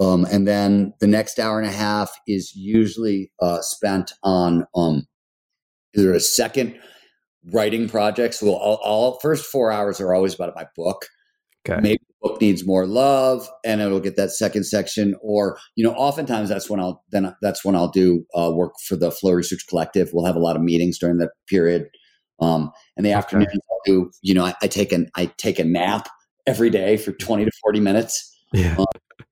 um, 0.00 0.26
and 0.30 0.46
then 0.46 0.94
the 1.00 1.06
next 1.06 1.38
hour 1.38 1.58
and 1.58 1.68
a 1.68 1.72
half 1.72 2.12
is 2.26 2.54
usually 2.54 3.30
uh, 3.40 3.60
spent 3.60 4.12
on 4.22 4.66
um, 4.74 5.06
either 5.96 6.12
a 6.12 6.20
second 6.20 6.78
writing 7.52 7.88
project. 7.88 8.34
So 8.34 8.54
all, 8.54 8.78
all 8.82 9.18
first 9.20 9.46
four 9.46 9.70
hours 9.70 10.00
are 10.00 10.14
always 10.14 10.34
about 10.34 10.54
my 10.54 10.66
book. 10.76 11.06
Okay. 11.68 11.80
Maybe 11.80 12.03
book 12.24 12.40
needs 12.40 12.66
more 12.66 12.86
love, 12.86 13.48
and 13.64 13.80
it'll 13.80 14.00
get 14.00 14.16
that 14.16 14.30
second 14.30 14.64
section. 14.64 15.14
Or 15.20 15.58
you 15.76 15.84
know, 15.84 15.92
oftentimes 15.92 16.48
that's 16.48 16.68
when 16.68 16.80
I'll 16.80 17.04
then 17.12 17.34
that's 17.42 17.64
when 17.64 17.76
I'll 17.76 17.90
do 17.90 18.24
uh, 18.34 18.50
work 18.52 18.72
for 18.88 18.96
the 18.96 19.10
Flow 19.10 19.32
Research 19.32 19.66
Collective. 19.68 20.10
We'll 20.12 20.24
have 20.24 20.36
a 20.36 20.40
lot 20.40 20.56
of 20.56 20.62
meetings 20.62 20.98
during 20.98 21.18
that 21.18 21.30
period. 21.48 21.86
Um, 22.40 22.72
and 22.96 23.06
the 23.06 23.10
okay. 23.10 23.18
afternoon, 23.18 23.46
I'll 23.52 23.80
do 23.84 24.10
you 24.22 24.34
know, 24.34 24.44
I, 24.44 24.54
I, 24.62 24.66
take 24.66 24.90
an 24.90 25.08
I 25.14 25.26
take 25.38 25.58
a 25.58 25.64
nap 25.64 26.08
every 26.46 26.70
day 26.70 26.96
for 26.96 27.12
twenty 27.12 27.44
to 27.44 27.50
forty 27.62 27.80
minutes. 27.80 28.30
Yeah. 28.52 28.76
Um, 28.78 28.86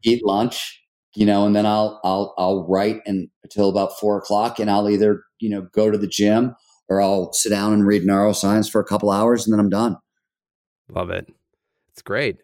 eat 0.04 0.24
lunch, 0.24 0.80
you 1.16 1.26
know, 1.26 1.46
and 1.46 1.56
then 1.56 1.66
I'll 1.66 2.00
I'll 2.04 2.34
I'll 2.38 2.66
write 2.68 3.00
and 3.06 3.28
until 3.42 3.70
about 3.70 3.98
four 3.98 4.18
o'clock, 4.18 4.60
and 4.60 4.70
I'll 4.70 4.88
either 4.88 5.22
you 5.40 5.50
know 5.50 5.66
go 5.72 5.90
to 5.90 5.98
the 5.98 6.06
gym 6.06 6.54
or 6.88 7.00
I'll 7.00 7.32
sit 7.32 7.50
down 7.50 7.72
and 7.72 7.86
read 7.86 8.02
neuroscience 8.02 8.70
for 8.70 8.80
a 8.80 8.84
couple 8.84 9.10
hours, 9.10 9.46
and 9.46 9.52
then 9.52 9.60
I'm 9.60 9.70
done. 9.70 9.96
Love 10.88 11.10
it. 11.10 11.26
It's 11.90 12.02
great. 12.02 12.38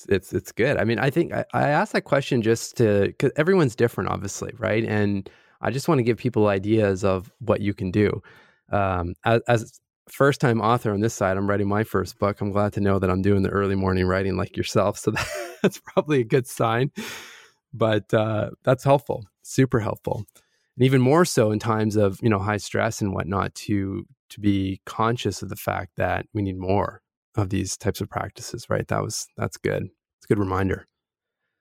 It's 0.00 0.06
it's 0.08 0.32
it's 0.32 0.52
good. 0.52 0.76
I 0.76 0.84
mean, 0.84 0.98
I 0.98 1.10
think 1.10 1.32
I, 1.32 1.44
I 1.52 1.68
asked 1.68 1.92
that 1.92 2.02
question 2.02 2.42
just 2.42 2.76
to 2.78 3.06
because 3.06 3.32
everyone's 3.36 3.74
different, 3.76 4.10
obviously, 4.10 4.52
right? 4.58 4.84
And 4.84 5.28
I 5.60 5.70
just 5.70 5.88
want 5.88 5.98
to 5.98 6.02
give 6.02 6.16
people 6.16 6.48
ideas 6.48 7.04
of 7.04 7.30
what 7.40 7.60
you 7.60 7.74
can 7.74 7.90
do. 7.90 8.22
Um, 8.70 9.14
as, 9.24 9.42
as 9.48 9.80
first 10.08 10.40
time 10.40 10.60
author 10.60 10.92
on 10.92 11.00
this 11.00 11.14
side, 11.14 11.36
I'm 11.36 11.48
writing 11.48 11.68
my 11.68 11.84
first 11.84 12.18
book. 12.18 12.40
I'm 12.40 12.50
glad 12.50 12.72
to 12.74 12.80
know 12.80 12.98
that 12.98 13.10
I'm 13.10 13.22
doing 13.22 13.42
the 13.42 13.50
early 13.50 13.74
morning 13.74 14.06
writing 14.06 14.36
like 14.36 14.56
yourself. 14.56 14.98
So 14.98 15.10
that, 15.10 15.28
that's 15.62 15.78
probably 15.78 16.20
a 16.20 16.24
good 16.24 16.46
sign. 16.46 16.90
But 17.72 18.12
uh, 18.14 18.50
that's 18.64 18.84
helpful, 18.84 19.26
super 19.42 19.80
helpful, 19.80 20.24
and 20.76 20.84
even 20.84 21.00
more 21.00 21.24
so 21.24 21.52
in 21.52 21.58
times 21.58 21.96
of 21.96 22.18
you 22.22 22.28
know 22.28 22.38
high 22.38 22.56
stress 22.56 23.00
and 23.00 23.14
whatnot 23.14 23.54
to 23.66 24.06
to 24.30 24.40
be 24.40 24.80
conscious 24.86 25.42
of 25.42 25.48
the 25.48 25.56
fact 25.56 25.92
that 25.96 26.26
we 26.32 26.42
need 26.42 26.56
more 26.56 27.02
of 27.36 27.50
these 27.50 27.76
types 27.76 28.00
of 28.00 28.08
practices, 28.08 28.68
right? 28.68 28.86
That 28.88 29.02
was 29.02 29.26
that's 29.36 29.56
good. 29.56 29.84
It's 29.84 30.24
a 30.24 30.28
good 30.28 30.38
reminder. 30.38 30.86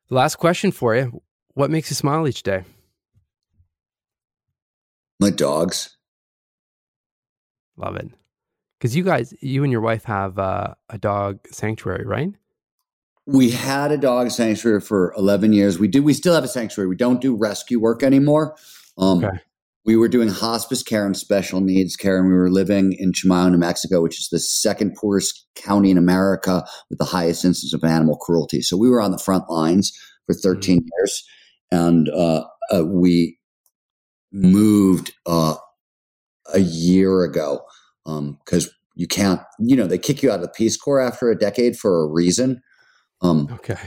The 0.09 0.15
last 0.15 0.35
question 0.35 0.71
for 0.71 0.95
you: 0.95 1.21
What 1.53 1.71
makes 1.71 1.89
you 1.89 1.95
smile 1.95 2.27
each 2.27 2.43
day? 2.43 2.63
My 5.19 5.29
dogs. 5.29 5.97
Love 7.77 7.95
it. 7.95 8.09
Because 8.77 8.95
you 8.95 9.03
guys, 9.03 9.33
you 9.41 9.63
and 9.63 9.71
your 9.71 9.81
wife 9.81 10.05
have 10.05 10.39
uh, 10.39 10.73
a 10.89 10.97
dog 10.97 11.39
sanctuary, 11.51 12.05
right? 12.05 12.31
We 13.25 13.51
had 13.51 13.91
a 13.91 13.97
dog 13.97 14.31
sanctuary 14.31 14.81
for 14.81 15.13
11 15.17 15.53
years. 15.53 15.77
We 15.77 15.87
do. 15.87 16.01
We 16.01 16.13
still 16.13 16.33
have 16.33 16.43
a 16.43 16.47
sanctuary. 16.47 16.87
We 16.87 16.95
don't 16.95 17.21
do 17.21 17.35
rescue 17.35 17.79
work 17.79 18.03
anymore. 18.03 18.55
Um, 18.97 19.23
okay 19.23 19.39
we 19.89 19.97
were 19.97 20.07
doing 20.07 20.29
hospice 20.29 20.83
care 20.83 21.03
and 21.03 21.17
special 21.17 21.61
needs 21.61 21.95
care, 21.95 22.19
and 22.19 22.27
we 22.27 22.35
were 22.35 22.51
living 22.51 22.95
in 22.99 23.11
Chimayo, 23.11 23.49
New 23.49 23.57
Mexico, 23.57 24.03
which 24.03 24.19
is 24.19 24.29
the 24.31 24.37
second 24.37 24.95
poorest 24.95 25.47
county 25.55 25.89
in 25.89 25.97
America 25.97 26.63
with 26.91 26.99
the 26.99 27.05
highest 27.05 27.43
incidence 27.43 27.73
of 27.73 27.83
animal 27.83 28.15
cruelty. 28.15 28.61
So 28.61 28.77
we 28.77 28.87
were 28.87 29.01
on 29.01 29.09
the 29.09 29.17
front 29.17 29.49
lines 29.49 29.91
for 30.27 30.35
13 30.35 30.77
mm-hmm. 30.77 30.85
years, 30.95 31.23
and 31.71 32.07
uh, 32.09 32.43
uh, 32.71 32.85
we 32.85 33.39
moved 34.31 35.11
uh, 35.25 35.55
a 36.53 36.59
year 36.59 37.23
ago 37.23 37.59
because 38.05 38.67
um, 38.67 38.73
you 38.93 39.07
can't, 39.07 39.41
you 39.57 39.75
know, 39.75 39.87
they 39.87 39.97
kick 39.97 40.21
you 40.21 40.29
out 40.29 40.35
of 40.35 40.43
the 40.43 40.53
Peace 40.55 40.77
Corps 40.77 41.01
after 41.01 41.31
a 41.31 41.35
decade 41.35 41.75
for 41.75 42.03
a 42.03 42.07
reason. 42.07 42.61
Um, 43.23 43.47
okay. 43.53 43.79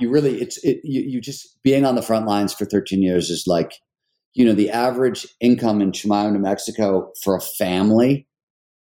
You 0.00 0.08
really, 0.08 0.40
it's, 0.40 0.56
it, 0.64 0.78
you, 0.82 1.02
you 1.02 1.20
just 1.20 1.62
being 1.62 1.84
on 1.84 1.94
the 1.94 2.00
front 2.00 2.26
lines 2.26 2.54
for 2.54 2.64
13 2.64 3.02
years 3.02 3.28
is 3.28 3.44
like, 3.46 3.72
you 4.36 4.44
know, 4.44 4.52
the 4.52 4.68
average 4.68 5.26
income 5.40 5.80
in 5.80 5.92
Chimayo, 5.92 6.30
New 6.30 6.38
Mexico 6.38 7.10
for 7.24 7.34
a 7.34 7.40
family, 7.40 8.28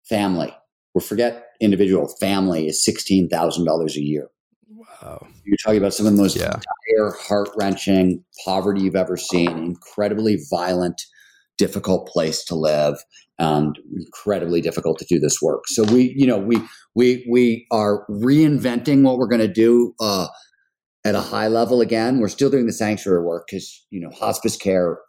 family, 0.07 0.55
we 0.93 1.01
forget 1.01 1.47
individual, 1.59 2.07
family 2.19 2.67
is 2.67 2.85
$16,000 2.87 3.95
a 3.95 3.99
year. 3.99 4.29
Wow. 4.69 5.25
You're 5.43 5.57
talking 5.57 5.79
about 5.79 5.95
some 5.95 6.05
of 6.05 6.13
the 6.13 6.21
most 6.21 6.35
yeah. 6.35 6.59
dire, 6.97 7.11
heart 7.13 7.49
wrenching 7.57 8.23
poverty 8.45 8.81
you've 8.81 8.95
ever 8.95 9.17
seen, 9.17 9.49
incredibly 9.57 10.37
violent 10.51 11.01
difficult 11.57 12.07
place 12.07 12.43
to 12.45 12.55
live 12.55 12.97
and 13.39 13.77
incredibly 13.95 14.61
difficult 14.61 14.99
to 14.99 15.05
do 15.09 15.19
this 15.19 15.41
work. 15.41 15.67
So 15.67 15.83
we, 15.83 16.13
you 16.15 16.27
know, 16.27 16.37
we 16.37 16.61
we 16.93 17.25
we 17.27 17.65
are 17.71 18.05
reinventing 18.07 19.01
what 19.01 19.17
we're 19.17 19.27
going 19.27 19.41
to 19.41 19.47
do 19.47 19.95
uh, 19.99 20.27
at 21.03 21.15
a 21.15 21.21
high 21.21 21.47
level 21.47 21.81
again. 21.81 22.19
We're 22.19 22.27
still 22.27 22.51
doing 22.51 22.67
the 22.67 22.73
sanctuary 22.73 23.23
work 23.23 23.47
because 23.47 23.85
you 23.89 23.99
know 23.99 24.11
hospice 24.11 24.55
care. 24.55 24.99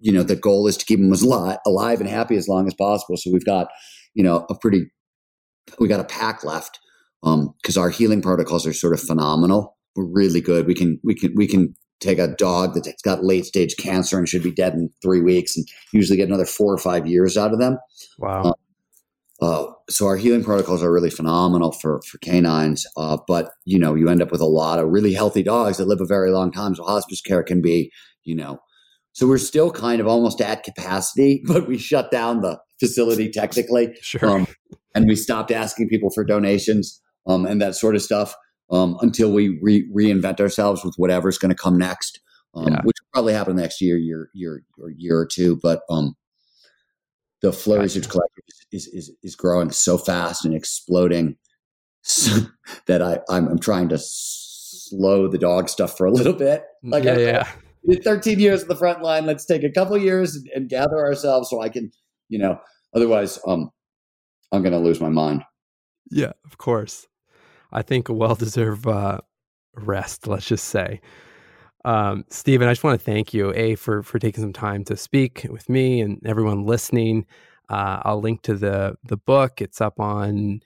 You 0.00 0.12
know, 0.12 0.22
the 0.22 0.36
goal 0.36 0.66
is 0.66 0.76
to 0.76 0.84
keep 0.84 1.00
them 1.00 1.12
as 1.12 1.24
li- 1.24 1.58
alive 1.66 2.00
and 2.00 2.08
happy 2.08 2.36
as 2.36 2.48
long 2.48 2.66
as 2.66 2.74
possible. 2.74 3.16
So 3.16 3.30
we've 3.32 3.44
got, 3.44 3.68
you 4.14 4.22
know, 4.22 4.46
a 4.48 4.54
pretty, 4.54 4.90
we 5.78 5.88
got 5.88 6.00
a 6.00 6.04
pack 6.04 6.44
left 6.44 6.78
because 7.22 7.76
um, 7.76 7.82
our 7.82 7.90
healing 7.90 8.22
protocols 8.22 8.66
are 8.66 8.72
sort 8.72 8.94
of 8.94 9.00
phenomenal. 9.00 9.76
We're 9.96 10.06
really 10.06 10.40
good. 10.40 10.66
We 10.66 10.74
can 10.74 11.00
we 11.02 11.14
can 11.14 11.34
we 11.34 11.46
can 11.46 11.74
take 12.00 12.18
a 12.18 12.28
dog 12.28 12.74
that's 12.74 13.02
got 13.02 13.24
late 13.24 13.44
stage 13.44 13.76
cancer 13.76 14.18
and 14.18 14.28
should 14.28 14.42
be 14.42 14.52
dead 14.52 14.74
in 14.74 14.90
three 15.02 15.20
weeks 15.20 15.56
and 15.56 15.66
usually 15.92 16.16
get 16.16 16.28
another 16.28 16.46
four 16.46 16.72
or 16.72 16.78
five 16.78 17.06
years 17.06 17.36
out 17.36 17.52
of 17.52 17.58
them. 17.58 17.76
Wow. 18.18 18.42
Uh, 18.42 18.52
uh, 19.40 19.72
so 19.88 20.06
our 20.06 20.16
healing 20.16 20.44
protocols 20.44 20.82
are 20.82 20.92
really 20.92 21.10
phenomenal 21.10 21.72
for 21.72 22.00
for 22.02 22.18
canines, 22.18 22.86
uh, 22.96 23.18
but 23.26 23.50
you 23.64 23.78
know 23.78 23.94
you 23.94 24.08
end 24.08 24.22
up 24.22 24.32
with 24.32 24.40
a 24.40 24.46
lot 24.46 24.78
of 24.78 24.88
really 24.88 25.12
healthy 25.12 25.42
dogs 25.42 25.78
that 25.78 25.88
live 25.88 26.00
a 26.00 26.06
very 26.06 26.30
long 26.30 26.50
time. 26.50 26.74
So 26.74 26.82
hospice 26.84 27.20
care 27.20 27.42
can 27.42 27.60
be, 27.60 27.92
you 28.24 28.34
know, 28.34 28.58
so 29.18 29.26
we're 29.26 29.36
still 29.36 29.72
kind 29.72 30.00
of 30.00 30.06
almost 30.06 30.40
at 30.40 30.62
capacity, 30.62 31.42
but 31.46 31.66
we 31.66 31.76
shut 31.76 32.12
down 32.12 32.40
the 32.40 32.56
facility 32.78 33.28
technically, 33.28 33.96
sure, 34.00 34.30
um, 34.30 34.46
and 34.94 35.08
we 35.08 35.16
stopped 35.16 35.50
asking 35.50 35.88
people 35.88 36.10
for 36.14 36.24
donations 36.24 37.02
um, 37.26 37.44
and 37.44 37.60
that 37.60 37.74
sort 37.74 37.96
of 37.96 38.02
stuff 38.02 38.36
um, 38.70 38.96
until 39.00 39.32
we 39.32 39.58
re- 39.60 39.90
reinvent 39.92 40.38
ourselves 40.38 40.84
with 40.84 40.94
whatever's 40.98 41.36
going 41.36 41.48
to 41.48 41.60
come 41.60 41.76
next, 41.76 42.20
um, 42.54 42.68
yeah. 42.68 42.80
which 42.84 42.94
will 43.00 43.08
probably 43.12 43.32
happen 43.32 43.56
next 43.56 43.80
year, 43.80 43.96
year, 43.96 44.30
year, 44.34 44.62
or 44.80 44.90
year 44.90 45.18
or 45.18 45.26
two. 45.26 45.58
But 45.60 45.80
um, 45.90 46.14
the 47.42 47.52
Flow 47.52 47.74
gotcha. 47.74 47.82
Research 47.82 48.08
Collective 48.08 48.44
is, 48.70 48.86
is 48.86 49.12
is 49.24 49.34
growing 49.34 49.72
so 49.72 49.98
fast 49.98 50.44
and 50.44 50.54
exploding 50.54 51.38
so 52.02 52.46
that 52.86 53.02
I 53.02 53.18
I'm, 53.28 53.48
I'm, 53.48 53.58
trying 53.58 53.88
to 53.88 53.98
slow 53.98 55.26
the 55.26 55.38
dog 55.38 55.68
stuff 55.68 55.96
for 55.96 56.06
a 56.06 56.12
little 56.12 56.34
bit. 56.34 56.62
Mm, 56.84 56.92
like 56.92 57.02
yeah, 57.02 57.18
yeah. 57.18 57.48
13 57.96 58.38
years 58.38 58.62
in 58.62 58.68
the 58.68 58.76
front 58.76 59.02
line. 59.02 59.26
Let's 59.26 59.44
take 59.44 59.64
a 59.64 59.70
couple 59.70 59.96
years 59.98 60.36
and, 60.36 60.48
and 60.54 60.68
gather 60.68 60.98
ourselves 60.98 61.50
so 61.50 61.60
I 61.60 61.68
can, 61.68 61.90
you 62.28 62.38
know, 62.38 62.60
otherwise, 62.94 63.38
um, 63.46 63.70
I'm 64.52 64.62
going 64.62 64.72
to 64.72 64.78
lose 64.78 65.00
my 65.00 65.08
mind. 65.08 65.42
Yeah, 66.10 66.32
of 66.44 66.58
course. 66.58 67.06
I 67.72 67.82
think 67.82 68.08
a 68.08 68.14
well 68.14 68.34
deserved 68.34 68.86
uh, 68.86 69.20
rest, 69.76 70.26
let's 70.26 70.46
just 70.46 70.68
say. 70.68 71.00
Um, 71.84 72.24
Steven, 72.30 72.68
I 72.68 72.72
just 72.72 72.84
want 72.84 72.98
to 72.98 73.04
thank 73.04 73.32
you, 73.32 73.52
A, 73.54 73.74
for, 73.74 74.02
for 74.02 74.18
taking 74.18 74.42
some 74.42 74.52
time 74.52 74.84
to 74.84 74.96
speak 74.96 75.46
with 75.48 75.68
me 75.68 76.00
and 76.00 76.20
everyone 76.26 76.64
listening. 76.64 77.26
Uh, 77.68 78.00
I'll 78.04 78.20
link 78.20 78.42
to 78.42 78.54
the 78.54 78.96
the 79.04 79.18
book. 79.18 79.60
It's 79.60 79.80
up 79.80 80.00
on, 80.00 80.60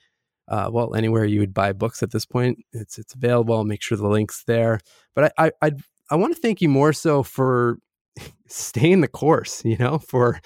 uh, 0.48 0.70
well, 0.72 0.94
anywhere 0.94 1.24
you 1.24 1.40
would 1.40 1.54
buy 1.54 1.72
books 1.72 2.02
at 2.02 2.12
this 2.12 2.24
point. 2.24 2.58
It's 2.72 2.98
it's 2.98 3.14
available. 3.14 3.56
I'll 3.56 3.64
make 3.64 3.82
sure 3.82 3.98
the 3.98 4.06
link's 4.06 4.44
there. 4.44 4.78
But 5.14 5.32
I 5.36 5.46
I 5.46 5.52
I, 5.62 5.72
I 6.12 6.16
want 6.16 6.34
to 6.34 6.40
thank 6.40 6.60
you 6.60 6.68
more 6.68 6.92
so 6.92 7.22
for 7.22 7.78
staying 8.46 9.00
the 9.00 9.08
course. 9.08 9.64
You 9.64 9.78
know, 9.78 9.98
for 9.98 10.38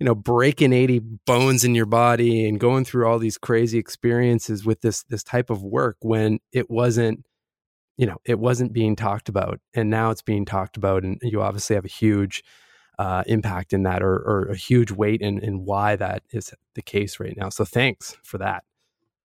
you 0.00 0.04
know 0.04 0.16
breaking 0.16 0.72
80 0.72 0.98
bones 1.26 1.62
in 1.62 1.76
your 1.76 1.86
body 1.86 2.48
and 2.48 2.58
going 2.58 2.84
through 2.84 3.06
all 3.06 3.20
these 3.20 3.38
crazy 3.38 3.78
experiences 3.78 4.64
with 4.64 4.80
this 4.80 5.04
this 5.04 5.22
type 5.22 5.48
of 5.48 5.62
work 5.62 5.96
when 6.00 6.40
it 6.52 6.68
wasn't 6.68 7.24
you 7.96 8.06
know 8.06 8.16
it 8.24 8.40
wasn't 8.40 8.72
being 8.72 8.96
talked 8.96 9.28
about 9.28 9.60
and 9.74 9.90
now 9.90 10.10
it's 10.10 10.22
being 10.22 10.44
talked 10.44 10.76
about 10.76 11.04
and 11.04 11.20
you 11.22 11.40
obviously 11.40 11.76
have 11.76 11.84
a 11.84 11.88
huge 11.88 12.42
uh, 12.98 13.22
impact 13.28 13.72
in 13.72 13.84
that 13.84 14.02
or, 14.02 14.16
or 14.16 14.48
a 14.50 14.56
huge 14.56 14.90
weight 14.90 15.20
in, 15.20 15.38
in 15.38 15.64
why 15.64 15.94
that 15.94 16.24
is 16.32 16.52
the 16.74 16.82
case 16.82 17.20
right 17.20 17.36
now 17.36 17.48
so 17.48 17.64
thanks 17.64 18.16
for 18.24 18.38
that 18.38 18.64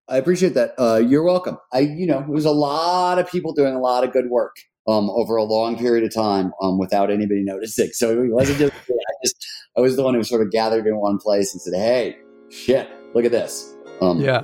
i 0.08 0.18
appreciate 0.18 0.54
that 0.54 0.76
uh, 0.78 1.02
you're 1.04 1.24
welcome 1.24 1.58
i 1.74 1.80
you 1.80 2.06
know 2.06 2.24
was 2.28 2.45
a 2.45 2.52
lot 2.52 3.18
of 3.18 3.28
people 3.28 3.52
doing 3.52 3.74
a 3.74 3.80
lot 3.80 4.04
of 4.04 4.14
good 4.14 4.30
work 4.30 4.58
um, 4.88 5.10
over 5.10 5.36
a 5.36 5.44
long 5.44 5.78
period 5.78 6.04
of 6.04 6.14
time 6.14 6.54
um, 6.62 6.78
without 6.78 7.12
anybody 7.12 7.44
noticing. 7.44 7.90
So 7.92 8.22
it 8.22 8.32
wasn't 8.32 8.60
just 8.60 8.74
I 8.74 9.14
just 9.24 9.48
I 9.78 9.82
was 9.82 9.96
the 9.96 10.04
one 10.04 10.14
who 10.14 10.24
sort 10.24 10.42
of 10.42 10.52
gathered 10.52 10.88
in 10.88 10.98
one 10.98 11.18
place 11.18 11.54
and 11.54 11.62
said, 11.62 11.74
"Hey, 11.74 12.18
shit, 12.50 12.90
look 13.14 13.26
at 13.26 13.32
this." 13.32 13.76
Um, 14.02 14.20
yeah, 14.20 14.42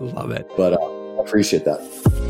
love 0.00 0.30
it. 0.30 0.50
But 0.56 0.74
uh, 0.74 1.16
I 1.18 1.22
appreciate 1.22 1.64
that. 1.64 2.23